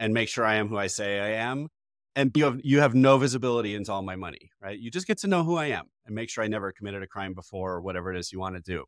and 0.01 0.13
make 0.13 0.29
sure 0.29 0.45
I 0.45 0.57
am 0.57 0.67
who 0.67 0.77
I 0.77 0.89
say 0.89 1.21
I 1.21 1.49
am. 1.49 1.69
And 2.17 2.33
you 2.35 2.45
have, 2.45 2.61
you 2.65 2.81
have 2.81 2.93
no 2.93 3.19
visibility 3.19 3.77
into 3.77 3.93
all 3.93 4.03
my 4.03 4.17
money, 4.17 4.51
right? 4.61 4.77
You 4.77 4.91
just 4.91 5.07
get 5.07 5.19
to 5.19 5.29
know 5.29 5.45
who 5.45 5.55
I 5.55 5.67
am 5.67 5.85
and 6.11 6.17
make 6.17 6.29
sure 6.29 6.43
I 6.43 6.49
never 6.49 6.73
committed 6.73 7.03
a 7.03 7.07
crime 7.07 7.33
before 7.35 7.73
or 7.75 7.81
whatever 7.81 8.13
it 8.13 8.19
is 8.19 8.33
you 8.33 8.41
want 8.41 8.57
to 8.57 8.61
do. 8.61 8.85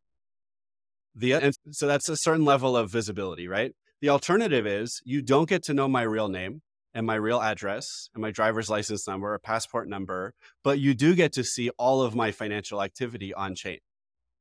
The, 1.15 1.33
and 1.35 1.55
so 1.71 1.87
that's 1.87 2.09
a 2.09 2.17
certain 2.17 2.45
level 2.45 2.77
of 2.77 2.91
visibility, 2.91 3.47
right? 3.47 3.73
The 4.01 4.09
alternative 4.09 4.67
is 4.67 5.01
you 5.05 5.23
don't 5.23 5.49
get 5.49 5.63
to 5.65 5.75
know 5.75 5.87
my 5.87 6.03
real 6.03 6.29
name 6.29 6.63
and 6.95 7.07
my 7.07 7.15
real 7.15 7.41
address 7.41 8.09
and 8.13 8.21
my 8.21 8.33
driver's 8.33 8.69
license 8.69 9.07
number, 9.07 9.33
or 9.33 9.39
passport 9.39 9.89
number, 9.89 10.35
but 10.65 10.81
you 10.81 10.95
do 10.95 11.15
get 11.15 11.33
to 11.35 11.45
see 11.45 11.71
all 11.79 12.03
of 12.03 12.15
my 12.15 12.33
financial 12.33 12.83
activity 12.83 13.33
on 13.33 13.55
chain, 13.55 13.79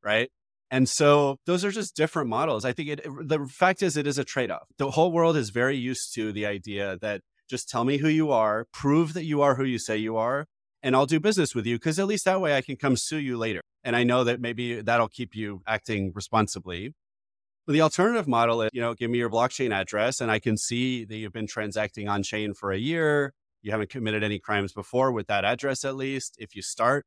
right? 0.03 0.29
And 0.71 0.89
so 0.89 1.37
those 1.45 1.63
are 1.63 1.71
just 1.71 1.95
different 1.95 2.29
models. 2.29 2.65
I 2.65 2.73
think 2.73 2.89
it, 2.89 3.03
the 3.03 3.45
fact 3.47 3.83
is, 3.83 3.95
it 3.95 4.07
is 4.07 4.17
a 4.17 4.23
trade 4.23 4.49
off. 4.49 4.67
The 4.77 4.91
whole 4.91 5.11
world 5.11 5.37
is 5.37 5.49
very 5.49 5.77
used 5.77 6.15
to 6.15 6.31
the 6.31 6.45
idea 6.45 6.97
that 7.01 7.21
just 7.49 7.69
tell 7.69 7.83
me 7.83 7.97
who 7.97 8.07
you 8.07 8.31
are, 8.31 8.65
prove 8.73 9.13
that 9.13 9.25
you 9.25 9.41
are 9.41 9.55
who 9.55 9.65
you 9.65 9.77
say 9.77 9.97
you 9.97 10.17
are, 10.17 10.47
and 10.83 10.95
I'll 10.95 11.05
do 11.05 11.19
business 11.19 11.53
with 11.53 11.65
you 11.65 11.75
because 11.77 11.99
at 11.99 12.07
least 12.07 12.25
that 12.25 12.41
way 12.41 12.55
I 12.55 12.61
can 12.61 12.75
come 12.75 12.95
sue 12.95 13.19
you 13.19 13.37
later. 13.37 13.61
And 13.83 13.95
I 13.95 14.03
know 14.03 14.23
that 14.23 14.39
maybe 14.39 14.81
that'll 14.81 15.07
keep 15.07 15.35
you 15.35 15.61
acting 15.67 16.11
responsibly. 16.13 16.93
But 17.65 17.73
the 17.73 17.81
alternative 17.81 18.27
model 18.27 18.63
is, 18.63 18.71
you 18.73 18.81
know, 18.81 18.93
give 18.93 19.11
me 19.11 19.19
your 19.19 19.29
blockchain 19.29 19.71
address 19.71 20.19
and 20.19 20.31
I 20.31 20.39
can 20.39 20.57
see 20.57 21.05
that 21.05 21.15
you've 21.15 21.33
been 21.33 21.47
transacting 21.47 22.07
on 22.07 22.23
chain 22.23 22.53
for 22.53 22.71
a 22.71 22.77
year. 22.77 23.33
You 23.61 23.71
haven't 23.71 23.91
committed 23.91 24.23
any 24.23 24.39
crimes 24.39 24.73
before 24.73 25.11
with 25.11 25.27
that 25.27 25.45
address, 25.45 25.85
at 25.85 25.95
least. 25.95 26.35
If 26.39 26.55
you 26.55 26.63
start 26.63 27.05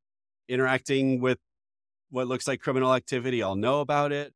interacting 0.48 1.20
with 1.20 1.38
what 2.10 2.28
looks 2.28 2.46
like 2.46 2.60
criminal 2.60 2.94
activity, 2.94 3.42
I'll 3.42 3.56
know 3.56 3.80
about 3.80 4.12
it. 4.12 4.32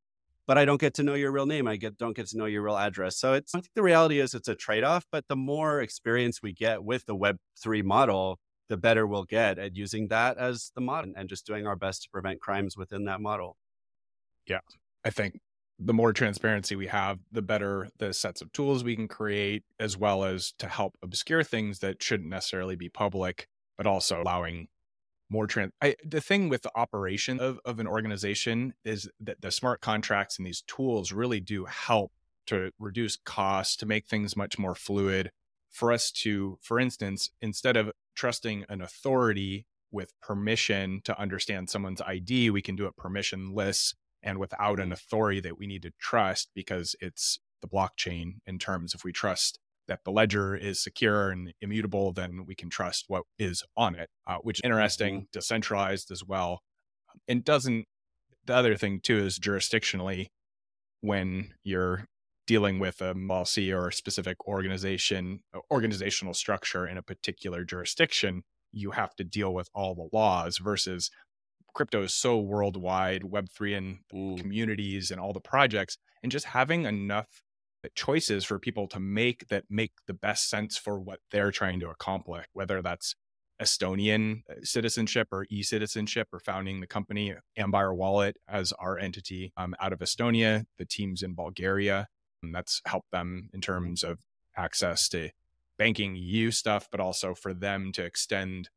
But 0.46 0.58
I 0.58 0.64
don't 0.64 0.80
get 0.80 0.94
to 0.94 1.02
know 1.02 1.14
your 1.14 1.30
real 1.30 1.46
name. 1.46 1.68
I 1.68 1.76
get 1.76 1.98
don't 1.98 2.16
get 2.16 2.26
to 2.28 2.38
know 2.38 2.46
your 2.46 2.62
real 2.62 2.76
address. 2.76 3.18
So 3.18 3.34
it's 3.34 3.54
I 3.54 3.60
think 3.60 3.74
the 3.74 3.82
reality 3.82 4.18
is 4.18 4.34
it's 4.34 4.48
a 4.48 4.54
trade-off, 4.54 5.04
but 5.12 5.28
the 5.28 5.36
more 5.36 5.80
experience 5.80 6.42
we 6.42 6.52
get 6.52 6.82
with 6.82 7.04
the 7.04 7.14
web 7.14 7.36
three 7.62 7.82
model, 7.82 8.40
the 8.68 8.76
better 8.76 9.06
we'll 9.06 9.24
get 9.24 9.58
at 9.58 9.76
using 9.76 10.08
that 10.08 10.38
as 10.38 10.72
the 10.74 10.80
model 10.80 11.12
and 11.16 11.28
just 11.28 11.46
doing 11.46 11.66
our 11.66 11.76
best 11.76 12.02
to 12.02 12.10
prevent 12.10 12.40
crimes 12.40 12.76
within 12.76 13.04
that 13.04 13.20
model. 13.20 13.56
Yeah. 14.46 14.60
I 15.04 15.10
think 15.10 15.40
the 15.78 15.94
more 15.94 16.12
transparency 16.12 16.76
we 16.76 16.88
have, 16.88 17.18
the 17.30 17.42
better 17.42 17.88
the 17.98 18.12
sets 18.12 18.40
of 18.42 18.52
tools 18.52 18.82
we 18.82 18.96
can 18.96 19.08
create, 19.08 19.64
as 19.78 19.96
well 19.96 20.24
as 20.24 20.52
to 20.58 20.68
help 20.68 20.96
obscure 21.02 21.44
things 21.44 21.78
that 21.80 22.02
shouldn't 22.02 22.28
necessarily 22.28 22.76
be 22.76 22.88
public, 22.88 23.48
but 23.76 23.86
also 23.86 24.20
allowing 24.20 24.68
more 25.30 25.46
trans. 25.46 25.72
I, 25.80 25.94
the 26.04 26.20
thing 26.20 26.48
with 26.48 26.62
the 26.62 26.72
operation 26.74 27.38
of, 27.38 27.60
of 27.64 27.78
an 27.78 27.86
organization 27.86 28.74
is 28.84 29.08
that 29.20 29.40
the 29.40 29.50
smart 29.50 29.80
contracts 29.80 30.38
and 30.38 30.46
these 30.46 30.62
tools 30.66 31.12
really 31.12 31.40
do 31.40 31.66
help 31.66 32.12
to 32.46 32.70
reduce 32.78 33.16
costs, 33.16 33.76
to 33.76 33.86
make 33.86 34.06
things 34.06 34.36
much 34.36 34.58
more 34.58 34.74
fluid. 34.74 35.30
For 35.70 35.92
us 35.92 36.10
to, 36.22 36.58
for 36.62 36.80
instance, 36.80 37.30
instead 37.40 37.76
of 37.76 37.92
trusting 38.14 38.64
an 38.68 38.80
authority 38.80 39.66
with 39.90 40.12
permission 40.20 41.00
to 41.04 41.18
understand 41.18 41.70
someone's 41.70 42.02
ID, 42.02 42.50
we 42.50 42.62
can 42.62 42.76
do 42.76 42.86
it 42.86 42.96
permissionless 42.96 43.94
and 44.22 44.38
without 44.38 44.80
an 44.80 44.92
authority 44.92 45.40
that 45.40 45.58
we 45.58 45.66
need 45.66 45.82
to 45.82 45.92
trust 46.00 46.50
because 46.54 46.96
it's 47.00 47.38
the 47.62 47.68
blockchain 47.68 48.36
in 48.46 48.58
terms 48.58 48.94
if 48.94 49.04
we 49.04 49.12
trust 49.12 49.58
that 49.86 50.00
the 50.04 50.10
ledger 50.10 50.54
is 50.54 50.82
secure 50.82 51.30
and 51.30 51.52
immutable, 51.60 52.12
then 52.12 52.44
we 52.46 52.54
can 52.54 52.68
trust 52.68 53.06
what 53.08 53.24
is 53.38 53.64
on 53.76 53.94
it, 53.94 54.10
uh, 54.26 54.36
which 54.42 54.58
is 54.58 54.64
interesting, 54.64 55.14
mm-hmm. 55.14 55.24
decentralized 55.32 56.10
as 56.10 56.22
well. 56.22 56.60
And 57.26 57.42
doesn't, 57.42 57.86
the 58.44 58.54
other 58.54 58.76
thing 58.76 59.00
too 59.00 59.18
is 59.18 59.38
jurisdictionally, 59.38 60.26
when 61.00 61.54
you're 61.62 62.04
dealing 62.49 62.78
with 62.78 63.01
a 63.03 63.14
LLC 63.14 63.72
or 63.72 63.88
a 63.88 63.92
specific 63.92 64.49
organization, 64.49 65.40
uh, 65.55 65.59
organizational 65.70 66.32
structure 66.32 66.88
in 66.88 66.96
a 66.96 67.03
particular 67.03 67.62
jurisdiction, 67.62 68.42
you 68.72 68.92
have 68.92 69.14
to 69.16 69.22
deal 69.22 69.53
with 69.53 69.68
all 69.74 69.94
the 69.94 70.09
laws 70.16 70.57
versus 70.57 71.11
crypto 71.74 72.03
is 72.03 72.14
so 72.14 72.38
worldwide, 72.38 73.22
Web3 73.22 73.76
and 73.76 73.99
mm. 74.12 74.40
communities 74.40 75.11
and 75.11 75.20
all 75.20 75.34
the 75.34 75.40
projects, 75.40 75.99
and 76.22 76.32
just 76.32 76.46
having 76.46 76.86
enough 76.86 77.42
choices 77.94 78.44
for 78.44 78.59
people 78.59 78.88
to 78.88 78.99
make 78.99 79.49
that 79.49 79.64
make 79.70 79.92
the 80.07 80.14
best 80.14 80.49
sense 80.49 80.76
for 80.76 80.99
what 80.99 81.20
they're 81.30 81.53
trying 81.53 81.78
to 81.80 81.90
accomplish, 81.90 82.46
whether 82.53 82.82
that's 82.82 83.14
Estonian 83.61 84.42
uh, 84.51 84.55
citizenship 84.62 85.28
or 85.32 85.46
e 85.51 85.62
citizenship 85.62 86.28
or 86.32 86.40
founding 86.40 86.80
the 86.80 86.86
company 86.86 87.34
Ambire 87.59 87.94
Wallet 87.94 88.36
as 88.49 88.72
our 88.72 88.99
entity 88.99 89.53
um, 89.57 89.74
out 89.80 89.92
of 89.92 89.99
Estonia, 89.99 90.64
the 90.78 90.84
teams 90.86 91.22
in 91.22 91.34
Bulgaria. 91.34 92.09
And 92.43 92.55
that's 92.55 92.80
helped 92.86 93.11
them 93.11 93.51
in 93.53 93.61
terms 93.61 94.03
of 94.03 94.20
access 94.57 95.09
to 95.11 95.30
banking 95.78 96.16
EU 96.16 96.51
stuff, 96.51 96.89
but 96.91 97.01
also 97.01 97.34
for 97.34 97.55
them 97.55 97.93
to 97.93 98.05
extend 98.05 98.70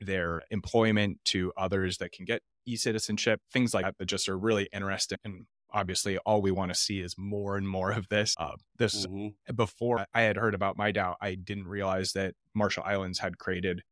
their 0.00 0.42
employment 0.50 1.18
to 1.24 1.52
others 1.56 1.98
that 1.98 2.12
can 2.12 2.24
get 2.24 2.42
e-citizenship, 2.66 3.40
things 3.52 3.72
like 3.72 3.84
that 3.84 3.98
that 3.98 4.06
just 4.06 4.28
are 4.28 4.38
really 4.38 4.68
interesting. 4.72 5.18
And 5.24 5.46
obviously, 5.72 6.18
all 6.18 6.42
we 6.42 6.50
want 6.50 6.72
to 6.72 6.78
see 6.78 7.00
is 7.00 7.14
more 7.16 7.56
and 7.56 7.68
more 7.68 7.92
of 7.92 8.08
this. 8.08 8.34
Uh, 8.38 8.56
this 8.78 9.06
mm-hmm. 9.06 9.54
before 9.54 10.06
I 10.14 10.22
had 10.22 10.36
heard 10.36 10.54
about 10.54 10.76
MIDAO, 10.76 11.14
I 11.20 11.34
didn't 11.34 11.66
realize 11.66 12.12
that 12.12 12.34
Marshall 12.54 12.84
Islands 12.86 13.20
had 13.20 13.38
created 13.38 13.82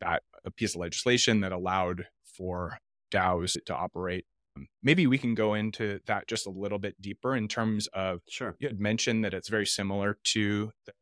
that 0.00 0.22
a 0.44 0.50
piece 0.50 0.74
of 0.74 0.80
legislation 0.80 1.40
that 1.40 1.52
allowed 1.52 2.06
for 2.24 2.78
DAOs 3.10 3.56
to 3.66 3.74
operate. 3.74 4.24
Um, 4.56 4.68
maybe 4.82 5.06
we 5.06 5.18
can 5.18 5.34
go 5.34 5.54
into 5.54 6.00
that 6.06 6.26
just 6.26 6.46
a 6.46 6.50
little 6.50 6.78
bit 6.78 7.00
deeper 7.00 7.36
in 7.36 7.48
terms 7.48 7.86
of. 7.88 8.20
Sure. 8.28 8.56
You 8.58 8.68
had 8.68 8.80
mentioned 8.80 9.24
that 9.24 9.34
it's 9.34 9.48
very 9.48 9.66
similar 9.66 10.18
to 10.32 10.72
the 10.86 10.92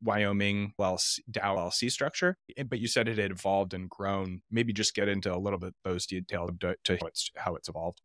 Wyoming 0.00 0.74
DAO 0.78 0.98
LLC 1.30 1.90
structure, 1.90 2.36
eh, 2.56 2.62
but 2.62 2.78
you 2.78 2.88
said 2.88 3.08
it 3.08 3.18
had 3.18 3.30
evolved 3.30 3.74
and 3.74 3.88
grown. 3.88 4.42
Maybe 4.50 4.72
just 4.72 4.94
get 4.94 5.08
into 5.08 5.34
a 5.34 5.38
little 5.38 5.58
bit 5.58 5.74
those 5.84 6.06
details 6.06 6.50
to, 6.60 6.76
to 6.84 6.98
how, 7.00 7.06
it's, 7.06 7.30
how 7.36 7.56
it's 7.56 7.68
evolved. 7.68 8.00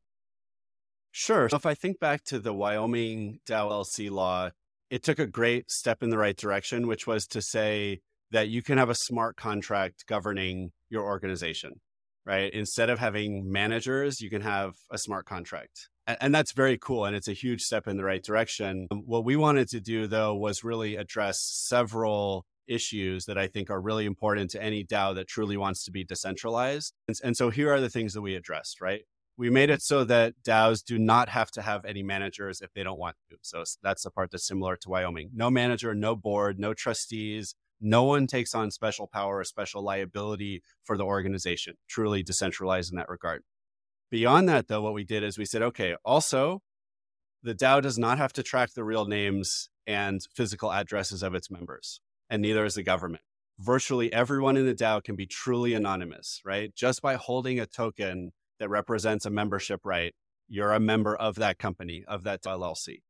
Sure. 1.11 1.49
So 1.49 1.57
if 1.57 1.65
I 1.65 1.73
think 1.73 1.99
back 1.99 2.23
to 2.25 2.39
the 2.39 2.53
Wyoming 2.53 3.39
DAO 3.47 3.71
LLC 3.71 4.09
law, 4.09 4.51
it 4.89 5.03
took 5.03 5.19
a 5.19 5.27
great 5.27 5.69
step 5.69 6.01
in 6.01 6.09
the 6.09 6.17
right 6.17 6.37
direction, 6.37 6.87
which 6.87 7.07
was 7.07 7.27
to 7.27 7.41
say 7.41 8.01
that 8.31 8.49
you 8.49 8.61
can 8.61 8.77
have 8.77 8.89
a 8.89 8.95
smart 8.95 9.35
contract 9.35 10.05
governing 10.07 10.71
your 10.89 11.03
organization, 11.03 11.79
right? 12.27 12.53
Instead 12.53 12.89
of 12.91 12.99
having 12.99 13.49
managers, 13.49 14.21
you 14.21 14.29
can 14.29 14.41
have 14.41 14.73
a 14.91 14.97
smart 14.97 15.25
contract 15.25 15.87
and 16.21 16.33
that's 16.33 16.53
very 16.53 16.77
cool 16.77 17.05
and 17.05 17.15
it's 17.15 17.27
a 17.27 17.33
huge 17.33 17.61
step 17.61 17.87
in 17.87 17.97
the 17.97 18.03
right 18.03 18.23
direction 18.23 18.87
um, 18.91 19.03
what 19.05 19.25
we 19.25 19.35
wanted 19.35 19.67
to 19.67 19.79
do 19.79 20.07
though 20.07 20.33
was 20.33 20.63
really 20.63 20.95
address 20.95 21.41
several 21.41 22.45
issues 22.67 23.25
that 23.25 23.37
i 23.37 23.47
think 23.47 23.69
are 23.69 23.81
really 23.81 24.05
important 24.05 24.49
to 24.49 24.61
any 24.61 24.83
dao 24.83 25.13
that 25.13 25.27
truly 25.27 25.57
wants 25.57 25.83
to 25.83 25.91
be 25.91 26.03
decentralized 26.03 26.93
and, 27.07 27.17
and 27.23 27.37
so 27.37 27.49
here 27.49 27.71
are 27.71 27.81
the 27.81 27.89
things 27.89 28.13
that 28.13 28.21
we 28.21 28.35
addressed 28.35 28.79
right 28.81 29.01
we 29.37 29.51
made 29.51 29.69
it 29.69 29.83
so 29.83 30.03
that 30.03 30.33
DAOs 30.43 30.83
do 30.83 30.97
not 30.97 31.29
have 31.29 31.51
to 31.51 31.61
have 31.61 31.85
any 31.85 32.01
managers 32.01 32.59
if 32.59 32.73
they 32.73 32.81
don't 32.81 32.97
want 32.97 33.15
to. 33.29 33.37
So 33.43 33.63
that's 33.83 34.03
the 34.03 34.09
part 34.09 34.31
that's 34.31 34.47
similar 34.47 34.75
to 34.77 34.89
Wyoming. 34.89 35.29
No 35.33 35.51
manager, 35.51 35.93
no 35.93 36.15
board, 36.15 36.57
no 36.59 36.73
trustees. 36.73 37.53
No 37.79 38.03
one 38.03 38.27
takes 38.27 38.55
on 38.55 38.71
special 38.71 39.07
power 39.07 39.37
or 39.37 39.43
special 39.43 39.83
liability 39.83 40.63
for 40.83 40.97
the 40.97 41.05
organization. 41.05 41.75
Truly 41.87 42.23
decentralized 42.23 42.91
in 42.91 42.97
that 42.97 43.09
regard. 43.09 43.43
Beyond 44.09 44.47
that, 44.49 44.67
though, 44.67 44.81
what 44.81 44.93
we 44.93 45.03
did 45.03 45.23
is 45.23 45.37
we 45.37 45.45
said, 45.45 45.61
okay, 45.61 45.95
also, 46.05 46.61
the 47.43 47.53
DAO 47.53 47.81
does 47.81 47.97
not 47.97 48.17
have 48.17 48.33
to 48.33 48.43
track 48.43 48.73
the 48.73 48.83
real 48.83 49.05
names 49.05 49.69
and 49.85 50.21
physical 50.33 50.71
addresses 50.71 51.23
of 51.23 51.35
its 51.35 51.51
members, 51.51 52.01
and 52.29 52.41
neither 52.41 52.65
is 52.65 52.75
the 52.75 52.83
government. 52.83 53.23
Virtually 53.59 54.11
everyone 54.13 54.57
in 54.57 54.65
the 54.65 54.75
DAO 54.75 55.03
can 55.03 55.15
be 55.15 55.25
truly 55.25 55.73
anonymous, 55.73 56.41
right? 56.45 56.73
Just 56.75 57.01
by 57.01 57.15
holding 57.15 57.59
a 57.59 57.65
token 57.65 58.31
that 58.59 58.69
represents 58.69 59.25
a 59.25 59.29
membership 59.29 59.81
right, 59.83 60.13
you're 60.47 60.73
a 60.73 60.79
member 60.79 61.15
of 61.15 61.35
that 61.35 61.57
company, 61.57 62.03
of 62.07 62.23
that 62.23 62.43
LLC, 62.43 63.01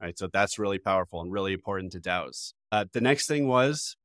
right? 0.00 0.18
So 0.18 0.28
that's 0.32 0.58
really 0.58 0.78
powerful 0.78 1.20
and 1.20 1.32
really 1.32 1.52
important 1.52 1.92
to 1.92 2.00
DAOs. 2.00 2.52
Uh, 2.72 2.86
the 2.92 3.00
next 3.00 3.26
thing 3.26 3.46
was 3.46 3.96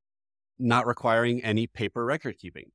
not 0.61 0.87
requiring 0.87 1.43
any 1.43 1.67
paper 1.67 2.05
record 2.05 2.37
keeping. 2.37 2.71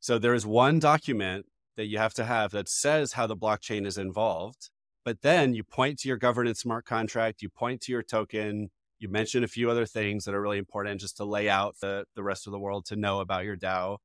So 0.00 0.18
there 0.18 0.34
is 0.34 0.46
one 0.46 0.78
document 0.78 1.46
that 1.76 1.86
you 1.86 1.98
have 1.98 2.14
to 2.14 2.24
have 2.24 2.52
that 2.52 2.68
says 2.68 3.12
how 3.12 3.26
the 3.26 3.36
blockchain 3.36 3.86
is 3.86 3.98
involved. 3.98 4.70
But 5.04 5.22
then 5.22 5.54
you 5.54 5.62
point 5.62 6.00
to 6.00 6.08
your 6.08 6.16
governance 6.16 6.60
smart 6.60 6.84
contract, 6.84 7.42
you 7.42 7.48
point 7.48 7.80
to 7.82 7.92
your 7.92 8.02
token, 8.02 8.70
you 8.98 9.08
mention 9.08 9.44
a 9.44 9.48
few 9.48 9.70
other 9.70 9.86
things 9.86 10.24
that 10.24 10.34
are 10.34 10.40
really 10.40 10.58
important 10.58 11.00
just 11.00 11.16
to 11.18 11.24
lay 11.24 11.48
out 11.48 11.76
the, 11.80 12.06
the 12.14 12.22
rest 12.22 12.46
of 12.46 12.52
the 12.52 12.58
world 12.58 12.86
to 12.86 12.96
know 12.96 13.20
about 13.20 13.44
your 13.44 13.56
DAO. 13.56 13.98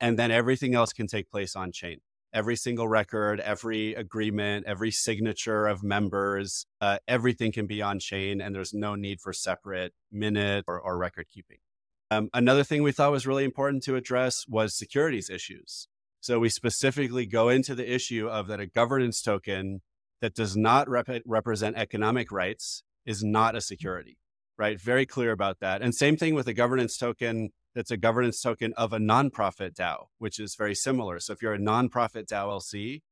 And 0.00 0.18
then 0.18 0.30
everything 0.30 0.74
else 0.74 0.92
can 0.92 1.06
take 1.06 1.30
place 1.30 1.54
on 1.54 1.70
chain. 1.70 1.98
Every 2.32 2.56
single 2.56 2.88
record, 2.88 3.40
every 3.40 3.94
agreement, 3.94 4.66
every 4.66 4.90
signature 4.90 5.66
of 5.66 5.82
members, 5.82 6.66
uh, 6.80 6.98
everything 7.08 7.52
can 7.52 7.66
be 7.66 7.80
on 7.80 7.98
chain, 7.98 8.40
and 8.40 8.54
there's 8.54 8.74
no 8.74 8.94
need 8.94 9.20
for 9.20 9.32
separate 9.32 9.94
minute 10.12 10.64
or, 10.68 10.78
or 10.78 10.98
record 10.98 11.26
keeping. 11.32 11.58
Um, 12.10 12.30
another 12.32 12.64
thing 12.64 12.82
we 12.82 12.92
thought 12.92 13.12
was 13.12 13.26
really 13.26 13.44
important 13.44 13.82
to 13.84 13.96
address 13.96 14.46
was 14.48 14.76
securities 14.76 15.28
issues. 15.28 15.88
So 16.20 16.38
we 16.38 16.48
specifically 16.48 17.26
go 17.26 17.48
into 17.48 17.74
the 17.74 17.92
issue 17.92 18.28
of 18.28 18.48
that 18.48 18.60
a 18.60 18.66
governance 18.66 19.22
token 19.22 19.82
that 20.20 20.34
does 20.34 20.56
not 20.56 20.88
rep- 20.88 21.22
represent 21.26 21.76
economic 21.76 22.32
rights 22.32 22.82
is 23.06 23.22
not 23.22 23.54
a 23.54 23.60
security, 23.60 24.18
right? 24.56 24.80
Very 24.80 25.06
clear 25.06 25.32
about 25.32 25.60
that. 25.60 25.82
And 25.82 25.94
same 25.94 26.16
thing 26.16 26.34
with 26.34 26.48
a 26.48 26.54
governance 26.54 26.96
token 26.96 27.50
that's 27.74 27.90
a 27.90 27.96
governance 27.96 28.40
token 28.40 28.72
of 28.76 28.92
a 28.92 28.98
nonprofit 28.98 29.74
DAO, 29.74 30.06
which 30.18 30.40
is 30.40 30.56
very 30.56 30.74
similar. 30.74 31.20
So 31.20 31.32
if 31.32 31.42
you're 31.42 31.54
a 31.54 31.58
nonprofit 31.58 32.26
DAO 32.26 32.58
LC, 32.58 33.02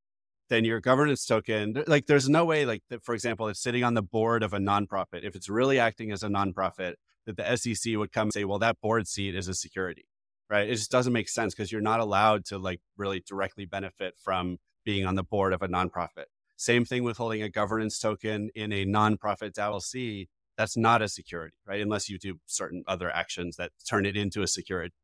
then 0.49 0.65
your 0.65 0.81
governance 0.81 1.25
token, 1.25 1.83
like 1.87 2.07
there's 2.07 2.29
no 2.29 2.45
way, 2.45 2.65
like 2.65 2.83
for 3.03 3.15
example, 3.15 3.49
if 3.49 3.57
sitting 3.57 3.85
on 3.85 3.95
the 3.95 4.03
board 4.03 4.43
of 4.43 4.53
a 4.53 4.59
nonprofit. 4.59 5.25
If 5.25 5.35
it's 5.35 5.49
really 5.49 5.79
acting 5.79 6.13
as 6.13 6.23
a 6.23 6.29
nonprofit, 6.29 6.95
that 7.27 7.37
the 7.37 7.57
SEC 7.57 7.97
would 7.97 8.13
come 8.13 8.27
and 8.27 8.33
say, 8.33 8.45
well, 8.45 8.61
that 8.61 8.81
board 8.81 9.09
seat 9.09 9.35
is 9.35 9.49
a 9.49 9.55
security 9.55 10.07
right? 10.49 10.69
It 10.69 10.75
just 10.77 10.91
doesn't 10.91 11.13
make 11.13 11.29
sense 11.29 11.55
because 11.55 11.73
you're 11.73 11.81
not 11.81 12.01
allowed 12.01 12.45
to 12.47 12.59
like 12.59 12.81
really 12.97 13.21
directly 13.21 13.67
benefit 13.67 14.15
from 14.23 14.59
being 14.85 15.05
on 15.05 15.15
the 15.15 15.23
board 15.23 15.53
of 15.53 15.63
a 15.63 15.69
nonprofit. 15.69 16.27
Same 16.57 16.85
thing 16.85 17.05
with 17.05 17.17
holding 17.17 17.43
a 17.43 17.49
governance 17.49 17.99
token 17.99 18.51
in 18.55 18.73
a 18.73 18.87
nonprofit 18.87 19.53
LLC. 19.53 20.29
That's 20.57 20.77
not 20.77 21.03
a 21.03 21.09
security, 21.09 21.55
right? 21.67 21.81
Unless 21.81 22.09
you 22.09 22.19
do 22.19 22.39
certain 22.47 22.83
other 22.87 23.11
actions 23.11 23.57
that 23.57 23.73
turn 23.89 24.07
it 24.07 24.17
into 24.17 24.43
a 24.43 24.47
security. 24.47 24.95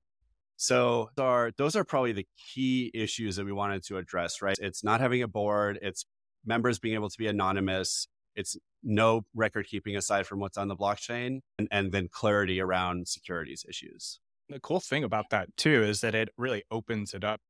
So 0.56 1.10
are, 1.18 1.50
those 1.56 1.74
are 1.74 1.84
probably 1.84 2.12
the 2.12 2.26
key 2.54 2.90
issues 2.94 3.36
that 3.36 3.44
we 3.44 3.52
wanted 3.52 3.82
to 3.84 3.96
address, 3.96 4.40
right? 4.40 4.56
It's 4.60 4.84
not 4.84 5.00
having 5.00 5.22
a 5.22 5.28
board, 5.28 5.78
it's 5.82 6.04
members 6.44 6.78
being 6.78 6.94
able 6.94 7.10
to 7.10 7.18
be 7.18 7.26
anonymous, 7.26 8.06
it's 8.36 8.56
no 8.82 9.22
record 9.34 9.66
keeping 9.66 9.96
aside 9.96 10.26
from 10.26 10.40
what's 10.40 10.56
on 10.56 10.68
the 10.68 10.76
blockchain, 10.76 11.40
and, 11.58 11.68
and 11.70 11.92
then 11.92 12.08
clarity 12.10 12.60
around 12.60 13.08
securities 13.08 13.64
issues 13.68 14.20
the 14.52 14.60
cool 14.60 14.80
thing 14.80 15.02
about 15.02 15.30
that 15.30 15.56
too 15.56 15.82
is 15.82 16.00
that 16.00 16.14
it 16.14 16.28
really 16.36 16.62
opens 16.70 17.14
it 17.14 17.24
up. 17.24 17.40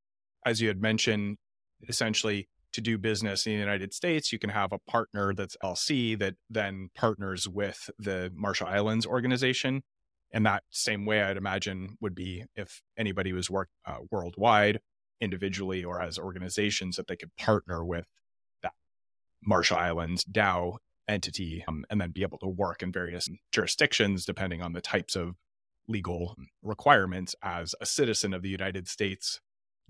As 0.46 0.60
you 0.60 0.68
had 0.68 0.80
mentioned, 0.80 1.36
essentially 1.88 2.48
to 2.72 2.80
do 2.80 2.96
business 2.96 3.46
in 3.46 3.52
the 3.52 3.58
United 3.58 3.92
States, 3.92 4.32
you 4.32 4.38
can 4.38 4.50
have 4.50 4.72
a 4.72 4.78
partner 4.78 5.34
that's 5.34 5.56
LC 5.62 6.18
that 6.18 6.34
then 6.48 6.88
partners 6.94 7.48
with 7.48 7.90
the 7.98 8.32
Marshall 8.34 8.68
Islands 8.68 9.06
organization. 9.06 9.82
And 10.32 10.46
that 10.46 10.64
same 10.70 11.04
way, 11.04 11.22
I'd 11.22 11.36
imagine, 11.36 11.96
would 12.00 12.14
be 12.14 12.44
if 12.56 12.82
anybody 12.96 13.32
was 13.32 13.50
work 13.50 13.68
uh, 13.86 13.98
worldwide, 14.10 14.80
individually 15.20 15.84
or 15.84 16.02
as 16.02 16.18
organizations, 16.18 16.96
that 16.96 17.06
they 17.06 17.16
could 17.16 17.36
partner 17.36 17.84
with 17.84 18.06
that 18.62 18.72
Marshall 19.44 19.78
Islands 19.78 20.24
DAO 20.24 20.76
entity 21.08 21.64
um, 21.68 21.84
and 21.90 22.00
then 22.00 22.10
be 22.10 22.22
able 22.22 22.38
to 22.38 22.48
work 22.48 22.82
in 22.82 22.92
various 22.92 23.28
jurisdictions 23.52 24.24
depending 24.24 24.62
on 24.62 24.72
the 24.72 24.80
types 24.80 25.16
of 25.16 25.36
legal 25.88 26.36
requirements 26.62 27.34
as 27.42 27.74
a 27.80 27.86
citizen 27.86 28.32
of 28.32 28.42
the 28.42 28.48
United 28.48 28.88
States 28.88 29.40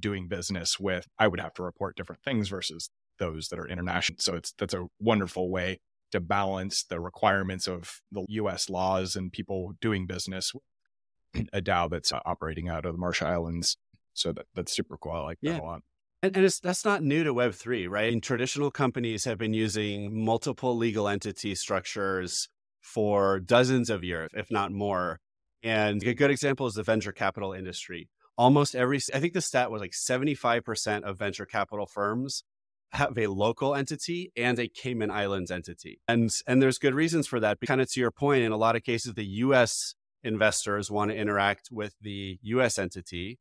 doing 0.01 0.27
business 0.27 0.81
with 0.81 1.07
I 1.19 1.29
would 1.29 1.41
have 1.41 1.55
to 1.55 1.63
report 1.63 1.97
different 1.97 2.23
things 2.23 2.49
versus 2.49 2.91
those 3.19 3.49
that 3.49 3.59
are 3.59 3.69
international. 3.69 4.19
So 4.21 4.35
it's 4.35 4.53
that's 4.59 4.75
a 4.75 4.87
wonderful 4.99 5.51
way 5.51 5.81
to 6.13 6.21
balance 6.21 6.85
the 6.85 7.01
requirements 7.01 7.67
of 7.67 8.01
the 8.11 8.25
US 8.29 8.71
laws 8.71 9.17
and 9.17 9.33
people 9.33 9.73
doing 9.81 10.07
business 10.07 10.53
with 10.55 11.49
a 11.53 11.61
DAO 11.61 11.91
that's 11.91 12.13
uh, 12.13 12.21
operating 12.25 12.69
out 12.69 12.87
of 12.87 12.93
the 12.93 12.99
Marshall 12.99 13.29
Islands 13.29 13.77
so 14.15 14.33
that 14.33 14.47
that's 14.55 14.73
super 14.73 14.97
cool 14.97 15.13
I 15.13 15.21
like 15.21 15.39
yeah. 15.41 15.55
that 15.55 15.63
a 15.63 15.65
lot 15.65 15.83
and, 16.23 16.37
and 16.37 16.49
that's 16.63 16.85
not 16.85 17.03
new 17.03 17.25
to 17.25 17.35
Web3, 17.35 17.89
right? 17.89 18.13
And 18.13 18.23
traditional 18.23 18.71
companies 18.71 19.25
have 19.25 19.39
been 19.39 19.55
using 19.55 20.25
multiple 20.25 20.77
legal 20.77 21.09
entity 21.09 21.57
structures 21.57 22.49
for 22.81 23.41
dozens 23.41 23.91
of 23.91 24.05
years, 24.05 24.31
if 24.35 24.51
not 24.51 24.71
more. 24.71 25.19
And 25.65 26.03
a 26.03 26.15
good 26.15 26.31
example 26.31 26.67
is 26.67 26.75
the 26.75 26.85
venture 26.85 27.13
capital 27.13 27.53
industry. 27.53 28.09
Almost 28.39 28.75
every, 28.77 29.01
I 29.13 29.19
think 29.19 29.33
the 29.33 29.41
stat 29.41 29.71
was 29.71 29.81
like 29.81 29.93
75% 29.93 31.03
of 31.03 31.19
venture 31.19 31.45
capital 31.45 31.87
firms 31.87 32.45
have 32.93 33.17
a 33.17 33.27
local 33.27 33.75
entity 33.75 34.33
and 34.37 34.59
a 34.59 34.69
Cayman 34.69 35.11
Islands 35.11 35.51
entity. 35.51 36.01
And, 36.07 36.31
and 36.47 36.61
there's 36.61 36.79
good 36.79 36.95
reasons 36.95 37.27
for 37.27 37.41
that. 37.41 37.59
Kind 37.67 37.81
of 37.81 37.91
to 37.91 38.01
your 38.01 38.11
point, 38.11 38.43
in 38.43 38.53
a 38.53 38.57
lot 38.57 38.77
of 38.77 38.85
cases, 38.85 39.15
the 39.15 39.25
US 39.25 39.95
investors 40.23 40.91
want 40.91 41.11
to 41.11 41.17
interact 41.17 41.69
with 41.73 41.95
the 42.01 42.39
US 42.43 42.79
entity 42.79 43.39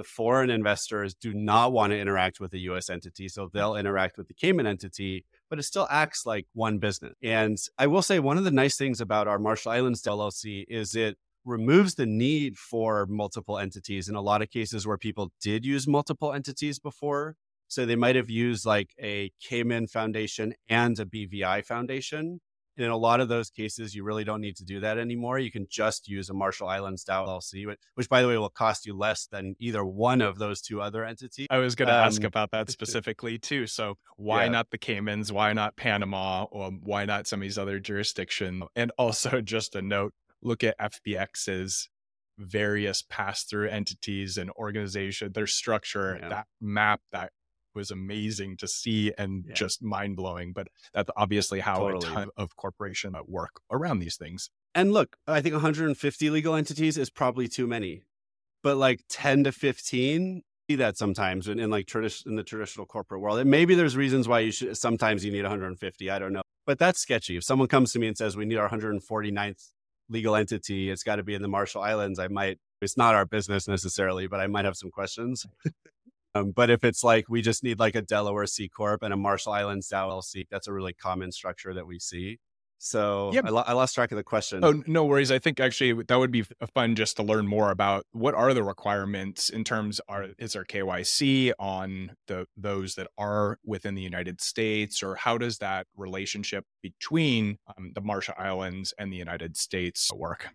the 0.00 0.04
foreign 0.04 0.48
investors 0.48 1.14
do 1.14 1.34
not 1.34 1.72
want 1.72 1.90
to 1.90 1.98
interact 1.98 2.40
with 2.40 2.52
the 2.52 2.60
US 2.60 2.88
entity. 2.88 3.28
So 3.28 3.44
hmm. 3.44 3.48
they'll 3.52 3.76
interact 3.76 4.16
with 4.16 4.28
the 4.28 4.34
Cayman 4.34 4.66
entity, 4.66 5.26
but 5.50 5.58
it 5.58 5.64
still 5.64 5.86
acts 5.90 6.24
like 6.24 6.46
one 6.54 6.78
business. 6.78 7.12
And 7.22 7.58
I 7.76 7.86
will 7.86 8.00
say 8.00 8.18
one 8.18 8.38
of 8.38 8.44
the 8.44 8.50
nice 8.50 8.78
things 8.78 9.02
about 9.02 9.28
our 9.28 9.38
Marshall 9.38 9.72
Islands 9.72 10.02
LLC 10.02 10.64
is 10.68 10.94
it 10.94 11.18
removes 11.44 11.96
the 11.96 12.06
need 12.06 12.56
for 12.56 13.04
multiple 13.10 13.58
entities 13.58 14.08
in 14.08 14.14
a 14.14 14.22
lot 14.22 14.40
of 14.40 14.48
cases 14.48 14.86
where 14.86 14.96
people 14.96 15.32
did 15.38 15.66
use 15.66 15.86
multiple 15.86 16.32
entities 16.32 16.78
before. 16.78 17.36
So 17.70 17.86
they 17.86 17.94
might 17.94 18.16
have 18.16 18.28
used 18.28 18.66
like 18.66 18.90
a 19.00 19.30
Cayman 19.40 19.86
foundation 19.86 20.54
and 20.68 20.98
a 20.98 21.04
BVI 21.04 21.64
foundation 21.64 22.40
And 22.76 22.84
in 22.84 22.90
a 22.90 22.96
lot 22.96 23.20
of 23.20 23.28
those 23.28 23.48
cases, 23.48 23.94
you 23.94 24.02
really 24.02 24.24
don't 24.24 24.40
need 24.40 24.56
to 24.56 24.64
do 24.64 24.80
that 24.80 24.98
anymore. 24.98 25.38
You 25.38 25.52
can 25.52 25.68
just 25.70 26.08
use 26.08 26.28
a 26.30 26.34
Marshall 26.34 26.66
Islands 26.66 27.04
LLC, 27.04 27.72
which, 27.94 28.08
by 28.08 28.22
the 28.22 28.28
way, 28.28 28.36
will 28.36 28.48
cost 28.48 28.86
you 28.86 28.98
less 28.98 29.28
than 29.30 29.54
either 29.60 29.84
one 29.84 30.20
of 30.20 30.38
those 30.38 30.60
two 30.60 30.82
other 30.82 31.04
entities. 31.04 31.46
I 31.48 31.58
was 31.58 31.76
going 31.76 31.86
to 31.86 31.94
um, 31.94 32.06
ask 32.06 32.24
about 32.24 32.50
that 32.50 32.70
specifically 32.72 33.38
too. 33.38 33.68
So, 33.68 33.98
why 34.16 34.44
yeah. 34.44 34.50
not 34.50 34.70
the 34.72 34.78
Caymans? 34.78 35.30
Why 35.30 35.52
not 35.52 35.76
Panama? 35.76 36.46
Or 36.50 36.70
why 36.70 37.04
not 37.04 37.28
some 37.28 37.38
of 37.38 37.42
these 37.42 37.58
other 37.58 37.78
jurisdictions? 37.78 38.64
And 38.74 38.90
also, 38.98 39.40
just 39.42 39.76
a 39.76 39.82
note 39.82 40.12
look 40.42 40.64
at 40.64 40.76
FTX's 40.80 41.88
various 42.36 43.02
pass 43.02 43.44
through 43.44 43.68
entities 43.68 44.38
and 44.38 44.50
organization, 44.52 45.32
their 45.32 45.46
structure, 45.46 46.18
yeah. 46.20 46.28
that 46.30 46.46
map, 46.60 47.00
that 47.12 47.30
was 47.74 47.90
amazing 47.90 48.56
to 48.58 48.68
see 48.68 49.12
and 49.16 49.44
yeah. 49.46 49.54
just 49.54 49.82
mind 49.82 50.16
blowing. 50.16 50.52
But 50.52 50.68
that's 50.92 51.10
obviously 51.16 51.60
how 51.60 51.78
totally. 51.78 52.06
a 52.06 52.14
ton 52.14 52.28
of 52.36 52.56
corporation 52.56 53.14
work 53.26 53.60
around 53.70 54.00
these 54.00 54.16
things. 54.16 54.50
And 54.74 54.92
look, 54.92 55.16
I 55.26 55.40
think 55.40 55.54
150 55.54 56.30
legal 56.30 56.54
entities 56.54 56.96
is 56.96 57.10
probably 57.10 57.48
too 57.48 57.66
many, 57.66 58.02
but 58.62 58.76
like 58.76 59.02
10 59.08 59.44
to 59.44 59.52
15, 59.52 60.42
see 60.70 60.76
that 60.76 60.96
sometimes 60.96 61.48
in, 61.48 61.58
in 61.58 61.70
like 61.70 61.86
tradition 61.86 62.30
in 62.30 62.36
the 62.36 62.44
traditional 62.44 62.86
corporate 62.86 63.20
world. 63.20 63.38
And 63.38 63.50
maybe 63.50 63.74
there's 63.74 63.96
reasons 63.96 64.28
why 64.28 64.40
you 64.40 64.52
should 64.52 64.76
sometimes 64.76 65.24
you 65.24 65.32
need 65.32 65.42
150. 65.42 66.10
I 66.10 66.18
don't 66.18 66.32
know, 66.32 66.42
but 66.66 66.78
that's 66.78 67.00
sketchy. 67.00 67.36
If 67.36 67.44
someone 67.44 67.68
comes 67.68 67.92
to 67.92 67.98
me 67.98 68.06
and 68.06 68.16
says 68.16 68.36
we 68.36 68.44
need 68.44 68.56
our 68.56 68.68
149th 68.68 69.70
legal 70.08 70.36
entity, 70.36 70.90
it's 70.90 71.02
got 71.02 71.16
to 71.16 71.22
be 71.22 71.34
in 71.34 71.42
the 71.42 71.48
Marshall 71.48 71.82
Islands. 71.82 72.18
I 72.18 72.28
might. 72.28 72.58
It's 72.80 72.96
not 72.96 73.14
our 73.14 73.26
business 73.26 73.68
necessarily, 73.68 74.26
but 74.26 74.40
I 74.40 74.46
might 74.46 74.64
have 74.64 74.76
some 74.76 74.90
questions. 74.90 75.46
Um, 76.34 76.52
but 76.52 76.70
if 76.70 76.84
it's 76.84 77.02
like 77.02 77.28
we 77.28 77.42
just 77.42 77.64
need 77.64 77.78
like 77.78 77.94
a 77.94 78.02
Delaware 78.02 78.46
C 78.46 78.68
corp 78.68 79.02
and 79.02 79.12
a 79.12 79.16
Marshall 79.16 79.52
Islands 79.52 79.88
LLC, 79.88 80.46
that's 80.50 80.68
a 80.68 80.72
really 80.72 80.92
common 80.92 81.32
structure 81.32 81.74
that 81.74 81.86
we 81.86 81.98
see. 81.98 82.38
So 82.82 83.30
yeah, 83.34 83.42
I, 83.44 83.50
lo- 83.50 83.64
I, 83.66 83.74
lost 83.74 83.94
track 83.94 84.10
of 84.10 84.16
the 84.16 84.22
question. 84.22 84.64
Oh, 84.64 84.82
no 84.86 85.04
worries. 85.04 85.30
I 85.30 85.38
think 85.38 85.60
actually 85.60 86.02
that 86.04 86.18
would 86.18 86.30
be 86.30 86.46
fun 86.72 86.94
just 86.96 87.16
to 87.16 87.22
learn 87.22 87.46
more 87.46 87.70
about 87.70 88.06
what 88.12 88.34
are 88.34 88.54
the 88.54 88.62
requirements 88.62 89.50
in 89.50 89.64
terms 89.64 90.00
are 90.08 90.28
is 90.38 90.54
there 90.54 90.64
KYC 90.64 91.52
on 91.58 92.12
the 92.26 92.46
those 92.56 92.94
that 92.94 93.08
are 93.18 93.58
within 93.66 93.96
the 93.96 94.00
United 94.00 94.40
States, 94.40 95.02
or 95.02 95.14
how 95.14 95.36
does 95.36 95.58
that 95.58 95.88
relationship 95.94 96.64
between 96.82 97.58
um, 97.76 97.92
the 97.94 98.00
Marshall 98.00 98.34
Islands 98.38 98.94
and 98.98 99.12
the 99.12 99.18
United 99.18 99.58
States 99.58 100.10
work? 100.14 100.48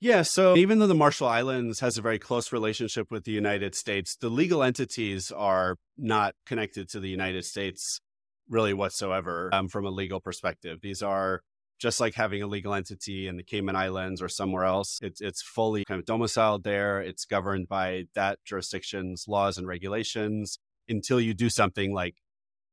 Yeah, 0.00 0.22
so 0.22 0.56
even 0.56 0.78
though 0.78 0.86
the 0.86 0.94
Marshall 0.94 1.28
Islands 1.28 1.80
has 1.80 1.96
a 1.96 2.02
very 2.02 2.18
close 2.18 2.52
relationship 2.52 3.10
with 3.10 3.24
the 3.24 3.32
United 3.32 3.74
States, 3.74 4.16
the 4.16 4.28
legal 4.28 4.62
entities 4.62 5.32
are 5.32 5.76
not 5.96 6.34
connected 6.44 6.88
to 6.90 7.00
the 7.00 7.08
United 7.08 7.44
States 7.44 8.00
really 8.48 8.74
whatsoever 8.74 9.50
um, 9.52 9.68
from 9.68 9.86
a 9.86 9.90
legal 9.90 10.20
perspective. 10.20 10.80
These 10.82 11.02
are 11.02 11.40
just 11.78 12.00
like 12.00 12.14
having 12.14 12.42
a 12.42 12.46
legal 12.46 12.74
entity 12.74 13.26
in 13.26 13.36
the 13.36 13.42
Cayman 13.42 13.76
Islands 13.76 14.22
or 14.22 14.28
somewhere 14.28 14.64
else. 14.64 14.98
It's 15.02 15.20
it's 15.20 15.42
fully 15.42 15.84
kind 15.84 15.98
of 15.98 16.06
domiciled 16.06 16.64
there. 16.64 17.00
It's 17.00 17.24
governed 17.24 17.68
by 17.68 18.04
that 18.14 18.38
jurisdiction's 18.44 19.24
laws 19.28 19.58
and 19.58 19.66
regulations 19.66 20.58
until 20.88 21.20
you 21.20 21.34
do 21.34 21.50
something 21.50 21.92
like 21.92 22.16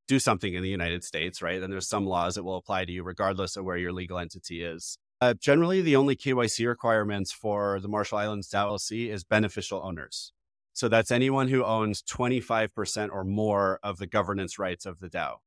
do 0.08 0.20
something 0.20 0.54
in 0.54 0.64
the 0.64 0.70
United 0.70 1.04
States, 1.04 1.42
right? 1.42 1.60
Then 1.60 1.70
there's 1.70 1.88
some 1.88 2.06
laws 2.06 2.36
that 2.36 2.44
will 2.44 2.58
apply 2.58 2.86
to 2.86 2.92
you 2.92 3.04
regardless 3.04 3.56
of 3.56 3.64
where 3.64 3.78
your 3.78 3.94
legal 3.94 4.20
entity 4.20 4.62
is. 4.62 4.98
Uh, 5.24 5.34
generally, 5.34 5.82
the 5.82 5.96
only 5.96 6.18
KYC 6.18 6.68
requirements 6.68 7.32
for 7.32 7.80
the 7.80 7.88
Marshall 7.88 8.18
Islands 8.18 8.50
LLC 8.50 9.08
is 9.10 9.24
beneficial 9.24 9.80
owners. 9.82 10.34
So 10.74 10.90
that's 10.90 11.12
anyone 11.12 11.48
who 11.48 11.64
owns 11.64 12.04
25% 12.04 13.10
or 13.10 13.24
more 13.24 13.80
of 13.82 14.00
the 14.00 14.06
governance 14.06 14.60
rights 14.60 14.86
of 14.86 15.00
the 15.00 15.08
DAO 15.10 15.38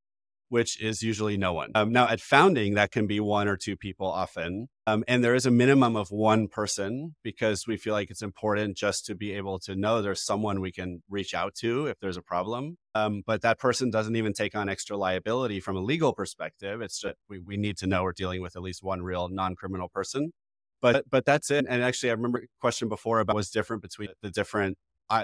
which 0.48 0.80
is 0.80 1.02
usually 1.02 1.36
no 1.36 1.52
one. 1.52 1.72
Um, 1.74 1.92
now, 1.92 2.08
at 2.08 2.20
founding, 2.20 2.74
that 2.74 2.92
can 2.92 3.06
be 3.06 3.20
one 3.20 3.48
or 3.48 3.56
two 3.56 3.76
people 3.76 4.06
often. 4.06 4.68
Um, 4.86 5.02
and 5.08 5.24
there 5.24 5.34
is 5.34 5.46
a 5.46 5.50
minimum 5.50 5.96
of 5.96 6.10
one 6.10 6.46
person 6.46 7.16
because 7.24 7.66
we 7.66 7.76
feel 7.76 7.92
like 7.92 8.10
it's 8.10 8.22
important 8.22 8.76
just 8.76 9.04
to 9.06 9.16
be 9.16 9.32
able 9.32 9.58
to 9.60 9.74
know 9.74 10.00
there's 10.00 10.24
someone 10.24 10.60
we 10.60 10.70
can 10.70 11.02
reach 11.10 11.34
out 11.34 11.54
to 11.56 11.86
if 11.86 11.98
there's 11.98 12.16
a 12.16 12.22
problem. 12.22 12.78
Um, 12.94 13.22
but 13.26 13.42
that 13.42 13.58
person 13.58 13.90
doesn't 13.90 14.14
even 14.14 14.32
take 14.32 14.54
on 14.54 14.68
extra 14.68 14.96
liability 14.96 15.58
from 15.58 15.76
a 15.76 15.80
legal 15.80 16.12
perspective. 16.12 16.80
It's 16.80 17.00
just 17.00 17.16
we, 17.28 17.40
we 17.40 17.56
need 17.56 17.76
to 17.78 17.86
know 17.86 18.04
we're 18.04 18.12
dealing 18.12 18.42
with 18.42 18.54
at 18.54 18.62
least 18.62 18.82
one 18.82 19.02
real 19.02 19.28
non 19.28 19.56
criminal 19.56 19.88
person. 19.88 20.32
But, 20.80 21.06
but 21.10 21.24
that's 21.24 21.50
it. 21.50 21.64
And 21.68 21.82
actually, 21.82 22.10
I 22.10 22.12
remember 22.12 22.38
a 22.38 22.46
question 22.60 22.88
before 22.88 23.18
about 23.18 23.34
what's 23.34 23.50
different 23.50 23.82
between 23.82 24.08
the 24.22 24.30
different 24.30 24.78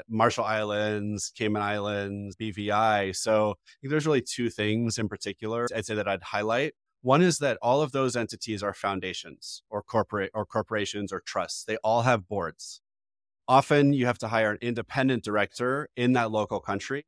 Marshall 0.09 0.45
Islands, 0.45 1.33
Cayman 1.37 1.63
Islands, 1.63 2.37
BVI. 2.37 3.15
So 3.17 3.55
there's 3.83 4.07
really 4.07 4.23
two 4.23 4.51
things 4.51 4.99
in 4.99 5.09
particular 5.09 5.67
I'd 5.75 5.87
say 5.87 5.95
that 5.95 6.09
I'd 6.09 6.23
highlight. 6.23 6.75
One 7.03 7.21
is 7.21 7.39
that 7.39 7.59
all 7.61 7.83
of 7.83 7.91
those 7.91 8.15
entities 8.15 8.63
are 8.63 8.73
foundations 8.73 9.63
or 9.69 9.83
corporate 9.83 10.31
or 10.35 10.47
corporations 10.47 11.13
or 11.13 11.21
trusts. 11.21 11.65
They 11.65 11.77
all 11.79 12.03
have 12.03 12.29
boards. 12.29 12.81
Often 13.49 13.95
you 13.95 14.07
have 14.07 14.19
to 14.19 14.29
hire 14.29 14.53
an 14.53 14.59
independent 14.61 15.25
director 15.25 15.89
in 15.97 16.13
that 16.13 16.31
local 16.31 16.61
country. 16.61 17.07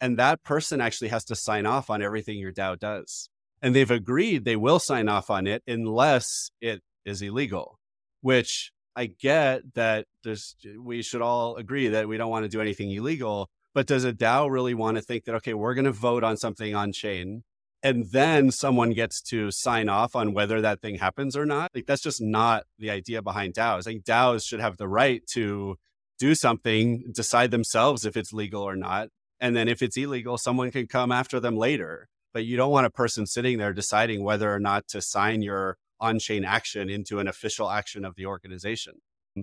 And 0.00 0.18
that 0.18 0.42
person 0.42 0.80
actually 0.80 1.08
has 1.08 1.24
to 1.26 1.36
sign 1.36 1.64
off 1.64 1.90
on 1.90 2.02
everything 2.02 2.38
your 2.38 2.52
DAO 2.52 2.76
does. 2.78 3.30
And 3.62 3.74
they've 3.74 3.90
agreed 3.90 4.44
they 4.44 4.56
will 4.56 4.80
sign 4.80 5.08
off 5.08 5.30
on 5.30 5.46
it 5.46 5.62
unless 5.66 6.50
it 6.60 6.82
is 7.06 7.22
illegal, 7.22 7.78
which 8.20 8.72
I 8.96 9.06
get 9.06 9.74
that 9.74 10.06
there's 10.22 10.56
we 10.78 11.02
should 11.02 11.22
all 11.22 11.56
agree 11.56 11.88
that 11.88 12.08
we 12.08 12.16
don't 12.16 12.30
want 12.30 12.44
to 12.44 12.48
do 12.48 12.60
anything 12.60 12.90
illegal, 12.90 13.48
but 13.74 13.86
does 13.86 14.04
a 14.04 14.12
DAO 14.12 14.50
really 14.50 14.74
want 14.74 14.96
to 14.96 15.02
think 15.02 15.24
that 15.24 15.34
okay, 15.36 15.54
we're 15.54 15.74
going 15.74 15.84
to 15.84 15.92
vote 15.92 16.24
on 16.24 16.36
something 16.36 16.74
on 16.74 16.92
chain 16.92 17.42
and 17.84 18.06
then 18.12 18.50
someone 18.50 18.92
gets 18.92 19.20
to 19.20 19.50
sign 19.50 19.90
off 19.90 20.16
on 20.16 20.32
whether 20.32 20.62
that 20.62 20.80
thing 20.80 20.96
happens 20.96 21.36
or 21.36 21.44
not? 21.44 21.70
Like 21.74 21.84
that's 21.84 22.02
just 22.02 22.20
not 22.22 22.64
the 22.78 22.90
idea 22.90 23.20
behind 23.20 23.54
DAOs. 23.54 23.84
Think 23.84 24.04
DAOs 24.04 24.46
should 24.46 24.60
have 24.60 24.78
the 24.78 24.88
right 24.88 25.22
to 25.32 25.76
do 26.18 26.34
something, 26.34 27.12
decide 27.12 27.50
themselves 27.50 28.06
if 28.06 28.16
it's 28.16 28.32
legal 28.32 28.62
or 28.62 28.74
not, 28.74 29.08
and 29.38 29.54
then 29.54 29.68
if 29.68 29.82
it's 29.82 29.98
illegal, 29.98 30.38
someone 30.38 30.70
can 30.70 30.86
come 30.86 31.12
after 31.12 31.38
them 31.38 31.56
later. 31.56 32.08
But 32.32 32.46
you 32.46 32.56
don't 32.56 32.70
want 32.72 32.86
a 32.86 32.90
person 32.90 33.26
sitting 33.26 33.58
there 33.58 33.74
deciding 33.74 34.24
whether 34.24 34.52
or 34.52 34.58
not 34.58 34.88
to 34.88 35.02
sign 35.02 35.42
your 35.42 35.76
on 36.04 36.18
chain 36.18 36.44
action 36.44 36.90
into 36.90 37.18
an 37.18 37.26
official 37.26 37.70
action 37.70 38.04
of 38.04 38.14
the 38.16 38.26
organization. 38.26 38.94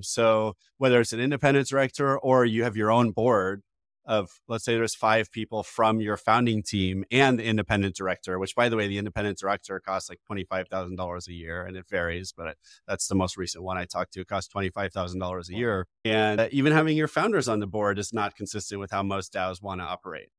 So, 0.01 0.53
whether 0.77 1.01
it's 1.01 1.11
an 1.11 1.19
independent 1.19 1.67
director 1.67 2.17
or 2.17 2.45
you 2.45 2.63
have 2.63 2.77
your 2.77 2.91
own 2.91 3.11
board, 3.11 3.63
of 4.05 4.41
let's 4.47 4.65
say 4.65 4.75
there's 4.75 4.95
five 4.95 5.31
people 5.31 5.63
from 5.63 6.01
your 6.01 6.17
founding 6.17 6.63
team 6.63 7.03
and 7.11 7.37
the 7.37 7.43
independent 7.43 7.95
director, 7.95 8.39
which 8.39 8.55
by 8.55 8.67
the 8.67 8.75
way, 8.75 8.87
the 8.87 8.97
independent 8.97 9.37
director 9.37 9.79
costs 9.79 10.09
like 10.09 10.19
$25,000 10.29 11.27
a 11.27 11.33
year 11.33 11.65
and 11.65 11.77
it 11.77 11.85
varies, 11.87 12.33
but 12.35 12.57
that's 12.87 13.07
the 13.07 13.15
most 13.15 13.37
recent 13.37 13.63
one 13.63 13.77
I 13.77 13.85
talked 13.85 14.13
to. 14.13 14.21
It 14.21 14.27
costs 14.27 14.51
$25,000 14.53 15.49
a 15.49 15.53
year. 15.55 15.87
And 16.03 16.41
uh, 16.41 16.47
even 16.51 16.73
having 16.73 16.97
your 16.97 17.07
founders 17.07 17.47
on 17.47 17.59
the 17.59 17.67
board 17.67 17.99
is 17.99 18.11
not 18.11 18.35
consistent 18.35 18.79
with 18.79 18.91
how 18.91 19.03
most 19.03 19.33
DAOs 19.33 19.61
want 19.61 19.81
to 19.81 19.85
operate. 19.85 20.29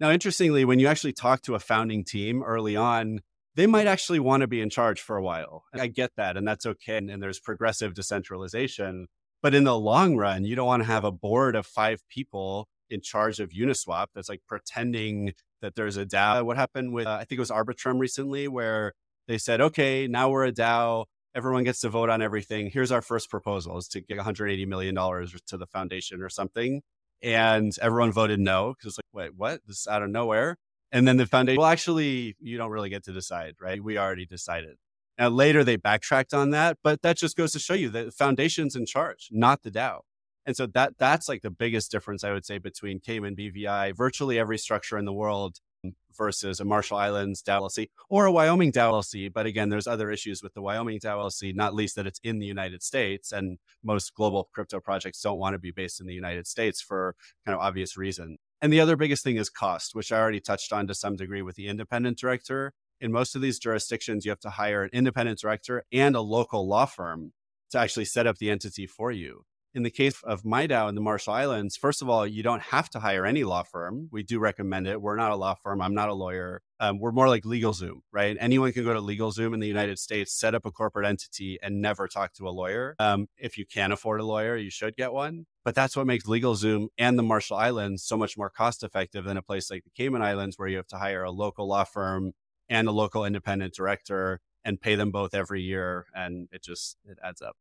Now, 0.00 0.10
interestingly, 0.10 0.64
when 0.64 0.78
you 0.78 0.86
actually 0.86 1.12
talk 1.12 1.42
to 1.42 1.54
a 1.54 1.58
founding 1.58 2.04
team 2.04 2.42
early 2.42 2.76
on, 2.76 3.20
they 3.58 3.66
might 3.66 3.88
actually 3.88 4.20
want 4.20 4.42
to 4.42 4.46
be 4.46 4.60
in 4.60 4.70
charge 4.70 5.00
for 5.00 5.16
a 5.16 5.22
while. 5.22 5.64
I 5.74 5.88
get 5.88 6.12
that, 6.16 6.36
and 6.36 6.46
that's 6.46 6.64
okay. 6.64 6.96
And, 6.96 7.10
and 7.10 7.20
there's 7.20 7.40
progressive 7.40 7.92
decentralization. 7.92 9.08
But 9.42 9.52
in 9.52 9.64
the 9.64 9.76
long 9.76 10.16
run, 10.16 10.44
you 10.44 10.54
don't 10.54 10.68
want 10.68 10.84
to 10.84 10.86
have 10.86 11.02
a 11.02 11.10
board 11.10 11.56
of 11.56 11.66
five 11.66 12.00
people 12.08 12.68
in 12.88 13.00
charge 13.00 13.40
of 13.40 13.50
Uniswap 13.50 14.06
that's 14.14 14.28
like 14.28 14.42
pretending 14.46 15.32
that 15.60 15.74
there's 15.74 15.96
a 15.96 16.06
DAO. 16.06 16.44
What 16.44 16.56
happened 16.56 16.92
with, 16.92 17.08
uh, 17.08 17.14
I 17.20 17.24
think 17.24 17.32
it 17.32 17.40
was 17.40 17.50
Arbitrum 17.50 17.98
recently, 17.98 18.46
where 18.46 18.92
they 19.26 19.38
said, 19.38 19.60
okay, 19.60 20.06
now 20.06 20.30
we're 20.30 20.46
a 20.46 20.52
DAO. 20.52 21.06
Everyone 21.34 21.64
gets 21.64 21.80
to 21.80 21.88
vote 21.88 22.10
on 22.10 22.22
everything. 22.22 22.70
Here's 22.70 22.92
our 22.92 23.02
first 23.02 23.28
proposal 23.28 23.76
is 23.76 23.88
to 23.88 24.00
get 24.00 24.18
$180 24.18 24.68
million 24.68 24.94
to 24.94 25.56
the 25.56 25.66
foundation 25.66 26.22
or 26.22 26.28
something. 26.28 26.82
And 27.24 27.72
everyone 27.82 28.12
voted 28.12 28.38
no 28.38 28.74
because 28.74 28.90
it's 28.90 28.98
like, 28.98 29.04
wait, 29.12 29.36
what? 29.36 29.62
This 29.66 29.80
is 29.80 29.88
out 29.88 30.04
of 30.04 30.10
nowhere. 30.10 30.58
And 30.90 31.06
then 31.06 31.16
the 31.16 31.26
foundation, 31.26 31.60
well, 31.60 31.70
actually, 31.70 32.36
you 32.40 32.56
don't 32.56 32.70
really 32.70 32.88
get 32.88 33.04
to 33.04 33.12
decide, 33.12 33.56
right? 33.60 33.82
We 33.82 33.98
already 33.98 34.26
decided. 34.26 34.76
Now, 35.18 35.28
later 35.28 35.64
they 35.64 35.76
backtracked 35.76 36.32
on 36.32 36.50
that, 36.50 36.78
but 36.82 37.02
that 37.02 37.16
just 37.16 37.36
goes 37.36 37.52
to 37.52 37.58
show 37.58 37.74
you 37.74 37.90
that 37.90 38.06
the 38.06 38.12
foundation's 38.12 38.76
in 38.76 38.86
charge, 38.86 39.28
not 39.30 39.62
the 39.62 39.70
DAO. 39.70 40.00
And 40.46 40.56
so 40.56 40.66
that 40.66 40.94
that's 40.96 41.28
like 41.28 41.42
the 41.42 41.50
biggest 41.50 41.90
difference 41.90 42.24
I 42.24 42.32
would 42.32 42.46
say 42.46 42.56
between 42.56 43.00
Cayman 43.00 43.36
BVI, 43.36 43.94
virtually 43.94 44.38
every 44.38 44.56
structure 44.56 44.96
in 44.96 45.04
the 45.04 45.12
world 45.12 45.58
versus 46.16 46.58
a 46.58 46.64
Marshall 46.64 46.96
Islands 46.96 47.42
DAO 47.42 47.60
LLC 47.60 47.88
or 48.08 48.26
a 48.26 48.32
Wyoming 48.32 48.72
DAO 48.72 48.92
LLC. 48.92 49.32
But 49.32 49.46
again, 49.46 49.68
there's 49.68 49.86
other 49.86 50.10
issues 50.10 50.42
with 50.42 50.54
the 50.54 50.62
Wyoming 50.62 51.00
DAO 51.00 51.18
LLC, 51.18 51.54
not 51.54 51.74
least 51.74 51.96
that 51.96 52.06
it's 52.06 52.20
in 52.24 52.38
the 52.38 52.46
United 52.46 52.82
States, 52.82 53.30
and 53.30 53.58
most 53.84 54.14
global 54.14 54.48
crypto 54.52 54.80
projects 54.80 55.20
don't 55.20 55.38
want 55.38 55.54
to 55.54 55.58
be 55.58 55.70
based 55.70 56.00
in 56.00 56.06
the 56.06 56.14
United 56.14 56.46
States 56.46 56.80
for 56.80 57.14
kind 57.44 57.54
of 57.54 57.60
obvious 57.60 57.96
reason. 57.96 58.38
And 58.60 58.72
the 58.72 58.80
other 58.80 58.96
biggest 58.96 59.22
thing 59.22 59.36
is 59.36 59.50
cost, 59.50 59.94
which 59.94 60.10
I 60.10 60.18
already 60.18 60.40
touched 60.40 60.72
on 60.72 60.86
to 60.88 60.94
some 60.94 61.14
degree 61.14 61.42
with 61.42 61.54
the 61.56 61.68
independent 61.68 62.18
director. 62.18 62.72
In 63.00 63.12
most 63.12 63.36
of 63.36 63.42
these 63.42 63.60
jurisdictions, 63.60 64.24
you 64.24 64.30
have 64.30 64.40
to 64.40 64.50
hire 64.50 64.82
an 64.82 64.90
independent 64.92 65.38
director 65.38 65.84
and 65.92 66.16
a 66.16 66.20
local 66.20 66.66
law 66.66 66.86
firm 66.86 67.32
to 67.70 67.78
actually 67.78 68.06
set 68.06 68.26
up 68.26 68.38
the 68.38 68.50
entity 68.50 68.86
for 68.86 69.12
you. 69.12 69.44
In 69.74 69.82
the 69.82 69.90
case 69.90 70.22
of 70.24 70.44
MIDAO 70.44 70.88
in 70.88 70.94
the 70.94 71.00
Marshall 71.00 71.34
Islands, 71.34 71.76
first 71.76 72.00
of 72.00 72.08
all, 72.08 72.26
you 72.26 72.42
don't 72.42 72.62
have 72.62 72.88
to 72.90 73.00
hire 73.00 73.26
any 73.26 73.44
law 73.44 73.62
firm. 73.62 74.08
We 74.10 74.22
do 74.22 74.38
recommend 74.38 74.86
it. 74.86 75.00
We're 75.00 75.16
not 75.16 75.30
a 75.30 75.36
law 75.36 75.54
firm. 75.54 75.82
I'm 75.82 75.94
not 75.94 76.08
a 76.08 76.14
lawyer. 76.14 76.62
Um, 76.80 76.98
we're 76.98 77.12
more 77.12 77.28
like 77.28 77.44
LegalZoom, 77.44 78.00
right? 78.10 78.34
Anyone 78.40 78.72
can 78.72 78.84
go 78.84 78.94
to 78.94 79.00
LegalZoom 79.00 79.52
in 79.52 79.60
the 79.60 79.68
United 79.68 79.98
States, 79.98 80.32
set 80.32 80.54
up 80.54 80.64
a 80.64 80.70
corporate 80.70 81.06
entity, 81.06 81.58
and 81.62 81.82
never 81.82 82.08
talk 82.08 82.32
to 82.34 82.48
a 82.48 82.50
lawyer. 82.50 82.96
Um, 82.98 83.28
if 83.36 83.58
you 83.58 83.66
can't 83.66 83.92
afford 83.92 84.20
a 84.20 84.24
lawyer, 84.24 84.56
you 84.56 84.70
should 84.70 84.96
get 84.96 85.12
one. 85.12 85.44
But 85.64 85.74
that's 85.74 85.94
what 85.94 86.06
makes 86.06 86.24
LegalZoom 86.24 86.86
and 86.96 87.18
the 87.18 87.22
Marshall 87.22 87.58
Islands 87.58 88.02
so 88.02 88.16
much 88.16 88.38
more 88.38 88.48
cost 88.48 88.82
effective 88.82 89.24
than 89.24 89.36
a 89.36 89.42
place 89.42 89.70
like 89.70 89.84
the 89.84 89.90
Cayman 89.90 90.22
Islands, 90.22 90.58
where 90.58 90.68
you 90.68 90.78
have 90.78 90.86
to 90.88 90.98
hire 90.98 91.24
a 91.24 91.30
local 91.30 91.68
law 91.68 91.84
firm 91.84 92.32
and 92.70 92.88
a 92.88 92.92
local 92.92 93.22
independent 93.22 93.74
director 93.74 94.40
and 94.64 94.80
pay 94.80 94.94
them 94.94 95.10
both 95.10 95.34
every 95.34 95.60
year. 95.60 96.06
And 96.14 96.48
it 96.52 96.62
just 96.62 96.96
it 97.04 97.18
adds 97.22 97.42
up. 97.42 97.56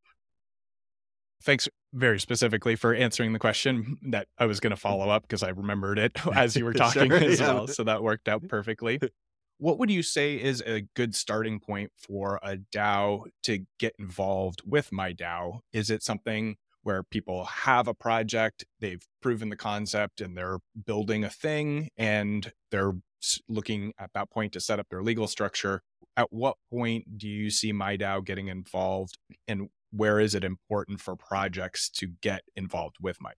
Thanks 1.41 1.68
very 1.98 2.20
specifically 2.20 2.76
for 2.76 2.93
answering 2.93 3.34
the 3.34 3.39
question 3.39 3.98
that 4.10 4.28
I 4.38 4.45
was 4.45 4.60
going 4.60 4.72
to 4.72 4.78
mm. 4.78 4.82
follow 4.82 5.10
up 5.10 5.24
because 5.24 5.43
I 5.43 5.50
remembered 5.50 6.00
it 6.00 6.14
as 6.36 6.56
you 6.56 6.66
were 6.66 6.74
talking 6.86 7.10
sure, 7.10 7.18
as 7.18 7.39
yeah. 7.39 7.54
well. 7.54 7.68
So 7.68 7.84
that 7.84 8.04
worked 8.04 8.28
out 8.28 8.48
perfectly. 8.48 9.00
What 9.60 9.80
would 9.80 9.89
you 9.89 10.04
say 10.04 10.36
is 10.36 10.62
a 10.68 10.84
good 10.95 11.16
starting 11.16 11.60
point 11.60 11.91
for 11.98 12.39
a 12.43 12.58
DAO 12.58 13.24
to 13.41 13.66
get 13.80 13.95
involved 13.98 14.62
with 14.64 14.91
MIDAO? 14.91 15.62
Is 15.74 15.89
it 15.89 16.04
something 16.04 16.58
where 16.84 17.02
people 17.02 17.45
have 17.45 17.88
a 17.88 17.95
project, 17.95 18.66
they've 18.82 19.02
proven 19.20 19.50
the 19.50 19.56
concept, 19.56 20.22
and 20.22 20.38
they're 20.38 20.60
building 20.86 21.24
a 21.24 21.30
thing, 21.32 21.89
and 21.98 22.54
they're 22.70 22.93
looking 23.50 23.93
at 23.98 24.12
that 24.14 24.30
point 24.30 24.54
to 24.54 24.60
set 24.60 24.80
up 24.80 24.89
their 24.91 25.02
legal 25.02 25.26
structure? 25.26 25.82
At 26.16 26.32
what 26.32 26.58
point 26.72 27.18
do 27.18 27.28
you 27.28 27.50
see 27.50 27.74
MIDAO 27.74 28.24
getting 28.24 28.50
involved, 28.50 29.18
and 29.48 29.70
where 29.98 30.20
is 30.20 30.36
it 30.36 30.43
important 30.43 31.02
for 31.02 31.16
projects 31.16 31.89
to 31.89 32.08
get 32.22 32.43
involved 32.56 32.98
with 33.02 33.18
Mike? 33.22 33.38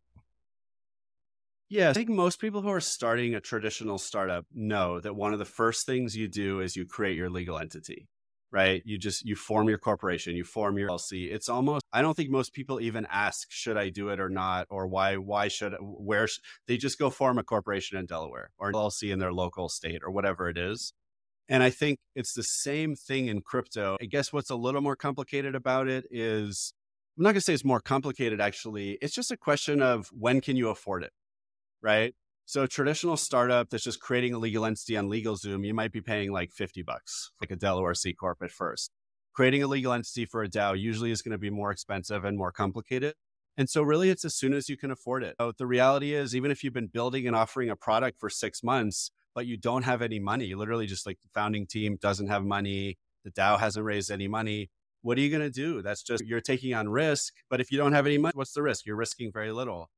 Yeah, 1.69 1.91
I 1.91 1.93
think 1.93 2.09
most 2.09 2.41
people 2.41 2.63
who 2.63 2.69
are 2.69 2.81
starting 2.81 3.35
a 3.35 3.39
traditional 3.39 3.99
startup 3.99 4.45
know 4.51 4.99
that 4.99 5.15
one 5.15 5.33
of 5.33 5.39
the 5.39 5.45
first 5.45 5.85
things 5.85 6.17
you 6.17 6.27
do 6.27 6.61
is 6.61 6.75
you 6.75 6.85
create 6.85 7.15
your 7.15 7.29
legal 7.29 7.59
entity, 7.59 8.07
right? 8.51 8.81
You 8.85 8.97
just 8.97 9.23
you 9.23 9.35
form 9.35 9.69
your 9.69 9.77
corporation, 9.77 10.35
you 10.35 10.43
form 10.43 10.79
your 10.79 10.89
LLC. 10.89 11.31
It's 11.31 11.47
almost 11.47 11.85
I 11.93 12.01
don't 12.01 12.17
think 12.17 12.31
most 12.31 12.53
people 12.53 12.81
even 12.81 13.05
ask 13.11 13.51
should 13.51 13.77
I 13.77 13.89
do 13.89 14.09
it 14.09 14.19
or 14.19 14.29
not 14.29 14.65
or 14.71 14.87
why 14.87 15.17
why 15.17 15.47
should 15.47 15.75
where 15.79 16.27
they 16.67 16.77
just 16.77 16.97
go 16.97 17.11
form 17.11 17.37
a 17.37 17.43
corporation 17.43 17.99
in 17.99 18.07
Delaware 18.07 18.49
or 18.57 18.71
LLC 18.71 19.13
in 19.13 19.19
their 19.19 19.33
local 19.33 19.69
state 19.69 20.01
or 20.03 20.09
whatever 20.09 20.49
it 20.49 20.57
is. 20.57 20.93
And 21.49 21.63
I 21.63 21.71
think 21.71 21.97
it's 22.15 22.33
the 22.33 22.43
same 22.43 22.95
thing 22.95 23.27
in 23.27 23.41
crypto. 23.41 23.97
I 23.99 24.05
guess 24.05 24.31
what's 24.31 24.51
a 24.51 24.55
little 24.55 24.81
more 24.81 24.95
complicated 24.95 25.55
about 25.55 25.87
it 25.87 26.05
is 26.11 26.73
I'm 27.17 27.23
not 27.23 27.29
going 27.31 27.35
to 27.35 27.41
say 27.41 27.53
it's 27.53 27.65
more 27.65 27.81
complicated, 27.81 28.39
actually. 28.39 28.97
It's 29.01 29.13
just 29.13 29.31
a 29.31 29.35
question 29.35 29.81
of 29.81 30.07
when 30.17 30.39
can 30.39 30.55
you 30.55 30.69
afford 30.69 31.03
it, 31.03 31.11
right? 31.81 32.13
So, 32.45 32.65
traditional 32.65 33.17
startup 33.17 33.69
that's 33.69 33.83
just 33.83 33.99
creating 33.99 34.33
a 34.33 34.37
legal 34.37 34.63
entity 34.63 34.95
on 34.95 35.09
LegalZoom, 35.09 35.65
you 35.65 35.73
might 35.73 35.91
be 35.91 36.01
paying 36.01 36.31
like 36.31 36.51
50 36.51 36.81
bucks, 36.83 37.31
like 37.41 37.51
a 37.51 37.55
Delaware 37.55 37.93
C 37.93 38.13
Corp 38.13 38.37
at 38.41 38.51
first. 38.51 38.91
Creating 39.33 39.63
a 39.63 39.67
legal 39.67 39.91
entity 39.91 40.25
for 40.25 40.43
a 40.43 40.47
DAO 40.47 40.79
usually 40.79 41.11
is 41.11 41.21
going 41.21 41.31
to 41.31 41.37
be 41.37 41.49
more 41.49 41.71
expensive 41.71 42.23
and 42.23 42.37
more 42.37 42.51
complicated. 42.51 43.15
And 43.57 43.69
so, 43.69 43.81
really, 43.81 44.09
it's 44.09 44.23
as 44.23 44.35
soon 44.35 44.53
as 44.53 44.69
you 44.69 44.77
can 44.77 44.89
afford 44.89 45.23
it. 45.23 45.35
So 45.41 45.51
the 45.57 45.67
reality 45.67 46.13
is, 46.13 46.35
even 46.35 46.51
if 46.51 46.63
you've 46.63 46.73
been 46.73 46.87
building 46.87 47.27
and 47.27 47.35
offering 47.35 47.69
a 47.69 47.75
product 47.75 48.17
for 48.17 48.29
six 48.29 48.63
months, 48.63 49.11
but 49.39 49.47
you 49.47 49.55
don't 49.55 49.83
have 49.83 50.01
any 50.01 50.19
money. 50.19 50.47
You 50.47 50.57
Literally, 50.57 50.85
just 50.85 51.05
like 51.07 51.17
the 51.21 51.29
founding 51.33 51.65
team 51.65 51.97
doesn't 52.01 52.27
have 52.27 52.43
money, 52.43 52.97
the 53.23 53.31
DAO 53.31 53.57
hasn't 53.57 53.85
raised 53.85 54.11
any 54.11 54.27
money. 54.27 54.69
What 55.01 55.17
are 55.17 55.21
you 55.21 55.29
going 55.29 55.49
to 55.49 55.49
do? 55.49 55.81
That's 55.81 56.03
just 56.03 56.25
you're 56.25 56.41
taking 56.41 56.73
on 56.73 56.89
risk. 56.89 57.35
But 57.49 57.61
if 57.61 57.71
you 57.71 57.77
don't 57.77 57.93
have 57.93 58.05
any 58.05 58.17
money, 58.17 58.33
what's 58.35 58.51
the 58.51 58.61
risk? 58.61 58.85
You're 58.85 58.97
risking 58.97 59.31
very 59.31 59.53
little. 59.53 59.89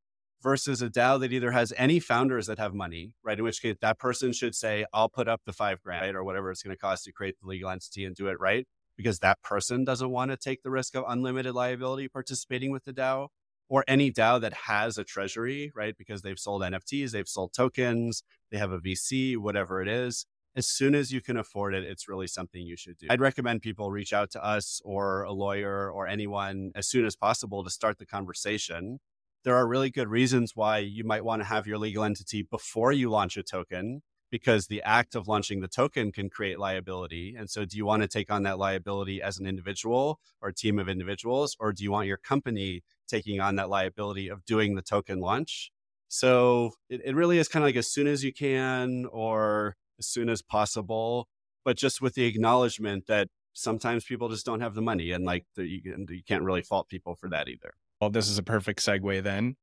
Versus 0.44 0.84
a 0.84 0.92
DAO 0.92 1.20
that 1.22 1.34
either 1.34 1.50
has 1.50 1.74
any 1.76 2.00
founders 2.00 2.46
that 2.46 2.60
have 2.60 2.76
money, 2.76 3.16
right? 3.24 3.36
In 3.36 3.44
which 3.44 3.64
case, 3.64 3.78
that 3.82 3.98
person 3.98 4.32
should 4.32 4.54
say, 4.54 4.86
"I'll 4.94 5.10
put 5.10 5.28
up 5.28 5.42
the 5.48 5.54
five 5.54 5.82
grand 5.82 6.06
right? 6.06 6.16
or 6.16 6.24
whatever 6.24 6.52
it's 6.52 6.62
going 6.62 6.76
to 6.76 6.80
cost 6.80 7.06
to 7.06 7.12
create 7.12 7.40
the 7.42 7.48
legal 7.48 7.72
entity 7.72 8.06
and 8.06 8.16
do 8.16 8.28
it 8.28 8.40
right," 8.40 8.68
because 8.96 9.18
that 9.20 9.42
person 9.42 9.84
doesn't 9.84 10.12
want 10.12 10.30
to 10.30 10.38
take 10.38 10.62
the 10.62 10.70
risk 10.70 10.94
of 10.96 11.04
unlimited 11.08 11.56
liability 11.56 12.08
participating 12.08 12.70
with 12.70 12.84
the 12.84 12.94
DAO 12.94 13.30
or 13.72 13.86
any 13.88 14.12
DAO 14.12 14.42
that 14.42 14.54
has 14.54 14.98
a 14.98 15.04
treasury, 15.06 15.72
right? 15.74 15.98
Because 15.98 16.24
they've 16.24 16.38
sold 16.38 16.62
NFTs, 16.62 17.12
they've 17.12 17.28
sold 17.28 17.54
tokens, 17.54 18.22
they 18.52 18.58
have 18.58 18.74
a 18.74 18.80
VC, 18.80 19.38
whatever 19.38 19.82
it 19.82 19.88
is. 19.88 20.26
As 20.58 20.68
soon 20.68 20.94
as 20.94 21.14
you 21.14 21.22
can 21.22 21.38
afford 21.38 21.74
it, 21.74 21.86
it's 21.86 22.10
really 22.10 22.28
something 22.28 22.62
you 22.62 22.76
should 22.76 22.98
do. 22.98 23.08
I'd 23.10 23.22
recommend 23.22 23.62
people 23.62 23.90
reach 23.90 24.12
out 24.12 24.30
to 24.32 24.44
us 24.44 24.82
or 24.84 25.24
a 25.24 25.32
lawyer 25.32 25.90
or 25.90 26.06
anyone 26.06 26.72
as 26.76 26.90
soon 26.90 27.06
as 27.06 27.16
possible 27.16 27.64
to 27.64 27.70
start 27.70 27.98
the 27.98 28.06
conversation. 28.06 29.00
There 29.46 29.56
are 29.56 29.66
really 29.66 29.90
good 29.90 30.10
reasons 30.10 30.52
why 30.54 30.80
you 30.80 31.06
might 31.06 31.24
want 31.24 31.42
to 31.42 31.46
have 31.46 31.66
your 31.66 31.78
legal 31.78 32.04
entity 32.04 32.42
before 32.44 32.92
you 32.92 33.10
launch 33.10 33.38
a 33.38 33.44
token 33.44 34.02
because 34.32 34.68
the 34.68 34.82
act 34.84 35.14
of 35.14 35.28
launching 35.28 35.60
the 35.60 35.68
token 35.68 36.12
can 36.12 36.30
create 36.30 36.58
liability. 36.58 37.36
And 37.38 37.50
so, 37.50 37.66
do 37.66 37.78
you 37.78 37.86
want 37.86 38.02
to 38.02 38.08
take 38.08 38.32
on 38.32 38.44
that 38.44 38.58
liability 38.58 39.22
as 39.22 39.38
an 39.38 39.46
individual 39.46 40.20
or 40.42 40.50
a 40.50 40.54
team 40.54 40.80
of 40.80 40.90
individuals, 40.90 41.56
or 41.60 41.74
do 41.74 41.84
you 41.84 41.92
want 41.92 42.08
your 42.08 42.18
company 42.18 42.82
taking 43.08 43.40
on 43.40 43.58
that 43.58 43.70
liability 43.70 44.30
of 44.30 44.46
doing 44.46 44.76
the 44.76 44.82
token 44.82 45.20
launch? 45.20 45.72
So, 46.08 46.72
it, 46.90 47.02
it 47.04 47.16
really 47.16 47.38
is 47.38 47.48
kind 47.48 47.64
of 47.64 47.68
like 47.68 47.76
as 47.76 47.92
soon 47.92 48.08
as 48.08 48.24
you 48.24 48.34
can 48.34 49.06
or 49.12 49.76
as 50.00 50.08
soon 50.08 50.30
as 50.30 50.42
possible, 50.42 51.28
but 51.64 51.78
just 51.78 52.02
with 52.02 52.16
the 52.16 52.26
acknowledgement 52.26 53.08
that 53.08 53.28
sometimes 53.54 54.06
people 54.06 54.30
just 54.30 54.46
don't 54.46 54.62
have 54.62 54.74
the 54.74 54.82
money 54.82 55.12
and 55.12 55.26
like 55.26 55.46
the, 55.56 55.68
you, 55.68 55.82
you 56.10 56.24
can't 56.26 56.44
really 56.44 56.62
fault 56.62 56.88
people 56.88 57.16
for 57.16 57.30
that 57.30 57.50
either. 57.50 57.74
Well, 58.00 58.10
this 58.10 58.30
is 58.30 58.38
a 58.38 58.44
perfect 58.44 58.80
segue 58.80 59.22
then 59.22 59.58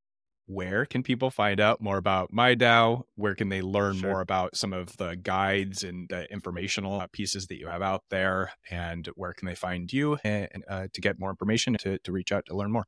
where 0.49 0.87
can 0.87 1.03
people 1.03 1.31
find 1.31 1.61
out 1.61 1.81
more 1.81 1.99
about 1.99 2.33
MIDAO? 2.33 3.05
Where 3.17 3.35
can 3.35 3.51
they 3.51 3.61
learn 3.61 3.99
sure. 3.99 4.11
more 4.11 4.21
about 4.23 4.57
some 4.57 4.73
of 4.73 4.97
the 4.97 5.15
guides 5.15 5.85
and 5.85 6.11
informational 6.31 7.05
pieces 7.13 7.47
that 7.49 7.59
you 7.59 7.69
have 7.69 7.83
out 7.83 8.05
there? 8.09 8.53
And 8.71 9.07
where 9.15 9.35
can 9.35 9.47
they 9.47 9.55
find 9.55 9.93
you 9.93 10.17
and, 10.25 10.49
uh, 10.69 10.89
to 10.93 11.01
get 11.03 11.21
more 11.21 11.29
information 11.29 11.77
to, 11.81 11.99
to 11.99 12.13
reach 12.13 12.33
out 12.33 12.47
to 12.47 12.57
learn 12.57 12.73
more? 12.73 12.87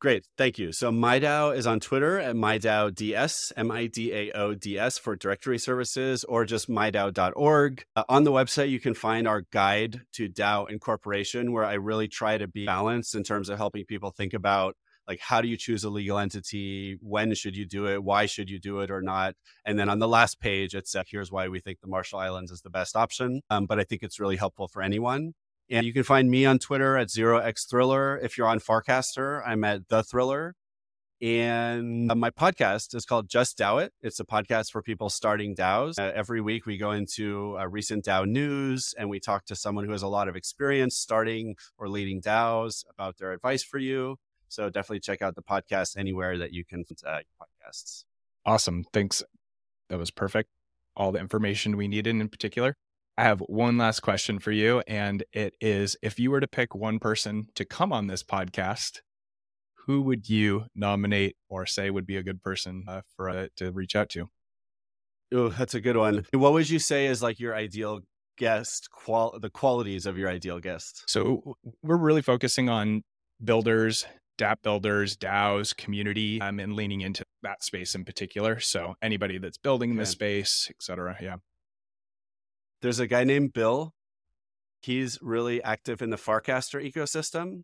Great. 0.00 0.26
Thank 0.38 0.58
you. 0.58 0.72
So 0.72 0.92
MIDAO 0.92 1.54
is 1.54 1.66
on 1.66 1.80
Twitter 1.80 2.20
at 2.20 2.36
MIDAODS, 2.36 3.52
M-I-D-A-O-D-S 3.56 4.98
for 4.98 5.16
directory 5.16 5.58
services 5.58 6.22
or 6.24 6.44
just 6.44 6.70
MIDAO.org. 6.70 7.84
Uh, 7.96 8.04
on 8.08 8.22
the 8.22 8.30
website, 8.30 8.70
you 8.70 8.78
can 8.78 8.94
find 8.94 9.26
our 9.26 9.42
guide 9.52 10.02
to 10.14 10.28
DAO 10.28 10.70
incorporation, 10.70 11.52
where 11.52 11.64
I 11.64 11.74
really 11.74 12.06
try 12.06 12.38
to 12.38 12.46
be 12.46 12.64
balanced 12.64 13.16
in 13.16 13.24
terms 13.24 13.48
of 13.48 13.58
helping 13.58 13.84
people 13.86 14.12
think 14.12 14.34
about 14.34 14.76
like 15.08 15.20
how 15.20 15.40
do 15.40 15.48
you 15.48 15.56
choose 15.56 15.82
a 15.84 15.90
legal 15.90 16.18
entity? 16.18 16.98
When 17.00 17.34
should 17.34 17.56
you 17.56 17.66
do 17.66 17.88
it? 17.88 18.04
Why 18.04 18.26
should 18.26 18.50
you 18.50 18.60
do 18.60 18.80
it 18.80 18.90
or 18.90 19.00
not? 19.00 19.34
And 19.64 19.78
then 19.78 19.88
on 19.88 19.98
the 19.98 20.06
last 20.06 20.38
page, 20.38 20.74
it's 20.74 20.94
uh, 20.94 21.02
here's 21.08 21.32
why 21.32 21.48
we 21.48 21.60
think 21.60 21.80
the 21.80 21.88
Marshall 21.88 22.18
Islands 22.18 22.52
is 22.52 22.60
the 22.60 22.70
best 22.70 22.94
option. 22.94 23.40
Um, 23.48 23.66
but 23.66 23.80
I 23.80 23.84
think 23.84 24.02
it's 24.02 24.20
really 24.20 24.36
helpful 24.36 24.68
for 24.68 24.82
anyone. 24.82 25.32
And 25.70 25.86
you 25.86 25.92
can 25.92 26.02
find 26.02 26.30
me 26.30 26.46
on 26.46 26.58
Twitter 26.58 26.96
at 26.96 27.10
zero 27.10 27.38
x 27.38 27.64
thriller. 27.64 28.18
If 28.18 28.38
you're 28.38 28.46
on 28.46 28.60
Farcaster, 28.60 29.42
I'm 29.46 29.64
at 29.64 29.88
the 29.88 30.02
thriller. 30.02 30.54
And 31.20 32.12
uh, 32.12 32.14
my 32.14 32.30
podcast 32.30 32.94
is 32.94 33.04
called 33.04 33.28
Just 33.28 33.58
DAO 33.58 33.82
It. 33.82 33.92
It's 34.02 34.20
a 34.20 34.24
podcast 34.24 34.70
for 34.70 34.82
people 34.82 35.10
starting 35.10 35.56
DAOs. 35.56 35.98
Uh, 35.98 36.12
every 36.14 36.40
week 36.40 36.64
we 36.64 36.78
go 36.78 36.92
into 36.92 37.58
uh, 37.58 37.66
recent 37.66 38.04
DAO 38.04 38.24
news 38.24 38.94
and 38.96 39.10
we 39.10 39.18
talk 39.18 39.44
to 39.46 39.56
someone 39.56 39.84
who 39.84 39.90
has 39.90 40.02
a 40.02 40.08
lot 40.08 40.28
of 40.28 40.36
experience 40.36 40.96
starting 40.96 41.56
or 41.76 41.88
leading 41.88 42.22
DAOs 42.22 42.84
about 42.88 43.18
their 43.18 43.32
advice 43.32 43.64
for 43.64 43.78
you. 43.78 44.16
So 44.48 44.70
definitely 44.70 45.00
check 45.00 45.22
out 45.22 45.34
the 45.34 45.42
podcast 45.42 45.96
anywhere 45.96 46.38
that 46.38 46.52
you 46.52 46.64
can 46.64 46.84
uh, 47.06 47.18
podcasts. 47.40 48.04
Awesome. 48.44 48.84
Thanks. 48.92 49.22
That 49.88 49.98
was 49.98 50.10
perfect. 50.10 50.50
All 50.96 51.12
the 51.12 51.20
information 51.20 51.76
we 51.76 51.88
needed 51.88 52.16
in 52.16 52.28
particular. 52.28 52.76
I 53.16 53.24
have 53.24 53.40
one 53.40 53.78
last 53.78 54.00
question 54.00 54.38
for 54.38 54.52
you. 54.52 54.82
And 54.86 55.24
it 55.32 55.54
is 55.60 55.96
if 56.02 56.18
you 56.18 56.30
were 56.30 56.40
to 56.40 56.46
pick 56.46 56.74
one 56.74 56.98
person 56.98 57.48
to 57.54 57.64
come 57.64 57.92
on 57.92 58.06
this 58.06 58.22
podcast, 58.22 59.00
who 59.86 60.02
would 60.02 60.28
you 60.28 60.66
nominate 60.74 61.36
or 61.48 61.66
say 61.66 61.90
would 61.90 62.06
be 62.06 62.16
a 62.16 62.22
good 62.22 62.42
person 62.42 62.84
uh, 62.86 63.00
for 63.16 63.28
uh, 63.28 63.46
to 63.56 63.72
reach 63.72 63.96
out 63.96 64.10
to? 64.10 64.28
Oh, 65.32 65.48
that's 65.48 65.74
a 65.74 65.80
good 65.80 65.96
one. 65.96 66.26
What 66.32 66.52
would 66.52 66.70
you 66.70 66.78
say 66.78 67.06
is 67.06 67.22
like 67.22 67.38
your 67.38 67.54
ideal 67.54 68.00
guest 68.38 68.88
qual 68.90 69.38
the 69.38 69.50
qualities 69.50 70.06
of 70.06 70.16
your 70.16 70.30
ideal 70.30 70.60
guest? 70.60 71.02
So 71.06 71.56
we're 71.82 71.98
really 71.98 72.22
focusing 72.22 72.68
on 72.68 73.02
builders, 73.42 74.06
dApp 74.38 74.62
builders, 74.62 75.16
DAOs, 75.16 75.76
community, 75.76 76.40
um, 76.40 76.58
and 76.58 76.74
leaning 76.74 77.02
into 77.02 77.24
that 77.42 77.62
space 77.62 77.94
in 77.94 78.04
particular. 78.04 78.58
So 78.60 78.94
anybody 79.02 79.38
that's 79.38 79.58
building 79.58 79.90
okay. 79.90 79.98
the 80.00 80.06
space, 80.06 80.68
et 80.70 80.82
cetera. 80.82 81.16
Yeah. 81.20 81.36
There's 82.80 83.00
a 83.00 83.06
guy 83.06 83.24
named 83.24 83.52
Bill. 83.52 83.92
He's 84.80 85.18
really 85.20 85.62
active 85.62 86.00
in 86.00 86.10
the 86.10 86.16
Farcaster 86.16 86.80
ecosystem. 86.80 87.62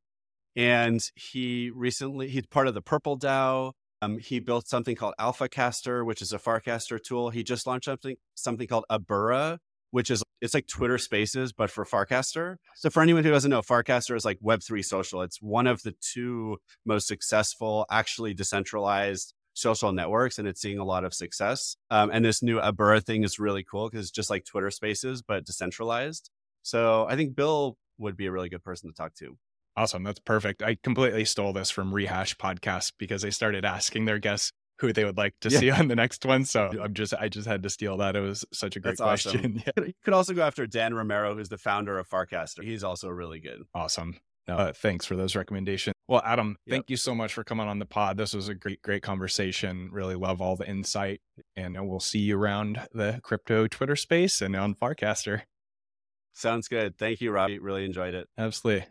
And 0.56 1.00
he 1.14 1.70
recently, 1.74 2.28
he's 2.28 2.46
part 2.46 2.68
of 2.68 2.74
the 2.74 2.82
Purple 2.82 3.18
DAO. 3.18 3.72
Um, 4.02 4.18
he 4.18 4.38
built 4.38 4.68
something 4.68 4.96
called 4.96 5.14
AlphaCaster, 5.18 6.04
which 6.04 6.20
is 6.20 6.32
a 6.32 6.38
Farcaster 6.38 7.02
tool. 7.02 7.30
He 7.30 7.42
just 7.42 7.66
launched 7.66 7.86
something 7.86 8.16
something 8.34 8.66
called 8.66 8.84
Abura, 8.90 9.58
which 9.94 10.10
is 10.10 10.24
it's 10.40 10.54
like 10.54 10.66
Twitter 10.66 10.98
Spaces 10.98 11.52
but 11.52 11.70
for 11.70 11.84
Farcaster. 11.84 12.56
So 12.74 12.90
for 12.90 13.00
anyone 13.00 13.22
who 13.22 13.30
doesn't 13.30 13.50
know, 13.52 13.62
Farcaster 13.62 14.16
is 14.16 14.24
like 14.24 14.40
Web3 14.40 14.84
social. 14.84 15.22
It's 15.22 15.40
one 15.40 15.68
of 15.68 15.84
the 15.84 15.94
two 16.00 16.56
most 16.84 17.06
successful, 17.06 17.86
actually 17.88 18.34
decentralized 18.34 19.34
social 19.52 19.92
networks, 19.92 20.36
and 20.36 20.48
it's 20.48 20.60
seeing 20.60 20.80
a 20.80 20.84
lot 20.84 21.04
of 21.04 21.14
success. 21.14 21.76
Um, 21.92 22.10
and 22.12 22.24
this 22.24 22.42
new 22.42 22.58
Abura 22.58 23.04
thing 23.04 23.22
is 23.22 23.38
really 23.38 23.62
cool 23.62 23.88
because 23.88 24.06
it's 24.06 24.10
just 24.10 24.30
like 24.30 24.44
Twitter 24.44 24.72
Spaces 24.72 25.22
but 25.22 25.46
decentralized. 25.46 26.28
So 26.64 27.06
I 27.08 27.14
think 27.14 27.36
Bill 27.36 27.76
would 27.98 28.16
be 28.16 28.26
a 28.26 28.32
really 28.32 28.48
good 28.48 28.64
person 28.64 28.90
to 28.90 28.96
talk 28.96 29.14
to. 29.20 29.38
Awesome. 29.76 30.02
That's 30.02 30.18
perfect. 30.18 30.60
I 30.60 30.76
completely 30.82 31.24
stole 31.24 31.52
this 31.52 31.70
from 31.70 31.94
Rehash 31.94 32.36
podcast 32.36 32.94
because 32.98 33.22
they 33.22 33.30
started 33.30 33.64
asking 33.64 34.06
their 34.06 34.18
guests 34.18 34.50
who 34.78 34.92
they 34.92 35.04
would 35.04 35.16
like 35.16 35.34
to 35.40 35.48
yeah. 35.48 35.58
see 35.58 35.70
on 35.70 35.88
the 35.88 35.96
next 35.96 36.24
one. 36.24 36.44
So 36.44 36.70
I'm 36.82 36.94
just 36.94 37.14
I 37.14 37.28
just 37.28 37.46
had 37.46 37.62
to 37.62 37.70
steal 37.70 37.96
that. 37.98 38.16
It 38.16 38.20
was 38.20 38.44
such 38.52 38.76
a 38.76 38.80
great 38.80 38.98
That's 38.98 39.00
question. 39.00 39.38
Awesome. 39.38 39.62
yeah. 39.76 39.84
You 39.86 39.92
could 40.04 40.14
also 40.14 40.34
go 40.34 40.42
after 40.42 40.66
Dan 40.66 40.94
Romero, 40.94 41.34
who's 41.34 41.48
the 41.48 41.58
founder 41.58 41.98
of 41.98 42.08
Farcaster. 42.08 42.62
He's 42.62 42.84
also 42.84 43.08
really 43.08 43.40
good. 43.40 43.62
Awesome. 43.74 44.16
Uh, 44.46 44.72
thanks 44.72 45.06
for 45.06 45.16
those 45.16 45.34
recommendations. 45.34 45.94
Well, 46.06 46.22
Adam, 46.24 46.56
yep. 46.66 46.74
thank 46.74 46.90
you 46.90 46.98
so 46.98 47.14
much 47.14 47.32
for 47.32 47.44
coming 47.44 47.66
on 47.66 47.78
the 47.78 47.86
pod. 47.86 48.18
This 48.18 48.34
was 48.34 48.48
a 48.48 48.54
great, 48.54 48.82
great 48.82 49.02
conversation. 49.02 49.88
Really 49.90 50.16
love 50.16 50.42
all 50.42 50.54
the 50.54 50.68
insight. 50.68 51.22
And 51.56 51.76
we'll 51.88 52.00
see 52.00 52.18
you 52.18 52.38
around 52.38 52.86
the 52.92 53.20
crypto 53.22 53.66
Twitter 53.66 53.96
space 53.96 54.42
and 54.42 54.54
on 54.54 54.74
Farcaster. 54.74 55.42
Sounds 56.34 56.68
good. 56.68 56.98
Thank 56.98 57.20
you, 57.20 57.30
Robbie. 57.30 57.58
Really 57.58 57.84
enjoyed 57.84 58.12
it. 58.12 58.28
Absolutely. 58.36 58.86